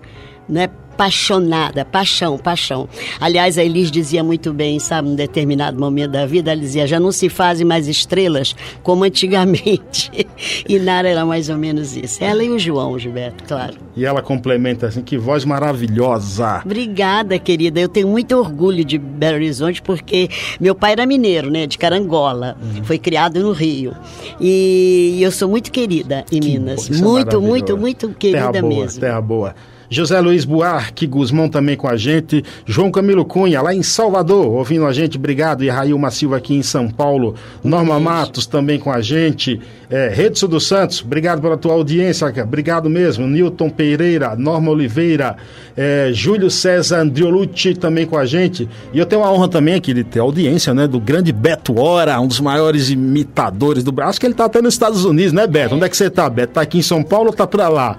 Não 0.46 0.60
é 0.60 0.68
apaixonada, 0.92 1.84
paixão, 1.84 2.38
paixão. 2.38 2.88
Aliás, 3.18 3.56
a 3.56 3.64
Elis 3.64 3.90
dizia 3.90 4.22
muito 4.22 4.52
bem, 4.52 4.78
sabe, 4.78 5.08
num 5.08 5.14
determinado 5.14 5.78
momento 5.78 6.12
da 6.12 6.26
vida, 6.26 6.52
ela 6.52 6.60
dizia, 6.60 6.86
já 6.86 7.00
não 7.00 7.10
se 7.10 7.28
fazem 7.28 7.66
mais 7.66 7.88
estrelas 7.88 8.54
como 8.82 9.04
antigamente. 9.04 10.10
e 10.68 10.78
Nara 10.78 11.08
era 11.08 11.24
mais 11.24 11.48
ou 11.48 11.56
menos 11.56 11.96
isso. 11.96 12.22
Ela 12.22 12.44
e 12.44 12.50
o 12.50 12.58
João, 12.58 12.98
Gilberto, 12.98 13.44
claro. 13.44 13.74
E 13.96 14.04
ela 14.04 14.22
complementa 14.22 14.86
assim, 14.86 15.02
que 15.02 15.16
voz 15.16 15.44
maravilhosa. 15.44 16.62
Obrigada, 16.64 17.38
querida. 17.38 17.80
Eu 17.80 17.88
tenho 17.88 18.08
muito 18.08 18.36
orgulho 18.36 18.84
de 18.84 18.98
Belo 18.98 19.36
Horizonte, 19.36 19.80
porque 19.82 20.28
meu 20.60 20.74
pai 20.74 20.92
era 20.92 21.06
mineiro, 21.06 21.50
né, 21.50 21.66
de 21.66 21.78
Carangola. 21.78 22.56
Uhum. 22.62 22.84
Foi 22.84 22.98
criado 22.98 23.40
no 23.40 23.52
Rio. 23.52 23.94
E 24.40 25.18
eu 25.20 25.32
sou 25.32 25.48
muito 25.48 25.72
querida 25.72 26.24
em 26.30 26.40
que 26.40 26.48
Minas. 26.48 26.88
Muito, 26.88 27.40
muito, 27.40 27.76
muito 27.76 28.10
querida 28.10 28.52
terra 28.52 28.60
boa, 28.60 28.82
mesmo. 28.82 29.00
Terra 29.00 29.20
boa. 29.20 29.54
José 29.92 30.18
Luiz 30.20 30.46
Buarque 30.46 31.06
Guzmão 31.06 31.50
também 31.50 31.76
com 31.76 31.86
a 31.86 31.96
gente, 31.96 32.42
João 32.64 32.90
Camilo 32.90 33.26
Cunha, 33.26 33.60
lá 33.60 33.74
em 33.74 33.82
Salvador, 33.82 34.46
ouvindo 34.46 34.86
a 34.86 34.92
gente, 34.92 35.18
obrigado, 35.18 35.62
e 35.62 35.68
Railma 35.68 36.10
Silva 36.10 36.38
aqui 36.38 36.54
em 36.54 36.62
São 36.62 36.88
Paulo, 36.88 37.34
Norma 37.62 38.00
Matos 38.00 38.46
também 38.46 38.78
com 38.78 38.90
a 38.90 39.02
gente, 39.02 39.60
é, 39.90 40.08
Redson 40.08 40.46
dos 40.46 40.66
Santos, 40.66 41.02
obrigado 41.02 41.42
pela 41.42 41.58
tua 41.58 41.74
audiência, 41.74 42.26
obrigado 42.42 42.88
mesmo, 42.88 43.26
Newton 43.26 43.68
Pereira, 43.68 44.34
Norma 44.34 44.70
Oliveira, 44.70 45.36
é, 45.76 46.08
Júlio 46.10 46.50
César 46.50 47.00
Andriolucci 47.00 47.74
também 47.74 48.06
com 48.06 48.16
a 48.16 48.24
gente, 48.24 48.66
e 48.94 48.98
eu 48.98 49.04
tenho 49.04 49.22
a 49.22 49.30
honra 49.30 49.48
também 49.48 49.74
aqui 49.74 49.92
de 49.92 50.04
ter 50.04 50.20
audiência, 50.20 50.72
né, 50.72 50.88
do 50.88 50.98
grande 50.98 51.32
Beto 51.32 51.78
Ora, 51.78 52.18
um 52.18 52.26
dos 52.26 52.40
maiores 52.40 52.88
imitadores 52.88 53.84
do 53.84 53.92
Brasil, 53.92 54.08
acho 54.08 54.20
que 54.20 54.26
ele 54.26 54.34
tá 54.34 54.46
até 54.46 54.62
nos 54.62 54.72
Estados 54.72 55.04
Unidos, 55.04 55.34
né, 55.34 55.46
Beto? 55.46 55.74
Onde 55.74 55.84
é 55.84 55.88
que 55.90 55.96
você 55.98 56.08
tá, 56.08 56.30
Beto? 56.30 56.54
Tá 56.54 56.62
aqui 56.62 56.78
em 56.78 56.82
São 56.82 57.02
Paulo 57.02 57.26
ou 57.26 57.32
tá 57.34 57.46
pra 57.46 57.68
lá? 57.68 57.98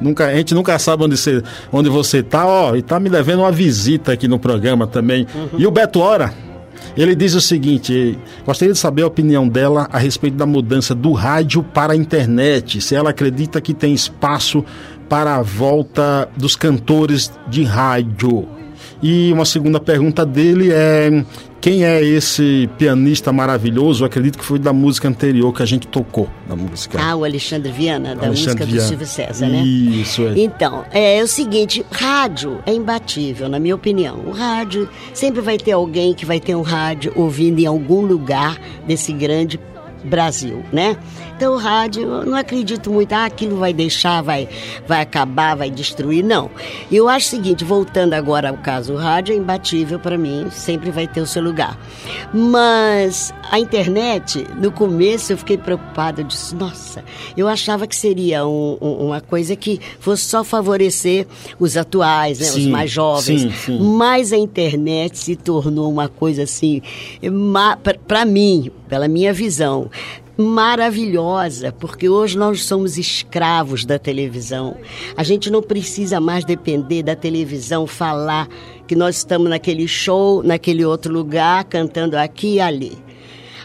Nunca, 0.00 0.26
a 0.26 0.34
gente 0.34 0.54
nunca 0.54 0.78
sabe 0.78 1.04
onde 1.04 1.16
você, 1.16 1.42
onde 1.72 1.88
você 1.88 2.22
tá, 2.22 2.46
ó, 2.46 2.76
e 2.76 2.82
tá 2.82 3.00
me 3.00 3.08
devendo 3.08 3.40
uma 3.40 3.52
visita 3.52 4.12
aqui 4.12 4.28
no 4.28 4.38
programa 4.38 4.86
também. 4.86 5.26
Uhum. 5.34 5.58
E 5.58 5.66
o 5.66 5.70
Beto 5.70 6.00
Ora, 6.00 6.32
ele 6.96 7.14
diz 7.14 7.34
o 7.34 7.40
seguinte: 7.40 8.18
gostaria 8.44 8.72
de 8.72 8.78
saber 8.78 9.02
a 9.02 9.06
opinião 9.06 9.48
dela 9.48 9.88
a 9.92 9.98
respeito 9.98 10.36
da 10.36 10.46
mudança 10.46 10.94
do 10.94 11.12
rádio 11.12 11.62
para 11.62 11.92
a 11.92 11.96
internet. 11.96 12.80
Se 12.80 12.94
ela 12.94 13.10
acredita 13.10 13.60
que 13.60 13.74
tem 13.74 13.92
espaço 13.92 14.64
para 15.08 15.36
a 15.36 15.42
volta 15.42 16.28
dos 16.36 16.56
cantores 16.56 17.32
de 17.48 17.62
rádio. 17.64 18.48
E 19.02 19.32
uma 19.32 19.44
segunda 19.44 19.78
pergunta 19.78 20.24
dele 20.24 20.70
é 20.72 21.24
quem 21.60 21.84
é 21.84 22.02
esse 22.02 22.68
pianista 22.78 23.32
maravilhoso? 23.32 24.04
Eu 24.04 24.06
acredito 24.06 24.38
que 24.38 24.44
foi 24.44 24.58
da 24.58 24.72
música 24.72 25.08
anterior 25.08 25.52
que 25.52 25.62
a 25.62 25.66
gente 25.66 25.86
tocou, 25.88 26.28
da 26.48 26.54
música. 26.54 26.98
Ah, 27.02 27.16
o 27.16 27.24
Alexandre 27.24 27.72
Viana, 27.72 28.14
da 28.14 28.26
Alexandre 28.26 28.64
música 28.64 28.64
Viana. 28.64 28.82
do 28.82 28.88
Silvio 28.88 29.06
César, 29.06 29.48
né? 29.48 29.62
Isso, 29.62 30.22
é. 30.22 30.38
Então, 30.38 30.84
é, 30.92 31.18
é 31.18 31.22
o 31.22 31.26
seguinte, 31.26 31.84
rádio 31.90 32.60
é 32.64 32.72
imbatível, 32.72 33.48
na 33.48 33.58
minha 33.58 33.74
opinião. 33.74 34.20
O 34.26 34.30
rádio, 34.30 34.88
sempre 35.12 35.40
vai 35.40 35.58
ter 35.58 35.72
alguém 35.72 36.14
que 36.14 36.24
vai 36.24 36.38
ter 36.38 36.54
um 36.54 36.62
rádio 36.62 37.12
ouvindo 37.16 37.58
em 37.58 37.66
algum 37.66 38.02
lugar 38.02 38.58
desse 38.86 39.12
grande 39.12 39.58
Brasil, 40.06 40.64
né? 40.72 40.96
Então 41.36 41.54
o 41.54 41.58
rádio, 41.58 42.02
eu 42.02 42.24
não 42.24 42.36
acredito 42.36 42.90
muito, 42.90 43.12
ah, 43.12 43.26
aquilo 43.26 43.58
vai 43.58 43.72
deixar, 43.72 44.22
vai, 44.22 44.48
vai 44.88 45.02
acabar, 45.02 45.54
vai 45.54 45.70
destruir. 45.70 46.24
Não. 46.24 46.50
Eu 46.90 47.08
acho 47.08 47.26
o 47.26 47.30
seguinte, 47.30 47.62
voltando 47.62 48.14
agora 48.14 48.48
ao 48.48 48.56
caso, 48.56 48.94
o 48.94 48.96
rádio 48.96 49.34
é 49.34 49.36
imbatível 49.36 49.98
para 49.98 50.16
mim, 50.16 50.46
sempre 50.50 50.90
vai 50.90 51.06
ter 51.06 51.20
o 51.20 51.26
seu 51.26 51.42
lugar. 51.42 51.78
Mas 52.32 53.34
a 53.50 53.58
internet, 53.58 54.46
no 54.56 54.72
começo 54.72 55.32
eu 55.32 55.36
fiquei 55.36 55.58
preocupada, 55.58 56.22
eu 56.22 56.24
disse, 56.24 56.54
nossa, 56.54 57.04
eu 57.36 57.46
achava 57.48 57.86
que 57.86 57.94
seria 57.94 58.46
um, 58.46 58.78
um, 58.80 59.06
uma 59.06 59.20
coisa 59.20 59.54
que 59.54 59.78
fosse 60.00 60.22
só 60.22 60.42
favorecer 60.42 61.26
os 61.58 61.76
atuais, 61.76 62.38
né, 62.38 62.46
sim, 62.46 62.60
os 62.60 62.66
mais 62.66 62.90
jovens. 62.90 63.42
Sim, 63.42 63.52
sim. 63.52 63.78
Mas 63.78 64.32
a 64.32 64.38
internet 64.38 65.18
se 65.18 65.36
tornou 65.36 65.90
uma 65.90 66.08
coisa 66.08 66.44
assim, 66.44 66.80
para 68.06 68.24
mim, 68.24 68.70
pela 68.88 69.08
minha 69.08 69.32
visão, 69.32 69.90
maravilhosa, 70.36 71.72
porque 71.72 72.08
hoje 72.08 72.36
nós 72.36 72.64
somos 72.64 72.98
escravos 72.98 73.84
da 73.84 73.98
televisão. 73.98 74.76
A 75.16 75.22
gente 75.22 75.50
não 75.50 75.62
precisa 75.62 76.20
mais 76.20 76.44
depender 76.44 77.02
da 77.02 77.16
televisão 77.16 77.86
falar 77.86 78.48
que 78.86 78.94
nós 78.94 79.16
estamos 79.16 79.48
naquele 79.48 79.88
show, 79.88 80.42
naquele 80.42 80.84
outro 80.84 81.12
lugar, 81.12 81.64
cantando 81.64 82.16
aqui 82.16 82.54
e 82.54 82.60
ali. 82.60 83.06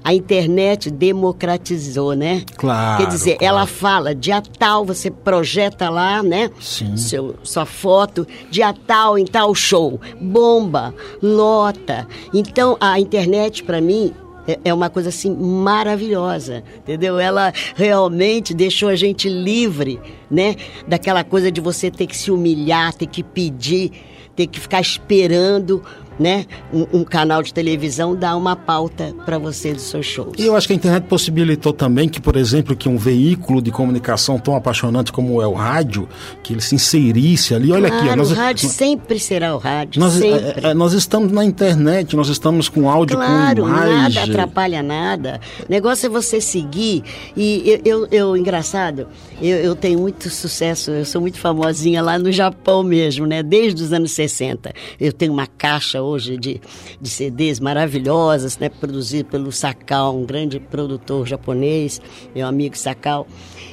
A 0.04 0.16
internet 0.16 0.90
democratizou, 0.90 2.14
né? 2.14 2.44
Claro. 2.58 3.04
Quer 3.04 3.10
dizer, 3.10 3.38
claro. 3.38 3.56
ela 3.56 3.68
fala, 3.68 4.16
dia 4.16 4.42
tal, 4.42 4.84
você 4.84 5.12
projeta 5.12 5.92
lá, 5.92 6.24
né? 6.24 6.50
Sim. 6.60 6.98
Seu, 6.98 7.36
sua 7.44 7.68
foto, 7.68 8.26
dia 8.50 8.74
tal, 8.74 9.16
em 9.16 9.26
tal 9.26 9.54
show. 9.54 10.02
Bomba, 10.20 10.92
lota. 11.22 12.08
Então, 12.34 12.78
a 12.80 13.00
internet, 13.00 13.64
para 13.64 13.80
mim, 13.80 14.12
É, 14.48 14.60
é 14.66 14.74
uma 14.74 14.90
coisa 14.90 15.10
assim 15.10 15.36
maravilhosa, 15.36 16.64
entendeu? 16.78 17.20
Ela 17.20 17.54
realmente 17.76 18.54
deixou 18.54 18.90
a 18.90 18.96
gente 18.96 19.30
livre, 19.30 20.00
né? 20.30 20.56
Daquela 20.88 21.24
coisa 21.24 21.52
de 21.52 21.62
você 21.62 21.92
ter 21.92 22.08
que 22.08 22.18
se 22.18 22.32
humilhar, 22.32 22.94
ter 22.94 23.06
que 23.06 23.24
pedir, 23.24 23.92
ter 24.36 24.48
que 24.48 24.60
ficar 24.60 24.82
esperando 24.82 25.84
né, 26.22 26.46
um, 26.72 27.00
um, 27.00 27.04
canal 27.04 27.42
de 27.42 27.52
televisão 27.52 28.16
dá 28.16 28.36
uma 28.36 28.56
pauta 28.56 29.12
para 29.26 29.40
você 29.40 29.74
dos 29.74 29.82
seus 29.82 30.06
shows. 30.06 30.34
E 30.38 30.46
eu 30.46 30.56
acho 30.56 30.68
que 30.68 30.74
a 30.74 30.76
internet 30.76 31.06
possibilitou 31.06 31.74
também 31.74 32.08
que, 32.08 32.22
por 32.22 32.36
exemplo, 32.36 32.76
que 32.76 32.88
um 32.88 32.96
veículo 32.96 33.60
de 33.60 33.72
comunicação 33.72 34.38
tão 34.38 34.56
apaixonante 34.56 35.12
como 35.12 35.42
é 35.42 35.48
o 35.48 35.54
rádio, 35.54 36.08
que 36.44 36.54
ele 36.54 36.62
se 36.62 36.76
inserisse 36.76 37.56
ali. 37.56 37.72
Olha 37.72 37.90
claro, 37.90 38.06
aqui, 38.06 38.16
nós, 38.16 38.32
o 38.32 38.36
rádio 38.36 38.68
nós, 38.68 38.74
sempre 38.74 39.20
será 39.20 39.56
o 39.56 39.58
rádio. 39.58 40.00
Nós, 40.00 40.22
é, 40.22 40.60
é, 40.62 40.74
nós 40.76 40.94
estamos 40.94 41.32
na 41.32 41.44
internet, 41.44 42.16
nós 42.16 42.30
estamos 42.30 42.70
com 42.70 42.88
áudio, 42.88 43.18
claro, 43.18 43.64
com 43.64 43.68
imagem. 43.68 43.98
nada 43.98 44.24
atrapalha 44.24 44.84
nada. 44.84 45.42
O 45.68 45.72
negócio 45.72 46.06
é 46.06 46.10
você 46.10 46.40
seguir. 46.40 47.04
E 47.36 47.82
eu, 47.84 48.04
eu, 48.04 48.08
eu 48.12 48.38
engraçado, 48.38 49.08
eu, 49.42 49.58
eu 49.58 49.76
tenho 49.76 50.00
muito 50.00 50.30
sucesso, 50.30 50.92
eu 50.92 51.06
sou 51.06 51.20
muito 51.20 51.40
famosinha 51.40 52.00
lá 52.00 52.20
no 52.20 52.32
Japão 52.32 52.84
mesmo, 52.84 53.26
né? 53.26 53.42
Desde 53.42 53.82
os 53.82 53.92
anos 53.92 54.12
60. 54.12 54.72
Eu 55.00 55.12
tenho 55.12 55.34
uma 55.34 55.48
caixa 55.48 56.00
hoje 56.00 56.11
hoje 56.12 56.38
de, 56.38 56.62
de 57.00 57.10
CDs 57.10 57.60
maravilhosas, 57.60 58.58
né, 58.58 58.70
produzido 58.70 59.30
pelo 59.30 59.52
Sakal, 59.52 60.16
um 60.18 60.26
grande 60.26 60.60
produtor 60.60 61.28
japonês, 61.28 62.02
meu 62.36 62.46
amigo 62.48 62.78
Sakal. 62.78 63.28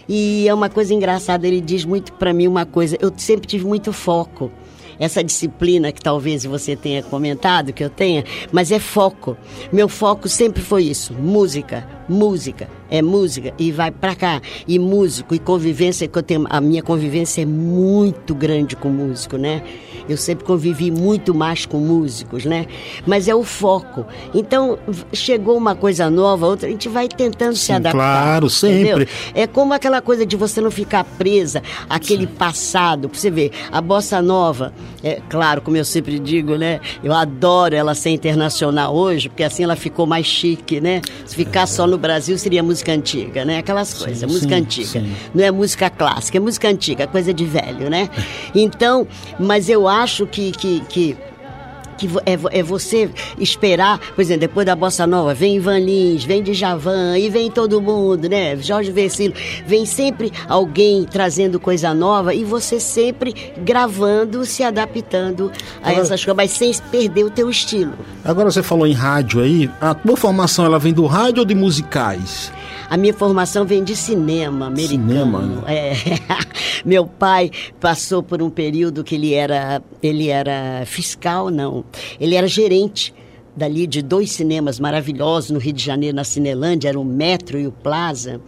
E 0.09 0.49
é 0.49 0.55
uma 0.55 0.69
coisa 0.69 0.95
engraçada, 0.95 1.47
ele 1.47 1.61
diz 1.61 1.85
muito 1.85 2.13
para 2.15 2.33
mim 2.33 2.47
uma 2.47 2.65
coisa, 2.65 2.97
eu 3.01 3.13
sempre 3.17 3.47
tive 3.47 3.67
muito 3.67 3.93
foco 3.93 4.51
essa 4.99 5.23
disciplina 5.23 5.93
que 5.93 6.01
talvez 6.01 6.45
você 6.45 6.75
tenha 6.75 7.03
comentado 7.03 7.73
que 7.73 7.85
eu 7.85 7.91
tenha, 7.91 8.25
mas 8.51 8.73
é 8.73 8.79
foco. 8.79 9.37
Meu 9.73 9.89
foco 9.89 10.29
sempre 10.29 10.63
foi 10.63 10.85
isso: 10.85 11.15
música, 11.15 11.87
música, 12.09 12.69
é 12.91 13.03
música 13.03 13.53
e 13.59 13.71
vai 13.71 13.91
para 13.91 14.15
cá. 14.15 14.41
E 14.67 14.79
músico 14.79 15.35
e 15.35 15.39
convivência 15.39 16.09
que 16.09 16.19
eu 16.19 16.23
tenho, 16.23 16.47
a 16.49 16.61
minha 16.61 16.83
convivência 16.83 17.43
é 17.43 17.47
muito 17.47 18.35
grande 18.35 18.75
com 18.77 18.89
músico, 18.89 19.37
né? 19.37 19.63
Eu 20.09 20.17
sempre 20.17 20.45
convivi 20.45 20.91
muito 20.91 21.35
mais 21.35 21.67
com 21.67 21.79
músicos, 21.79 22.47
né? 22.47 22.67
Mas 23.07 23.29
é 23.29 23.35
o 23.35 23.45
foco. 23.45 24.07
Então, 24.35 24.79
chegou 25.13 25.57
uma 25.57 25.75
coisa 25.75 26.09
nova, 26.09 26.47
outra, 26.47 26.67
a 26.67 26.71
gente 26.71 26.89
vai 26.89 27.09
tentando 27.09 27.57
Sim, 27.57 27.67
se 27.67 27.73
adaptar. 27.73 27.93
Claro, 27.93 28.49
sempre. 28.49 28.79
Entendeu? 29.03 29.09
É 29.35 29.47
como 29.47 29.75
aquela 29.75 30.01
coisa 30.01 30.25
de 30.25 30.35
você 30.35 30.63
não 30.63 30.71
ficar 30.71 31.05
presa 31.05 31.63
àquele 31.91 32.27
Sim. 32.27 32.33
passado. 32.35 33.09
Pra 33.09 33.19
você 33.19 33.31
ver, 33.31 33.51
a 33.71 33.83
bossa 33.83 34.23
nova, 34.23 34.73
é 35.03 35.21
claro, 35.29 35.61
como 35.61 35.77
eu 35.77 35.85
sempre 35.85 36.19
digo, 36.19 36.57
né? 36.57 36.81
Eu 37.05 37.13
adoro 37.13 37.75
ela 37.75 37.95
ser 37.95 38.11
internacional 38.11 38.95
hoje, 38.95 39.29
porque 39.29 39.43
assim 39.43 39.63
ela 39.63 39.77
ficou 39.77 40.07
mais 40.07 40.25
chique, 40.25 40.81
né? 40.81 41.03
Se 41.27 41.37
ficar 41.37 41.67
só 41.67 41.87
no 41.87 41.98
Brasil 41.99 42.39
seria 42.39 42.63
música 42.63 42.93
antiga, 42.93 43.45
né? 43.45 43.59
Aquelas 43.59 43.89
sim, 43.89 44.05
coisas, 44.05 44.31
música 44.31 44.55
sim, 44.55 44.63
antiga. 44.63 44.89
Sim. 44.89 45.17
Não 45.35 45.45
é 45.45 45.51
música 45.51 45.91
clássica, 45.91 46.39
é 46.39 46.41
música 46.41 46.69
antiga, 46.69 47.07
coisa 47.07 47.33
de 47.35 47.45
velho, 47.45 47.91
né? 47.91 48.09
Então, 48.55 49.07
mas 49.39 49.69
eu 49.69 49.87
acho 49.87 50.27
que, 50.27 50.53
que, 50.53 50.81
que 50.89 51.17
que 51.99 52.09
é, 52.25 52.59
é 52.61 52.63
você 52.63 53.11
esperar, 53.39 53.99
por 53.99 54.21
exemplo, 54.21 54.41
depois 54.41 54.65
da 54.65 54.75
Bossa 54.75 55.07
Nova, 55.07 55.35
vem 55.35 55.57
Ivan 55.57 55.81
Lins, 55.81 56.25
vem 56.25 56.43
Djavan, 56.43 57.19
e 57.19 57.29
vem 57.29 57.51
todo 57.51 57.83
mundo, 57.83 58.29
né? 58.29 58.57
Jorge 58.57 58.91
Versilo, 58.91 59.35
vem 59.67 59.85
sempre 59.85 60.33
alguém 60.49 61.05
trazendo 61.05 61.59
coisa 61.61 61.93
nova 61.93 62.33
e 62.33 62.45
você 62.45 62.79
sempre 62.79 63.35
gravando, 63.59 64.45
se 64.47 64.63
adaptando 64.63 65.51
a 65.83 65.91
Agora, 65.91 66.05
essas 66.05 66.25
coisas, 66.25 66.37
mas 66.37 66.51
sem 66.53 66.73
perder 66.91 67.25
o 67.25 67.31
teu 67.31 67.51
estilo. 67.51 67.93
Agora 68.25 68.51
você 68.51 68.63
falou 68.63 68.87
em 68.87 68.93
rádio 68.93 69.41
aí, 69.41 69.71
a 69.81 69.95
tua 69.95 70.17
formação 70.17 70.65
ela 70.65 70.79
vem 70.79 70.93
do 70.93 71.07
rádio 71.07 71.41
ou 71.41 71.45
de 71.45 71.55
musicais? 71.55 72.53
A 72.89 72.97
minha 72.97 73.13
formação 73.13 73.65
vem 73.65 73.85
de 73.85 73.95
cinema 73.95 74.67
americano. 74.67 75.09
Cinema, 75.09 75.43
né? 75.43 75.63
é. 75.67 75.93
Meu 76.85 77.07
pai 77.07 77.51
passou 77.81 78.23
por 78.23 78.41
um 78.41 78.49
período 78.49 79.05
que 79.05 79.15
ele 79.15 79.35
era, 79.35 79.83
ele 80.03 80.29
era 80.29 80.85
fiscal, 80.87 81.51
não. 81.51 81.85
Ele 82.19 82.35
era 82.35 82.47
gerente 82.47 83.15
dali 83.59 83.87
de 83.87 84.01
dois 84.01 84.31
cinemas 84.31 84.79
maravilhosos 84.79 85.51
no 85.51 85.59
Rio 85.59 85.73
de 85.73 85.85
Janeiro, 85.85 86.15
na 86.15 86.25
Cinelândia, 86.25 86.89
era 86.89 86.99
o 86.99 87.05
Metro 87.05 87.59
e 87.59 87.67
o 87.67 87.73
Plaza. 87.73 88.41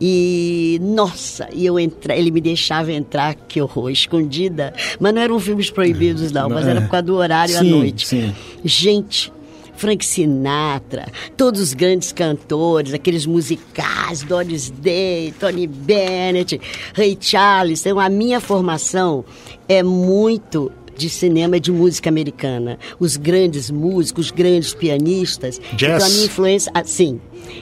E, 0.00 0.78
nossa, 0.82 1.48
e 1.52 1.66
eu 1.66 1.78
entra, 1.78 2.14
ele 2.14 2.30
me 2.30 2.40
deixava 2.40 2.92
entrar, 2.92 3.34
que 3.34 3.60
horror, 3.60 3.90
escondida. 3.90 4.72
Mas 5.00 5.12
não 5.12 5.20
eram 5.20 5.40
filmes 5.40 5.70
proibidos, 5.70 6.30
não, 6.30 6.48
mas 6.48 6.66
era 6.66 6.80
por 6.80 6.90
causa 6.90 7.02
do 7.02 7.16
horário 7.16 7.54
sim, 7.54 7.72
à 7.72 7.76
noite. 7.76 8.06
Sim. 8.06 8.34
Gente, 8.64 9.32
Frank 9.76 10.04
Sinatra, 10.04 11.06
todos 11.36 11.60
os 11.60 11.74
grandes 11.74 12.12
cantores, 12.12 12.94
aqueles 12.94 13.26
musicais, 13.26 14.22
Doris 14.22 14.70
Day, 14.70 15.32
Tony 15.38 15.66
Bennett, 15.66 16.60
Ray 16.94 17.16
Charles. 17.20 17.84
Então, 17.84 18.00
a 18.00 18.08
minha 18.08 18.40
formação 18.40 19.24
é 19.68 19.82
muito 19.82 20.72
de 20.96 21.10
cinema 21.10 21.58
e 21.58 21.60
de 21.60 21.70
música 21.70 22.08
americana. 22.08 22.78
Os 22.98 23.16
grandes 23.16 23.70
músicos, 23.70 24.26
os 24.26 24.30
grandes 24.30 24.74
pianistas. 24.74 25.60
Jazz. 25.74 25.94
Então, 25.96 26.06
a 26.06 26.10
minha 26.10 26.26
influência, 26.26 26.72
assim, 26.74 27.20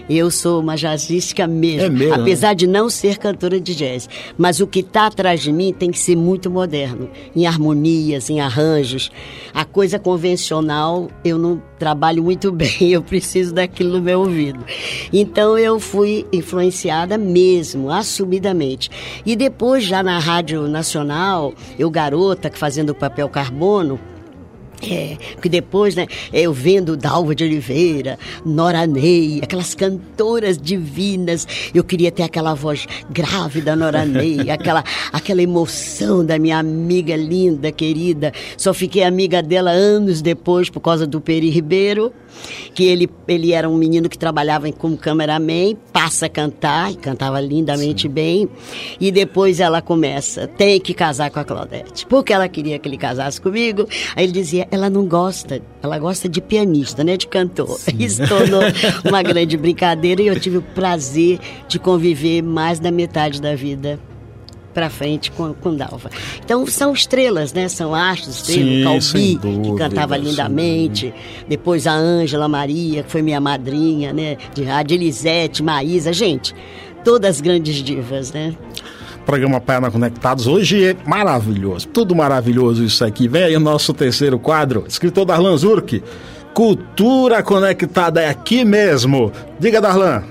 eu 0.08 0.30
sou 0.30 0.60
uma 0.60 0.76
jazzística 0.76 1.46
mesmo, 1.46 1.86
é 1.86 1.90
mesmo 1.90 2.14
apesar 2.14 2.48
né? 2.48 2.54
de 2.54 2.66
não 2.66 2.88
ser 2.90 3.18
cantora 3.18 3.60
de 3.60 3.74
jazz. 3.74 4.08
Mas 4.36 4.60
o 4.60 4.66
que 4.66 4.80
está 4.80 5.06
atrás 5.06 5.42
de 5.42 5.52
mim 5.52 5.72
tem 5.72 5.90
que 5.90 5.98
ser 5.98 6.16
muito 6.16 6.50
moderno, 6.50 7.08
em 7.34 7.46
harmonias, 7.46 8.30
em 8.30 8.40
arranjos. 8.40 9.10
A 9.52 9.64
coisa 9.64 9.98
convencional 9.98 11.08
eu 11.24 11.38
não 11.38 11.62
trabalho 11.78 12.22
muito 12.22 12.50
bem, 12.52 12.90
eu 12.90 13.02
preciso 13.02 13.54
daquilo 13.54 13.98
no 13.98 14.02
meu 14.02 14.20
ouvido. 14.20 14.64
Então 15.12 15.58
eu 15.58 15.78
fui 15.78 16.26
influenciada 16.32 17.16
mesmo, 17.18 17.90
assumidamente. 17.90 18.90
E 19.24 19.36
depois, 19.36 19.84
já 19.84 20.02
na 20.02 20.18
Rádio 20.18 20.66
Nacional, 20.68 21.54
eu 21.78 21.90
garota, 21.90 22.50
fazendo 22.52 22.90
o 22.90 22.94
papel 22.94 23.28
carbono, 23.28 23.98
é, 24.90 25.16
porque 25.32 25.48
depois, 25.48 25.94
né, 25.94 26.06
eu 26.32 26.52
vendo 26.52 26.96
Dalva 26.96 27.34
de 27.34 27.44
Oliveira, 27.44 28.18
Nora 28.44 28.86
Ney, 28.86 29.40
aquelas 29.42 29.74
cantoras 29.74 30.58
divinas, 30.58 31.46
eu 31.74 31.84
queria 31.84 32.10
ter 32.10 32.22
aquela 32.22 32.54
voz 32.54 32.86
grave 33.10 33.60
da 33.60 33.74
Nora 33.76 34.04
Ney, 34.04 34.50
aquela, 34.52 34.84
aquela 35.12 35.42
emoção 35.42 36.24
da 36.24 36.38
minha 36.38 36.58
amiga 36.58 37.16
linda, 37.16 37.70
querida. 37.72 38.32
Só 38.56 38.74
fiquei 38.74 39.02
amiga 39.02 39.42
dela 39.42 39.70
anos 39.70 40.20
depois 40.20 40.68
por 40.70 40.80
causa 40.80 41.06
do 41.06 41.20
Peri 41.20 41.50
Ribeiro 41.50 42.12
que 42.74 42.84
ele, 42.84 43.08
ele 43.26 43.52
era 43.52 43.68
um 43.68 43.76
menino 43.76 44.08
que 44.08 44.18
trabalhava 44.18 44.70
como 44.72 44.96
cameraman, 44.96 45.76
passa 45.92 46.26
a 46.26 46.28
cantar, 46.28 46.92
e 46.92 46.96
cantava 46.96 47.40
lindamente 47.40 48.02
Sim. 48.02 48.08
bem, 48.08 48.48
e 49.00 49.10
depois 49.10 49.60
ela 49.60 49.80
começa, 49.80 50.46
tem 50.46 50.80
que 50.80 50.94
casar 50.94 51.30
com 51.30 51.40
a 51.40 51.44
Claudete, 51.44 52.06
porque 52.06 52.32
ela 52.32 52.48
queria 52.48 52.78
que 52.78 52.88
ele 52.88 52.96
casasse 52.96 53.40
comigo, 53.40 53.88
aí 54.16 54.24
ele 54.24 54.32
dizia, 54.32 54.66
ela 54.70 54.88
não 54.88 55.06
gosta, 55.06 55.62
ela 55.82 55.98
gosta 55.98 56.28
de 56.28 56.40
pianista, 56.40 57.04
né, 57.04 57.16
de 57.16 57.26
cantor. 57.26 57.76
Sim. 57.78 57.96
Isso 57.98 58.26
tornou 58.26 58.62
uma 59.04 59.22
grande 59.22 59.56
brincadeira 59.56 60.22
e 60.22 60.26
eu 60.26 60.38
tive 60.38 60.58
o 60.58 60.62
prazer 60.62 61.38
de 61.68 61.78
conviver 61.78 62.42
mais 62.42 62.78
da 62.78 62.90
metade 62.90 63.40
da 63.40 63.54
vida 63.54 63.98
para 64.74 64.90
frente 64.90 65.30
com, 65.30 65.54
com 65.54 65.74
Dalva. 65.74 66.10
Então 66.44 66.66
são 66.66 66.92
estrelas, 66.92 67.52
né? 67.52 67.68
São 67.68 67.94
astros, 67.94 68.36
estrelas, 68.36 69.12
Calbi, 69.12 69.38
que 69.38 69.76
cantava 69.76 70.16
lindamente, 70.16 71.06
sim. 71.06 71.44
depois 71.48 71.86
a 71.86 71.92
Ângela 71.92 72.48
Maria, 72.48 73.04
que 73.04 73.10
foi 73.10 73.22
minha 73.22 73.40
madrinha, 73.40 74.12
né? 74.12 74.36
De 74.52 74.64
rádio, 74.64 74.96
Elisete, 74.96 75.62
Maísa, 75.62 76.12
gente, 76.12 76.54
todas 77.04 77.40
grandes 77.40 77.76
divas, 77.76 78.32
né? 78.32 78.54
Programa 79.24 79.60
Paiana 79.60 79.90
Conectados. 79.90 80.46
Hoje 80.46 80.84
é 80.84 80.96
maravilhoso, 81.06 81.88
tudo 81.88 82.14
maravilhoso 82.14 82.84
isso 82.84 83.04
aqui. 83.04 83.26
Vem 83.26 83.44
aí 83.44 83.56
o 83.56 83.60
nosso 83.60 83.94
terceiro 83.94 84.38
quadro, 84.38 84.84
escritor 84.86 85.24
Darlan 85.24 85.56
Zurk. 85.56 86.02
Cultura 86.52 87.42
Conectada 87.42 88.20
é 88.20 88.28
aqui 88.28 88.64
mesmo. 88.64 89.32
Diga, 89.58 89.80
Darlan. 89.80 90.22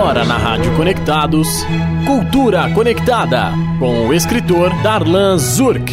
Agora 0.00 0.24
na 0.24 0.38
Rádio 0.38 0.74
Conectados, 0.78 1.46
Cultura 2.06 2.72
Conectada, 2.72 3.52
com 3.78 4.06
o 4.06 4.14
escritor 4.14 4.70
Darlan 4.82 5.36
Zurk. 5.36 5.92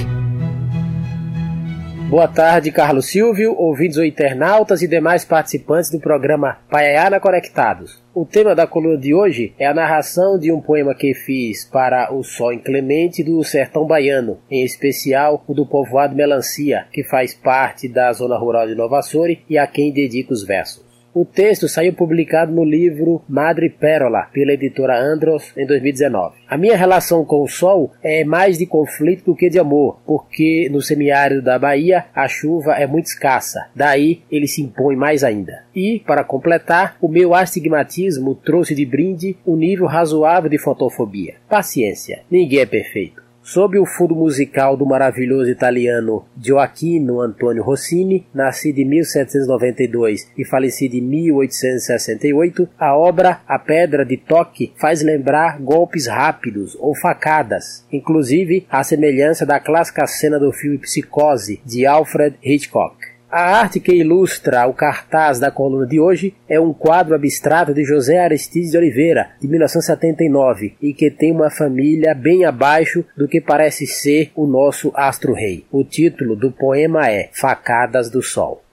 Boa 2.10 2.30
tarde, 2.30 2.72
Carlos 2.72 3.08
Silvio, 3.08 3.54
ouvintes 3.58 3.98
ou 3.98 4.06
internautas 4.06 4.82
e 4.82 4.88
demais 4.88 5.26
participantes 5.26 5.92
do 5.92 6.00
programa 6.00 6.58
Paiana 6.70 7.20
Conectados. 7.20 8.02
O 8.16 8.26
tema 8.26 8.56
da 8.56 8.66
coluna 8.66 8.98
de 8.98 9.14
hoje 9.14 9.54
é 9.60 9.66
a 9.66 9.74
narração 9.74 10.40
de 10.40 10.54
um 10.54 10.62
poema 10.62 10.96
que 10.96 11.14
fiz 11.14 11.66
para 11.66 12.10
o 12.14 12.24
Sol 12.24 12.54
Inclemente 12.54 13.26
do 13.26 13.44
Sertão 13.44 13.86
Baiano, 13.86 14.40
em 14.50 14.64
especial 14.64 15.44
o 15.46 15.54
do 15.54 15.66
povoado 15.66 16.16
Melancia, 16.16 16.86
que 16.94 17.04
faz 17.04 17.34
parte 17.34 17.90
da 17.90 18.14
zona 18.14 18.38
rural 18.38 18.68
de 18.68 18.74
Nova 18.74 19.00
Açores 19.00 19.40
e 19.50 19.58
a 19.58 19.68
quem 19.68 19.92
dedico 19.92 20.32
os 20.32 20.46
versos. 20.46 20.87
O 21.20 21.26
texto 21.26 21.68
saiu 21.68 21.94
publicado 21.94 22.52
no 22.52 22.64
livro 22.64 23.24
Madre 23.28 23.72
Pérola, 23.72 24.30
pela 24.32 24.52
editora 24.52 25.02
Andros, 25.02 25.52
em 25.58 25.66
2019. 25.66 26.36
A 26.48 26.56
minha 26.60 26.78
relação 26.78 27.26
com 27.26 27.42
o 27.42 27.48
sol 27.48 27.92
é 28.04 28.24
mais 28.24 28.60
de 28.60 28.68
conflito 28.68 29.26
do 29.26 29.36
que 29.36 29.50
de 29.50 29.58
amor, 29.58 30.00
porque 30.06 30.70
no 30.72 30.80
semiárido 30.80 31.42
da 31.42 31.58
Bahia 31.58 32.06
a 32.14 32.28
chuva 32.28 32.74
é 32.74 32.86
muito 32.86 33.08
escassa, 33.08 33.66
daí 33.76 34.22
ele 34.30 34.48
se 34.48 34.62
impõe 34.62 34.96
mais 34.96 35.24
ainda. 35.24 35.64
E, 35.76 36.04
para 36.06 36.24
completar, 36.24 36.96
o 37.02 37.08
meu 37.08 37.34
astigmatismo 37.34 38.36
trouxe 38.36 38.76
de 38.76 38.86
brinde 38.86 39.38
um 39.44 39.56
nível 39.56 39.88
razoável 39.88 40.52
de 40.52 40.60
fotofobia. 40.60 41.38
Paciência, 41.50 42.22
ninguém 42.30 42.60
é 42.60 42.66
perfeito. 42.68 43.17
Sob 43.48 43.80
o 43.80 43.86
fundo 43.86 44.14
musical 44.14 44.76
do 44.76 44.86
maravilhoso 44.86 45.50
italiano 45.50 46.26
Gioacchino 46.38 47.22
Antonio 47.22 47.64
Rossini, 47.64 48.28
nascido 48.34 48.80
em 48.80 48.84
1792 48.84 50.30
e 50.38 50.44
falecido 50.44 50.98
em 50.98 51.02
1868, 51.02 52.68
a 52.78 52.94
obra 52.94 53.40
A 53.48 53.58
Pedra 53.58 54.04
de 54.04 54.18
Toque 54.18 54.74
faz 54.76 55.02
lembrar 55.02 55.62
golpes 55.62 56.08
rápidos 56.08 56.76
ou 56.78 56.94
facadas, 56.94 57.88
inclusive 57.90 58.68
a 58.70 58.84
semelhança 58.84 59.46
da 59.46 59.62
clássica 59.62 60.06
cena 60.08 60.38
do 60.38 60.52
filme 60.52 60.80
Psicose 60.80 61.62
de 61.66 61.86
Alfred 61.86 62.36
Hitchcock. 62.44 62.98
A 63.30 63.60
arte 63.60 63.82
que 63.82 63.94
ilustra 63.94 64.66
o 64.68 64.74
cartaz 64.74 65.38
da 65.38 65.52
coluna 65.52 65.86
de 65.86 66.00
hoje 66.00 66.34
é 66.48 66.58
um 66.62 66.72
quadro 66.72 67.14
abstrato 67.14 67.74
de 67.74 67.84
José 67.84 68.20
Aristides 68.20 68.72
de 68.72 68.78
Oliveira, 68.78 69.32
de 69.42 69.50
1979, 69.50 70.76
e 70.82 70.94
que 70.94 71.12
tem 71.12 71.34
uma 71.34 71.50
família 71.50 72.16
bem 72.16 72.46
abaixo 72.46 73.04
do 73.18 73.28
que 73.28 73.42
parece 73.42 73.86
ser 73.86 74.32
o 74.34 74.48
nosso 74.48 74.94
astro-rei. 74.96 75.66
O 75.70 75.84
título 75.84 76.38
do 76.38 76.54
poema 76.54 77.10
é 77.10 77.30
Facadas 77.34 78.10
do 78.10 78.24
Sol. 78.24 78.64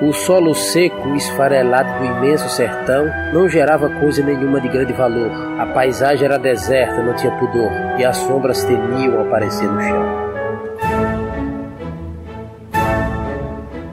O 0.00 0.12
solo 0.12 0.54
seco 0.54 1.08
e 1.08 1.16
esfarelado 1.16 1.98
do 1.98 2.04
imenso 2.04 2.48
sertão 2.50 3.06
não 3.32 3.48
gerava 3.48 3.88
coisa 3.98 4.22
nenhuma 4.22 4.60
de 4.60 4.68
grande 4.68 4.92
valor. 4.92 5.32
A 5.58 5.66
paisagem 5.66 6.24
era 6.24 6.38
deserta, 6.38 7.02
não 7.02 7.16
tinha 7.16 7.36
pudor, 7.36 7.72
e 7.98 8.04
as 8.04 8.16
sombras 8.18 8.62
temiam 8.62 9.20
aparecer 9.22 9.66
no 9.66 9.80
chão. 9.80 10.25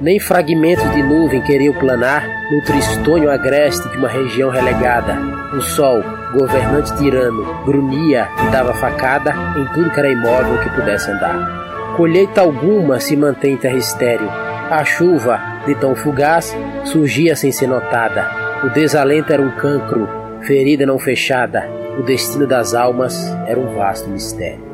Nem 0.03 0.19
fragmentos 0.19 0.91
de 0.91 1.01
nuvem 1.01 1.41
queriam 1.41 1.73
planar 1.73 2.27
no 2.51 2.61
tristonho 2.61 3.31
agreste 3.31 3.87
de 3.87 3.97
uma 3.97 4.09
região 4.09 4.49
relegada. 4.49 5.17
O 5.55 5.61
sol, 5.61 6.03
governante 6.33 6.93
tirano, 6.97 7.63
grunhia 7.63 8.27
e 8.45 8.51
dava 8.51 8.73
facada 8.73 9.33
em 9.57 9.65
tudo 9.73 9.89
que 9.91 9.99
era 9.99 10.11
imóvel 10.11 10.59
que 10.61 10.69
pudesse 10.71 11.09
andar. 11.09 11.95
Colheita 11.95 12.41
alguma 12.41 12.99
se 12.99 13.15
mantém 13.15 13.53
em 13.53 13.57
terra 13.57 13.77
estéreo. 13.77 14.27
A 14.29 14.83
chuva, 14.83 15.39
de 15.65 15.73
tão 15.75 15.95
fugaz, 15.95 16.53
surgia 16.83 17.33
sem 17.33 17.53
ser 17.53 17.67
notada. 17.67 18.29
O 18.61 18.69
desalento 18.71 19.31
era 19.31 19.41
um 19.41 19.51
cancro, 19.51 20.09
ferida 20.41 20.85
não 20.85 20.99
fechada. 20.99 21.65
O 21.97 22.03
destino 22.03 22.45
das 22.45 22.73
almas 22.73 23.25
era 23.47 23.57
um 23.57 23.73
vasto 23.73 24.09
mistério. 24.09 24.72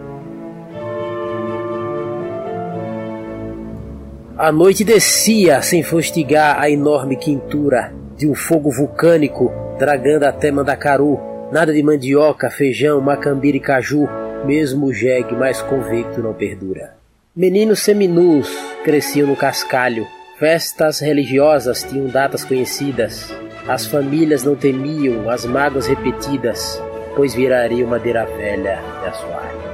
A 4.40 4.54
noite 4.54 4.86
descia 4.86 5.62
sem 5.62 5.84
fustigar 5.84 6.62
a 6.62 6.70
enorme 6.70 7.18
quintura 7.18 7.94
de 8.16 8.26
um 8.26 8.34
fogo 8.34 8.72
vulcânico 8.72 9.52
dragando 9.78 10.26
até 10.26 10.50
Mandacaru. 10.50 11.20
Nada 11.52 11.74
de 11.74 11.84
mandioca, 11.84 12.50
feijão, 12.50 13.02
macambira 13.02 13.58
e 13.58 13.60
caju, 13.60 14.08
mesmo 14.46 14.86
o 14.86 14.94
jegue 14.94 15.36
mais 15.36 15.62
convicto 15.62 16.22
não 16.22 16.34
perdura. 16.34 16.94
Meninos 17.36 17.82
seminus 17.82 18.50
cresciam 18.86 19.28
no 19.28 19.36
cascalho. 19.36 20.08
Festas 20.38 21.02
religiosas 21.02 21.84
tinham 21.84 22.08
datas 22.08 22.46
conhecidas. 22.46 23.36
As 23.68 23.88
famílias 23.88 24.42
não 24.42 24.56
temiam 24.56 25.30
as 25.30 25.44
mágoas 25.44 25.86
repetidas, 25.86 26.82
pois 27.14 27.36
viraria 27.36 27.86
madeira 27.86 28.24
velha 28.24 28.80
e 29.04 29.08
assoalho. 29.10 29.69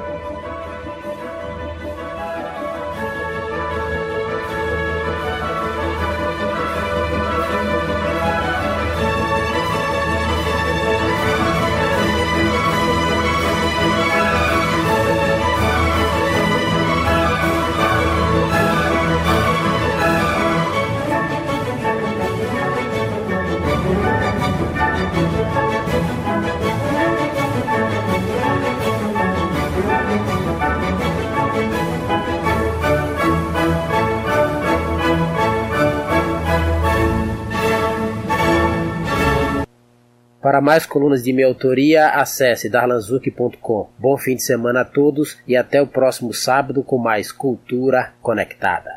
Para 40.45 40.61
mais 40.61 40.85
colunas 40.85 41.23
de 41.23 41.33
minha 41.33 41.47
autoria, 41.47 42.09
acesse 42.09 42.69
darlanzuc.com. 42.69 43.89
Bom 43.97 44.15
fim 44.15 44.35
de 44.35 44.43
semana 44.43 44.81
a 44.81 44.85
todos 44.85 45.39
e 45.47 45.57
até 45.57 45.81
o 45.81 45.87
próximo 45.87 46.31
sábado 46.35 46.83
com 46.83 46.99
mais 46.99 47.31
Cultura 47.31 48.13
Conectada. 48.21 48.91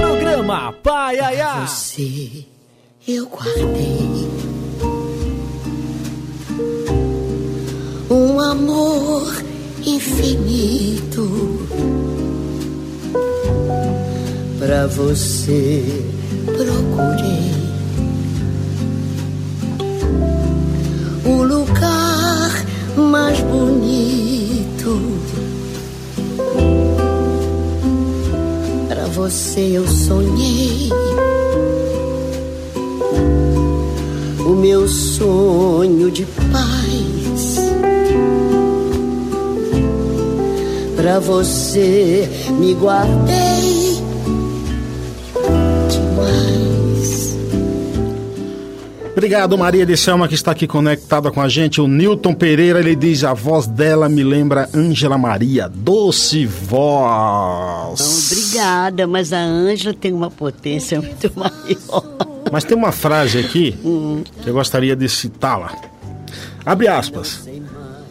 Programa 0.00 0.72
Pai 0.82 1.20
Aiá. 1.20 1.66
Você 1.68 2.44
eu 3.06 3.28
guardei 3.28 4.28
um 8.10 8.40
amor 8.40 9.22
infinito 9.86 11.22
pra 14.64 14.86
você 14.86 15.82
procurei 16.44 17.50
o 21.26 21.42
lugar 21.42 22.64
mais 22.96 23.40
bonito. 23.40 25.00
Pra 28.88 29.06
você 29.06 29.78
eu 29.78 29.88
sonhei 29.88 30.90
o 34.46 34.50
meu 34.50 34.86
sonho 34.86 36.08
de 36.08 36.24
paz. 36.24 37.56
Pra 40.94 41.18
você 41.18 42.30
me 42.60 42.74
guardei 42.74 43.91
Obrigado, 49.12 49.58
Maria 49.58 49.84
de 49.84 49.94
Selma, 49.96 50.26
que 50.26 50.34
está 50.34 50.52
aqui 50.52 50.66
conectada 50.66 51.30
com 51.30 51.40
a 51.40 51.48
gente. 51.48 51.80
O 51.80 51.86
Newton 51.86 52.32
Pereira, 52.32 52.80
ele 52.80 52.96
diz: 52.96 53.22
a 53.24 53.34
voz 53.34 53.66
dela 53.66 54.08
me 54.08 54.24
lembra 54.24 54.68
Ângela 54.74 55.18
Maria, 55.18 55.68
doce 55.68 56.46
voz. 56.46 58.30
Obrigada, 58.32 59.06
mas 59.06 59.32
a 59.32 59.38
Ângela 59.38 59.94
tem 59.94 60.12
uma 60.12 60.30
potência 60.30 61.00
muito 61.00 61.30
maior. 61.36 62.04
Mas 62.50 62.64
tem 62.64 62.76
uma 62.76 62.92
frase 62.92 63.38
aqui 63.38 63.78
Hum. 63.84 64.22
que 64.42 64.48
eu 64.48 64.54
gostaria 64.54 64.96
de 64.96 65.08
citá-la. 65.08 65.72
Abre 66.64 66.88
aspas. 66.88 67.48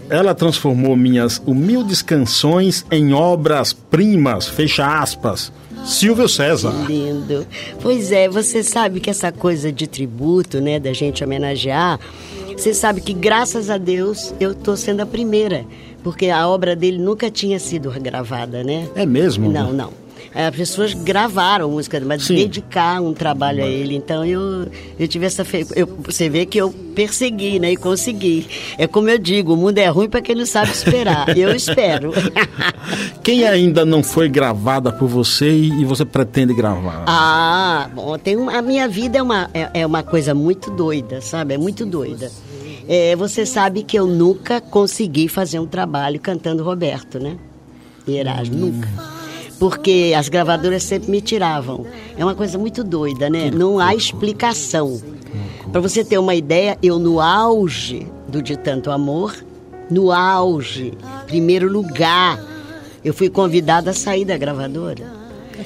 Ela 0.09 0.35
transformou 0.35 0.95
minhas 0.95 1.41
humildes 1.45 2.01
canções 2.01 2.85
em 2.91 3.13
obras-primas, 3.13 4.47
fecha 4.47 4.99
aspas. 4.99 5.51
Silvio 5.85 6.27
César. 6.27 6.73
Lindo. 6.87 7.45
Pois 7.81 8.11
é, 8.11 8.29
você 8.29 8.63
sabe 8.63 8.99
que 8.99 9.09
essa 9.09 9.31
coisa 9.31 9.71
de 9.71 9.87
tributo, 9.87 10.59
né, 10.61 10.79
da 10.79 10.93
gente 10.93 11.23
homenagear, 11.23 11.99
você 12.55 12.73
sabe 12.73 13.01
que 13.01 13.13
graças 13.13 13.69
a 13.69 13.77
Deus 13.77 14.33
eu 14.39 14.53
tô 14.53 14.75
sendo 14.75 15.01
a 15.01 15.05
primeira, 15.05 15.65
porque 16.03 16.29
a 16.29 16.47
obra 16.47 16.75
dele 16.75 16.97
nunca 16.97 17.29
tinha 17.31 17.59
sido 17.59 17.91
gravada, 17.99 18.63
né? 18.63 18.87
É 18.95 19.05
mesmo? 19.05 19.51
Não, 19.51 19.73
não. 19.73 20.00
As 20.33 20.55
pessoas 20.55 20.93
gravaram 20.93 21.69
música, 21.69 21.99
mas 21.99 22.23
Sim. 22.23 22.35
dedicar 22.35 23.01
um 23.01 23.13
trabalho 23.13 23.63
a 23.63 23.67
ele. 23.67 23.95
Então 23.95 24.23
eu, 24.23 24.67
eu 24.97 25.07
tive 25.07 25.25
essa. 25.25 25.43
Fe... 25.43 25.65
Eu, 25.75 25.87
você 26.03 26.29
vê 26.29 26.45
que 26.45 26.57
eu 26.57 26.71
persegui, 26.71 27.59
né? 27.59 27.73
E 27.73 27.77
consegui. 27.77 28.47
É 28.77 28.87
como 28.87 29.09
eu 29.09 29.17
digo: 29.17 29.53
o 29.53 29.57
mundo 29.57 29.77
é 29.77 29.87
ruim 29.87 30.09
para 30.09 30.21
quem 30.21 30.35
não 30.35 30.45
sabe 30.45 30.71
esperar. 30.71 31.27
Eu 31.37 31.55
espero. 31.55 32.11
Quem 33.23 33.45
ainda 33.45 33.85
não 33.85 34.03
foi 34.03 34.27
gravada 34.27 34.91
por 34.91 35.07
você 35.07 35.49
e 35.49 35.81
e 35.81 35.85
você 35.85 36.05
pretende 36.05 36.53
gravar? 36.53 37.03
Ah, 37.07 37.89
bom, 37.93 38.17
tem 38.17 38.35
uma, 38.35 38.57
a 38.57 38.61
minha 38.61 38.87
vida 38.87 39.17
é 39.17 39.21
uma, 39.21 39.49
é, 39.53 39.81
é 39.81 39.85
uma 39.85 40.03
coisa 40.03 40.33
muito 40.35 40.69
doida, 40.69 41.21
sabe? 41.21 41.55
É 41.55 41.57
muito 41.57 41.85
doida. 41.85 42.31
É, 42.87 43.15
você 43.15 43.45
sabe 43.45 43.83
que 43.83 43.97
eu 43.97 44.05
nunca 44.05 44.61
consegui 44.61 45.27
fazer 45.27 45.59
um 45.59 45.65
trabalho 45.65 46.19
cantando 46.19 46.63
Roberto, 46.63 47.19
né? 47.19 47.37
E 48.07 48.17
Erasmo, 48.17 48.57
nunca. 48.57 48.89
Porque 49.61 50.11
as 50.17 50.27
gravadoras 50.27 50.81
sempre 50.81 51.11
me 51.11 51.21
tiravam. 51.21 51.85
É 52.17 52.25
uma 52.25 52.33
coisa 52.33 52.57
muito 52.57 52.83
doida, 52.83 53.29
né? 53.29 53.51
Não 53.51 53.77
há 53.77 53.93
explicação. 53.93 54.99
Para 55.71 55.79
você 55.79 56.03
ter 56.03 56.17
uma 56.17 56.33
ideia, 56.33 56.79
eu 56.81 56.97
no 56.97 57.21
auge 57.21 58.07
do 58.27 58.41
De 58.41 58.57
Tanto 58.57 58.89
Amor, 58.89 59.35
no 59.87 60.11
auge, 60.11 60.93
primeiro 61.27 61.71
lugar, 61.71 62.43
eu 63.05 63.13
fui 63.13 63.29
convidada 63.29 63.91
a 63.91 63.93
sair 63.93 64.25
da 64.25 64.35
gravadora. 64.35 65.05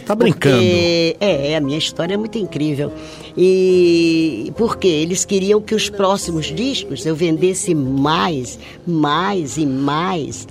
Tá 0.06 0.14
brincando? 0.14 0.58
Porque, 0.58 1.16
é, 1.22 1.56
a 1.56 1.62
minha 1.62 1.78
história 1.78 2.16
é 2.16 2.18
muito 2.18 2.38
incrível. 2.38 2.91
E 3.38 4.52
porque 4.58 4.89
eles 4.89 5.24
queriam 5.24 5.62
que 5.62 5.74
os 5.74 5.89
próximos 5.89 6.48
discos 6.48 7.06
eu 7.06 7.16
vendesse 7.16 7.74
mais, 7.74 8.60
mais 8.86 9.56
e 9.56 9.66
mais. 9.66 10.46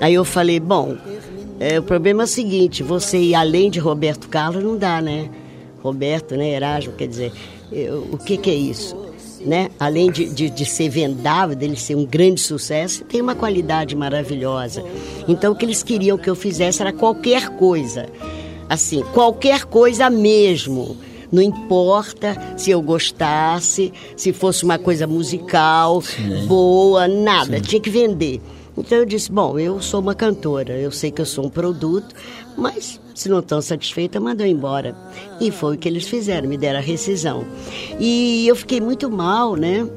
Aí 0.00 0.14
eu 0.14 0.24
falei, 0.24 0.58
bom, 0.58 0.96
é, 1.58 1.78
o 1.78 1.82
problema 1.82 2.22
é 2.22 2.24
o 2.24 2.28
seguinte, 2.28 2.82
você 2.82 3.18
ir 3.18 3.34
além 3.34 3.70
de 3.70 3.78
Roberto 3.78 4.28
Carlos 4.28 4.62
não 4.62 4.76
dá, 4.76 5.00
né? 5.00 5.30
Roberto, 5.82 6.36
né, 6.36 6.50
Erasmo, 6.50 6.92
quer 6.92 7.06
dizer, 7.06 7.32
eu, 7.72 8.08
o 8.12 8.18
que, 8.18 8.36
que 8.36 8.50
é 8.50 8.54
isso? 8.54 8.96
Né? 9.40 9.70
Além 9.78 10.10
de, 10.10 10.26
de, 10.28 10.50
de, 10.50 10.64
ser 10.64 10.88
vendável, 10.88 11.54
dele 11.54 11.76
ser 11.76 11.94
um 11.94 12.04
grande 12.04 12.40
sucesso, 12.40 13.04
tem 13.04 13.20
uma 13.20 13.34
qualidade 13.34 13.94
maravilhosa. 13.94 14.82
Então, 15.28 15.52
o 15.52 15.56
que 15.56 15.64
eles 15.64 15.82
queriam 15.82 16.18
que 16.18 16.28
eu 16.28 16.34
fizesse 16.34 16.82
era 16.82 16.92
qualquer 16.92 17.50
coisa. 17.50 18.06
Assim, 18.68 19.04
qualquer 19.12 19.64
coisa 19.64 20.10
mesmo. 20.10 20.96
Não 21.30 21.40
importa 21.42 22.36
se 22.56 22.70
eu 22.70 22.82
gostasse, 22.82 23.92
se 24.16 24.32
fosse 24.32 24.64
uma 24.64 24.78
coisa 24.78 25.06
musical, 25.06 26.02
Sim. 26.02 26.46
boa, 26.46 27.06
nada. 27.06 27.58
Sim. 27.58 27.62
Tinha 27.62 27.80
que 27.80 27.90
vender. 27.90 28.40
Então 28.76 28.98
eu 28.98 29.06
disse: 29.06 29.30
bom, 29.30 29.58
eu 29.58 29.80
sou 29.80 30.00
uma 30.00 30.14
cantora, 30.14 30.78
eu 30.78 30.90
sei 30.90 31.10
que 31.10 31.20
eu 31.20 31.26
sou 31.26 31.46
um 31.46 31.50
produto, 31.50 32.14
mas 32.56 33.00
se 33.14 33.28
não 33.30 33.40
estão 33.40 33.62
satisfeitas, 33.62 34.22
mandam 34.22 34.46
embora. 34.46 34.94
E 35.40 35.50
foi 35.50 35.74
o 35.74 35.78
que 35.78 35.88
eles 35.88 36.06
fizeram, 36.06 36.48
me 36.48 36.58
deram 36.58 36.78
a 36.78 36.82
rescisão. 36.82 37.44
E 37.98 38.46
eu 38.46 38.54
fiquei 38.54 38.80
muito 38.80 39.10
mal, 39.10 39.56
né? 39.56 39.88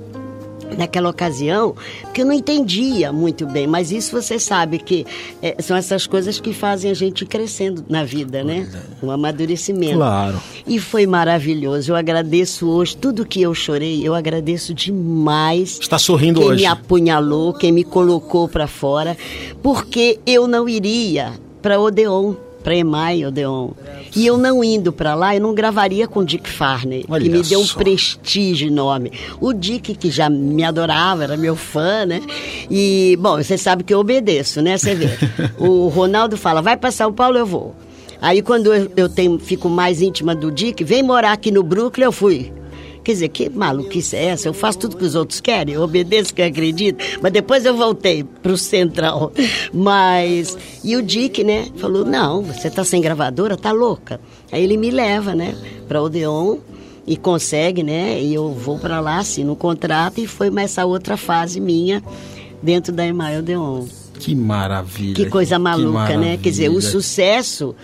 Naquela 0.77 1.09
ocasião, 1.09 1.75
porque 2.03 2.21
eu 2.21 2.25
não 2.25 2.33
entendia 2.33 3.11
muito 3.11 3.45
bem, 3.45 3.67
mas 3.67 3.91
isso 3.91 4.19
você 4.19 4.39
sabe 4.39 4.79
que 4.79 5.05
é, 5.41 5.61
são 5.61 5.75
essas 5.75 6.07
coisas 6.07 6.39
que 6.39 6.53
fazem 6.53 6.89
a 6.89 6.93
gente 6.93 7.25
crescendo 7.25 7.83
na 7.89 8.03
vida, 8.03 8.43
né? 8.43 8.67
Um 9.01 9.11
amadurecimento. 9.11 9.95
Claro. 9.95 10.39
E 10.65 10.79
foi 10.79 11.05
maravilhoso. 11.05 11.91
Eu 11.91 11.95
agradeço 11.95 12.69
hoje 12.69 12.95
tudo 12.95 13.25
que 13.25 13.41
eu 13.41 13.53
chorei, 13.53 14.05
eu 14.05 14.13
agradeço 14.13 14.73
demais. 14.73 15.79
Está 15.79 15.97
sorrindo 15.97 16.39
quem 16.39 16.49
hoje. 16.49 16.61
Quem 16.61 16.67
me 16.67 16.71
apunhalou, 16.71 17.53
quem 17.53 17.71
me 17.71 17.83
colocou 17.83 18.47
para 18.47 18.67
fora, 18.67 19.17
porque 19.61 20.19
eu 20.25 20.47
não 20.47 20.67
iria 20.67 21.33
para 21.61 21.79
Odeon 21.79 22.35
para 22.63 22.75
Emai 22.75 23.25
Odeon. 23.25 23.71
E 24.15 24.25
eu 24.25 24.37
não 24.37 24.63
indo 24.63 24.91
para 24.91 25.15
lá, 25.15 25.35
eu 25.35 25.41
não 25.41 25.53
gravaria 25.53 26.07
com 26.07 26.21
o 26.21 26.25
Dick 26.25 26.49
Farney, 26.49 27.05
Olha 27.07 27.23
que 27.23 27.29
me 27.29 27.41
deu 27.41 27.59
um 27.59 27.67
prestígio 27.67 28.67
enorme. 28.67 29.11
O 29.39 29.53
Dick, 29.53 29.95
que 29.95 30.09
já 30.09 30.29
me 30.29 30.63
adorava, 30.63 31.23
era 31.23 31.37
meu 31.37 31.55
fã, 31.55 32.05
né? 32.05 32.21
E, 32.69 33.17
bom, 33.19 33.37
você 33.37 33.57
sabe 33.57 33.83
que 33.83 33.93
eu 33.93 33.99
obedeço, 33.99 34.61
né? 34.61 34.77
Você 34.77 34.95
vê. 34.95 35.09
o 35.57 35.87
Ronaldo 35.87 36.37
fala, 36.37 36.61
vai 36.61 36.75
para 36.75 36.91
São 36.91 37.13
Paulo, 37.13 37.37
eu 37.37 37.45
vou. 37.45 37.75
Aí 38.21 38.41
quando 38.41 38.73
eu, 38.73 38.91
eu 38.97 39.09
tenho, 39.09 39.39
fico 39.39 39.69
mais 39.69 40.01
íntima 40.01 40.35
do 40.35 40.51
Dick, 40.51 40.83
vem 40.83 41.01
morar 41.01 41.31
aqui 41.31 41.51
no 41.51 41.63
Brooklyn, 41.63 42.05
eu 42.05 42.11
fui. 42.11 42.51
Quer 43.09 43.13
dizer, 43.13 43.29
que 43.29 43.49
maluquice 43.49 44.15
é 44.15 44.25
essa? 44.25 44.47
Eu 44.47 44.53
faço 44.53 44.77
tudo 44.77 44.95
que 44.95 45.03
os 45.03 45.15
outros 45.15 45.41
querem, 45.41 45.73
eu 45.73 45.81
obedeço 45.81 46.31
que 46.31 46.43
acredito. 46.43 47.03
Mas 47.19 47.33
depois 47.33 47.65
eu 47.65 47.75
voltei 47.75 48.23
pro 48.23 48.55
Central. 48.55 49.31
Mas. 49.73 50.55
E 50.83 50.95
o 50.95 51.01
Dick, 51.01 51.43
né, 51.43 51.69
falou: 51.77 52.05
não, 52.05 52.43
você 52.43 52.69
tá 52.69 52.83
sem 52.83 53.01
gravadora, 53.01 53.57
tá 53.57 53.71
louca. 53.71 54.21
Aí 54.51 54.63
ele 54.63 54.77
me 54.77 54.91
leva, 54.91 55.33
né, 55.33 55.55
pra 55.87 56.03
Odeon 56.03 56.57
e 57.07 57.17
consegue, 57.17 57.81
né? 57.81 58.21
E 58.21 58.31
eu 58.31 58.51
vou 58.51 58.77
para 58.77 58.99
lá, 58.99 59.17
assino 59.17 59.53
um 59.53 59.55
contrato 59.55 60.21
e 60.21 60.27
foi 60.27 60.51
essa 60.59 60.85
outra 60.85 61.17
fase 61.17 61.59
minha 61.59 62.03
dentro 62.61 62.93
da 62.93 63.07
Emael 63.07 63.39
Odeon. 63.39 63.85
Que 64.19 64.35
maravilha. 64.35 65.15
Que 65.15 65.25
coisa 65.25 65.57
maluca, 65.57 65.87
que 65.87 65.93
maravilha. 65.93 66.19
né? 66.19 66.37
Quer 66.37 66.49
dizer, 66.51 66.69
o 66.69 66.79
sucesso 66.79 67.75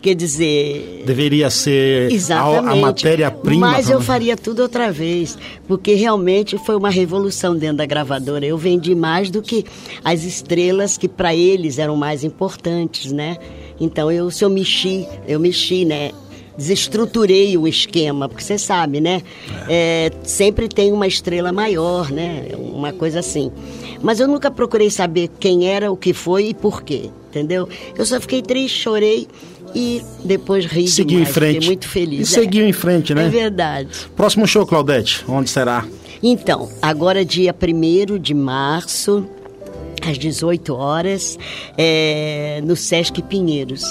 Quer 0.00 0.14
dizer. 0.14 1.02
Deveria 1.04 1.50
ser 1.50 2.12
Exatamente. 2.12 2.68
a, 2.68 2.72
a 2.72 2.76
matéria-prima. 2.76 3.70
Mas 3.72 3.90
eu 3.90 4.00
faria 4.00 4.36
tudo 4.36 4.62
outra 4.62 4.92
vez, 4.92 5.36
porque 5.66 5.94
realmente 5.94 6.56
foi 6.58 6.76
uma 6.76 6.90
revolução 6.90 7.56
dentro 7.56 7.78
da 7.78 7.86
gravadora. 7.86 8.46
Eu 8.46 8.56
vendi 8.56 8.94
mais 8.94 9.30
do 9.30 9.42
que 9.42 9.64
as 10.04 10.22
estrelas 10.22 10.96
que 10.96 11.08
para 11.08 11.34
eles 11.34 11.78
eram 11.78 11.96
mais 11.96 12.22
importantes, 12.22 13.10
né? 13.10 13.38
Então 13.80 14.10
eu, 14.10 14.30
se 14.30 14.44
eu 14.44 14.50
mexi, 14.50 15.06
eu 15.26 15.40
mexi, 15.40 15.84
né? 15.84 16.10
desestruturei 16.58 17.56
o 17.56 17.68
esquema, 17.68 18.28
porque 18.28 18.42
você 18.42 18.58
sabe, 18.58 19.00
né? 19.00 19.22
É, 19.68 20.10
sempre 20.24 20.68
tem 20.68 20.90
uma 20.90 21.06
estrela 21.06 21.52
maior, 21.52 22.10
né? 22.10 22.48
Uma 22.58 22.92
coisa 22.92 23.20
assim. 23.20 23.52
Mas 24.02 24.18
eu 24.18 24.26
nunca 24.26 24.50
procurei 24.50 24.90
saber 24.90 25.30
quem 25.38 25.68
era, 25.68 25.90
o 25.92 25.96
que 25.96 26.12
foi 26.12 26.48
e 26.48 26.54
por 26.54 26.82
quê, 26.82 27.10
entendeu? 27.28 27.68
Eu 27.96 28.04
só 28.04 28.20
fiquei 28.20 28.42
triste, 28.42 28.80
chorei 28.80 29.28
e 29.74 30.02
depois 30.24 30.64
ri 30.64 30.88
Seguiu 30.88 31.18
demais, 31.18 31.28
em 31.28 31.32
frente. 31.32 31.66
muito 31.66 31.88
feliz. 31.88 32.30
E 32.30 32.34
é. 32.38 32.40
seguiu 32.42 32.66
em 32.66 32.72
frente, 32.72 33.14
né? 33.14 33.26
É 33.26 33.28
verdade. 33.28 33.88
Próximo 34.16 34.46
show, 34.46 34.66
Claudete, 34.66 35.24
onde 35.28 35.50
será? 35.50 35.86
Então, 36.22 36.68
agora 36.82 37.24
dia 37.24 37.54
1 37.54 38.18
de 38.18 38.34
março, 38.34 39.26
às 40.02 40.18
18 40.18 40.74
horas, 40.74 41.38
é, 41.76 42.60
no 42.64 42.74
Sesc 42.74 43.22
Pinheiros 43.22 43.84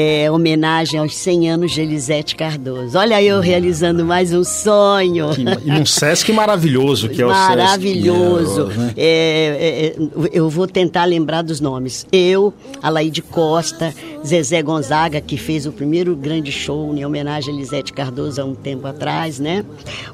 é, 0.00 0.30
homenagem 0.30 0.98
aos 0.98 1.14
100 1.14 1.50
anos 1.50 1.72
de 1.72 1.82
Elisete 1.82 2.34
Cardoso. 2.34 2.96
Olha 2.96 3.22
eu 3.22 3.38
realizando 3.40 4.02
mais 4.02 4.32
um 4.32 4.42
sonho. 4.42 5.28
E 5.62 5.70
num 5.70 5.84
Sesc 5.84 6.32
maravilhoso, 6.32 7.08
que 7.10 7.20
é 7.20 7.26
o 7.26 7.28
Maravilhoso. 7.28 8.68
Sesc. 8.68 8.78
Né? 8.78 8.94
É, 8.96 9.94
é, 9.94 9.96
eu 10.32 10.48
vou 10.48 10.66
tentar 10.66 11.04
lembrar 11.04 11.42
dos 11.42 11.60
nomes. 11.60 12.06
Eu, 12.10 12.54
Alaide 12.82 13.20
Costa, 13.20 13.94
Zezé 14.24 14.62
Gonzaga, 14.62 15.20
que 15.20 15.36
fez 15.36 15.66
o 15.66 15.72
primeiro 15.72 16.16
grande 16.16 16.50
show 16.50 16.96
em 16.96 17.04
homenagem 17.04 17.52
a 17.52 17.56
Elisete 17.56 17.92
Cardoso 17.92 18.40
há 18.40 18.44
um 18.44 18.54
tempo 18.54 18.86
atrás, 18.86 19.38
né? 19.38 19.64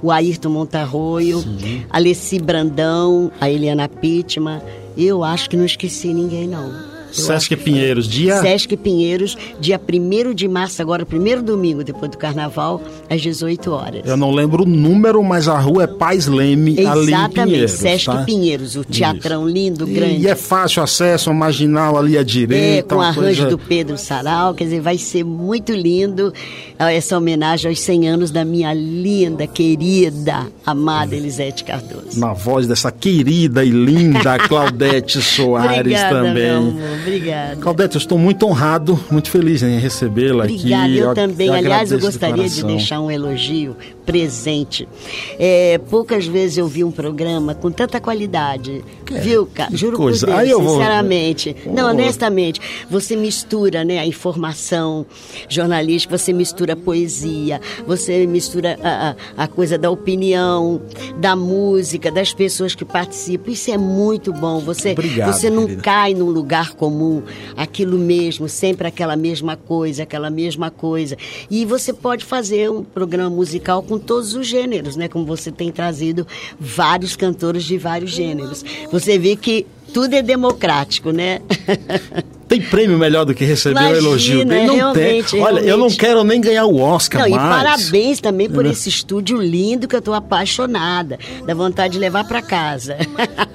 O 0.03 0.11
Ayrton 0.11 0.49
Montarroio, 0.49 1.39
Sim. 1.41 1.85
Alessi 1.91 2.41
Brandão, 2.41 3.31
a 3.41 3.49
Eliana 3.49 3.89
Pittman. 3.89 4.61
Eu 4.97 5.23
acho 5.23 5.49
que 5.49 5.57
não 5.57 5.65
esqueci 5.65 6.13
ninguém, 6.13 6.49
não. 6.49 6.96
Sesc 7.17 7.57
Pinheiros, 7.57 8.09
dia. 8.09 8.41
Sesc 8.41 8.77
Pinheiros, 8.77 9.37
dia 9.61 9.81
1 9.81 10.35
de 10.35 10.49
março, 10.49 10.81
agora, 10.83 11.05
primeiro 11.07 11.43
domingo 11.43 11.83
depois 11.83 12.11
do 12.11 12.19
carnaval, 12.19 12.83
às 13.09 13.21
18 13.21 13.71
horas. 13.71 14.03
Eu 14.05 14.17
não 14.17 14.31
lembro 14.31 14.63
o 14.63 14.67
número, 14.67 15.23
mas 15.23 15.49
a 15.49 15.59
rua 15.59 15.85
é 15.85 15.87
Paz 15.87 16.27
Leme, 16.27 16.79
Exatamente, 16.79 17.11
ali 17.13 17.13
em 17.13 17.45
Pinheiros. 17.45 17.71
Sesc 17.73 18.07
tá? 18.07 18.25
Pinheiros, 18.25 18.77
o 18.77 18.85
teatrão 18.85 19.47
Isso. 19.47 19.55
lindo, 19.55 19.87
grande. 19.87 20.23
E 20.23 20.29
é 20.29 20.35
fácil 20.35 20.83
acesso, 20.83 21.31
a 21.31 21.35
marginal 21.35 21.97
ali 21.97 22.19
à 22.19 22.23
direita. 22.23 22.95
É, 22.95 22.97
com 22.97 23.01
arranjo 23.01 23.43
coisa... 23.43 23.47
do 23.47 23.59
Pedro 23.59 23.99
Sarau, 23.99 24.55
quer 24.55 24.65
dizer, 24.65 24.81
vai 24.81 24.99
ser 24.99 25.25
muito 25.25 25.73
lindo 25.73 26.33
essa 26.79 27.17
homenagem 27.17 27.69
aos 27.69 27.81
100 27.81 28.09
anos 28.09 28.31
da 28.31 28.45
minha 28.45 28.73
linda, 28.75 29.47
querida, 29.47 30.47
amada. 30.65 31.15
Elisete 31.15 31.65
Cardoso. 31.65 32.19
Na 32.19 32.33
voz 32.33 32.67
dessa 32.67 32.91
querida 32.91 33.65
e 33.65 33.71
linda 33.71 34.39
Claudete 34.47 35.21
Soares 35.23 35.79
Obrigada, 35.81 36.23
também. 36.23 36.77
Obrigada. 37.01 37.57
Claudete, 37.57 37.95
eu 37.97 38.01
estou 38.01 38.19
muito 38.19 38.47
honrado, 38.47 38.99
muito 39.11 39.31
feliz 39.31 39.63
em 39.63 39.79
recebê-la 39.79 40.45
aqui. 40.45 40.55
Obrigada, 40.55 40.89
eu, 40.89 41.09
eu 41.09 41.15
também. 41.15 41.47
Eu 41.49 41.55
Aliás, 41.55 41.93
eu 41.93 42.01
gostaria 42.01 42.49
de 42.49 42.65
deixar 42.65 43.01
um 43.01 43.11
elogio 43.11 43.77
presente. 44.07 44.89
É, 45.39 45.79
poucas 45.91 46.27
vezes 46.27 46.57
eu 46.57 46.69
vi 46.69 46.85
um 46.85 46.93
programa 46.93 47.55
com 47.55 47.71
tanta 47.73 48.01
qualidade, 48.01 48.85
que 49.05 49.15
viu, 49.15 49.47
cara? 49.47 49.77
Juro 49.77 49.97
coisa. 49.97 50.27
por 50.27 50.33
Deus, 50.33 50.41
Aí 50.41 50.51
eu 50.51 50.61
sinceramente. 50.61 51.57
Vou... 51.65 51.75
Não, 51.75 51.91
honestamente, 51.91 52.61
você 52.89 53.17
mistura 53.17 53.85
né, 53.85 53.99
a 53.99 54.07
informação 54.07 55.05
jornalística, 55.49 56.17
você 56.17 56.33
mistura 56.33 56.75
a 56.75 56.77
poesia, 56.77 57.61
você 57.87 58.27
mistura 58.27 58.79
a, 58.83 59.11
a, 59.37 59.45
a 59.45 59.49
coisa 59.49 59.77
da 59.77 59.91
opinião, 59.91 60.81
da 61.19 61.35
música, 61.35 62.11
das 62.11 62.33
pessoas 62.33 62.75
que 62.75 62.85
participam. 62.85 63.51
Isso 63.51 63.71
é 63.71 63.77
muito 63.77 64.33
bom. 64.33 64.61
Você, 64.61 64.93
Obrigado, 64.93 65.33
você 65.33 65.51
não 65.51 65.65
querida. 65.65 65.83
cai 65.83 66.15
num 66.15 66.31
lugar 66.31 66.75
comum, 66.75 67.23
aquilo 67.57 67.99
mesmo, 67.99 68.49
sempre 68.49 68.87
aquela 68.87 69.17
mesma 69.17 69.57
coisa, 69.57 70.05
aquela 70.05 70.31
mesma 70.31 70.71
coisa. 70.71 71.17
E 71.51 71.65
você 71.65 71.93
pode 71.93 72.25
fazer 72.25 72.71
um 72.71 72.85
programa 72.85 73.31
musical 73.31 73.83
com 73.83 73.96
todos 73.99 74.35
os 74.35 74.47
gêneros, 74.47 74.97
né? 74.97 75.09
Como 75.09 75.25
você 75.25 75.51
tem 75.51 75.71
trazido 75.71 76.27
vários 76.59 77.17
cantores 77.17 77.65
de 77.65 77.79
vários 77.79 78.11
gêneros. 78.11 78.65
Você 78.91 79.19
vê 79.19 79.37
que 79.37 79.67
tudo 79.93 80.15
é 80.15 80.23
democrático, 80.23 81.11
né? 81.11 81.41
Tem 82.49 82.61
prêmio 82.61 82.97
melhor 82.97 83.25
do 83.25 83.35
que 83.35 83.45
receber 83.45 83.81
o 83.81 83.97
elogio 83.97 84.45
dele? 84.45 84.67
Não 84.67 84.93
tem. 84.93 85.25
Olha, 85.41 85.61
eu 85.61 85.77
não 85.77 85.91
quero 85.91 86.23
nem 86.23 86.41
ganhar 86.41 86.65
o 86.65 86.79
Oscar 86.81 87.23
não, 87.23 87.37
mais. 87.37 87.45
E 87.45 87.65
parabéns 87.91 88.21
também 88.21 88.49
por 88.49 88.65
esse 88.65 88.89
estúdio 88.89 89.41
lindo 89.41 89.89
que 89.89 89.97
eu 89.97 90.01
tô 90.01 90.15
apaixonada. 90.15 91.19
Dá 91.45 91.55
vontade 91.55 91.95
de 91.95 91.99
levar 91.99 92.25
para 92.25 92.41
casa. 92.41 92.97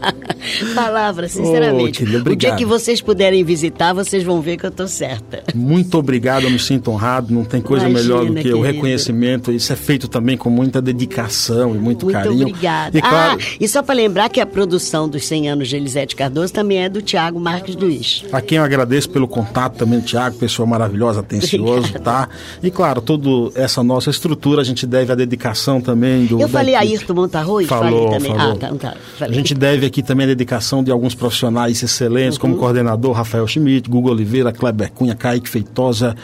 Palavra, 0.75 1.29
sinceramente. 1.29 2.03
Oh, 2.03 2.31
o 2.31 2.35
dia 2.35 2.55
que 2.55 2.65
vocês 2.65 2.99
puderem 2.99 3.43
visitar, 3.43 3.93
vocês 3.93 4.23
vão 4.23 4.41
ver 4.41 4.57
que 4.57 4.65
eu 4.65 4.71
tô 4.71 4.87
certa. 4.87 5.43
Muito 5.55 5.97
obrigado, 5.97 6.43
eu 6.43 6.49
me 6.49 6.59
sinto 6.59 6.91
honrado. 6.91 7.33
Não 7.33 7.45
tem 7.45 7.61
coisa 7.61 7.87
Imagina, 7.87 8.15
melhor 8.15 8.25
do 8.25 8.33
que 8.33 8.41
querido. 8.41 8.57
o 8.57 8.61
reconhecimento. 8.61 9.51
Isso 9.53 9.71
é 9.71 9.75
feito 9.75 10.09
também 10.09 10.35
com 10.35 10.49
muita 10.49 10.81
dedicação 10.81 11.73
e 11.75 11.77
muito, 11.77 12.05
muito 12.05 12.07
carinho. 12.07 12.33
Muito 12.33 12.49
obrigada. 12.49 12.97
E, 12.97 13.01
claro, 13.01 13.39
ah, 13.39 13.55
e 13.59 13.67
só 13.67 13.81
para 13.81 13.95
lembrar 13.95 14.27
que 14.27 14.41
a 14.41 14.45
produção 14.45 15.07
dos 15.07 15.25
100 15.25 15.49
anos 15.49 15.69
de 15.69 15.77
Elisete 15.77 16.15
Cardoso 16.15 16.51
também 16.51 16.83
é 16.83 16.89
do 16.89 17.01
Tiago 17.01 17.39
Marques 17.39 17.75
Luiz. 17.75 18.25
A 18.31 18.41
quem 18.41 18.57
eu 18.57 18.63
agradeço 18.63 18.80
pelo 19.11 19.27
contato 19.27 19.77
também 19.77 19.99
Tiago, 20.01 20.37
pessoa 20.37 20.65
maravilhosa, 20.65 21.19
atencioso, 21.21 21.93
tá? 21.99 22.27
E 22.61 22.69
claro, 22.69 23.01
toda 23.01 23.51
essa 23.59 23.83
nossa 23.83 24.09
estrutura 24.09 24.61
a 24.61 24.63
gente 24.63 24.85
deve 24.85 25.11
a 25.11 25.15
dedicação 25.15 25.79
também 25.81 26.25
do. 26.25 26.41
Eu 26.41 26.49
falei 26.49 26.75
a 26.75 26.79
Ayrton 26.79 27.13
Montarroz? 27.13 27.67
Falou, 27.67 28.11
falei 28.11 28.19
também. 28.19 28.35
Falou. 28.35 28.53
Ah, 28.53 28.75
tá, 28.79 28.95
tá. 29.19 29.25
A 29.25 29.31
gente 29.31 29.53
deve 29.53 29.85
aqui 29.85 30.01
também 30.01 30.25
a 30.25 30.29
dedicação 30.29 30.83
de 30.83 30.91
alguns 30.91 31.15
profissionais 31.15 31.81
excelentes, 31.81 32.35
uhum. 32.35 32.41
como 32.41 32.57
coordenador 32.57 33.13
Rafael 33.13 33.47
Schmidt, 33.47 33.89
Google 33.89 34.11
Oliveira, 34.13 34.51
Kleber 34.51 34.91
Cunha, 34.91 35.15
Kaique 35.15 35.49
Feitosa, 35.49 36.15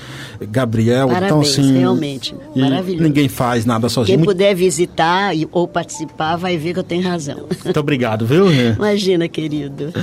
Gabriel. 0.41 1.07
Parabéns, 1.07 1.27
então, 1.27 1.41
assim, 1.41 1.79
realmente. 1.79 2.35
Maravilhoso. 2.55 3.03
Ninguém 3.03 3.27
faz 3.27 3.65
nada 3.65 3.89
sozinho. 3.89 4.17
Quem 4.17 4.25
puder 4.25 4.53
visitar 4.55 5.31
ou 5.51 5.67
participar 5.67 6.35
vai 6.35 6.57
ver 6.57 6.73
que 6.73 6.79
eu 6.79 6.83
tenho 6.83 7.03
razão. 7.03 7.47
Muito 7.63 7.79
obrigado, 7.79 8.25
viu? 8.25 8.47
Imagina, 8.75 9.27
querido. 9.27 9.93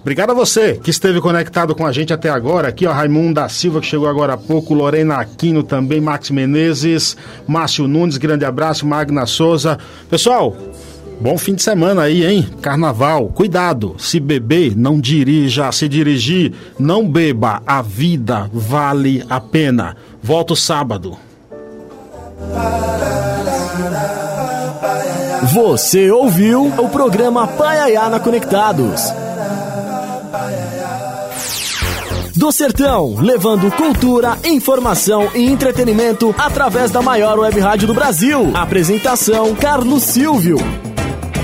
Obrigado 0.00 0.30
a 0.30 0.34
você 0.34 0.74
que 0.74 0.90
esteve 0.90 1.20
conectado 1.20 1.74
com 1.74 1.86
a 1.86 1.92
gente 1.92 2.12
até 2.12 2.30
agora. 2.30 2.68
Aqui, 2.68 2.86
ó, 2.86 2.92
Raimundo 2.92 3.34
da 3.34 3.48
Silva, 3.48 3.80
que 3.80 3.86
chegou 3.86 4.08
agora 4.08 4.34
há 4.34 4.36
pouco, 4.36 4.74
Lorena 4.74 5.16
Aquino 5.16 5.62
também, 5.62 6.00
Max 6.00 6.30
Menezes, 6.30 7.16
Márcio 7.46 7.88
Nunes, 7.88 8.16
grande 8.16 8.44
abraço, 8.44 8.86
Magna 8.86 9.26
Souza. 9.26 9.78
Pessoal, 10.10 10.56
Bom 11.20 11.38
fim 11.38 11.54
de 11.54 11.62
semana 11.62 12.02
aí, 12.02 12.24
hein? 12.24 12.48
Carnaval. 12.60 13.28
Cuidado, 13.28 13.94
se 13.98 14.20
beber, 14.20 14.76
não 14.76 15.00
dirija. 15.00 15.70
Se 15.72 15.88
dirigir, 15.88 16.52
não 16.78 17.08
beba. 17.08 17.62
A 17.66 17.80
vida 17.80 18.50
vale 18.52 19.24
a 19.28 19.40
pena. 19.40 19.96
Volto 20.22 20.54
sábado. 20.54 21.16
Você 25.52 26.10
ouviu 26.10 26.66
o 26.66 26.88
programa 26.88 27.46
Paiaiana 27.46 28.18
Conectados. 28.18 29.02
Do 32.34 32.50
Sertão, 32.50 33.14
levando 33.20 33.70
cultura, 33.70 34.36
informação 34.44 35.30
e 35.34 35.46
entretenimento 35.46 36.34
através 36.36 36.90
da 36.90 37.00
maior 37.00 37.38
web 37.38 37.60
rádio 37.60 37.86
do 37.86 37.94
Brasil. 37.94 38.50
Apresentação 38.54 39.54
Carlos 39.54 40.02
Silvio. 40.02 40.56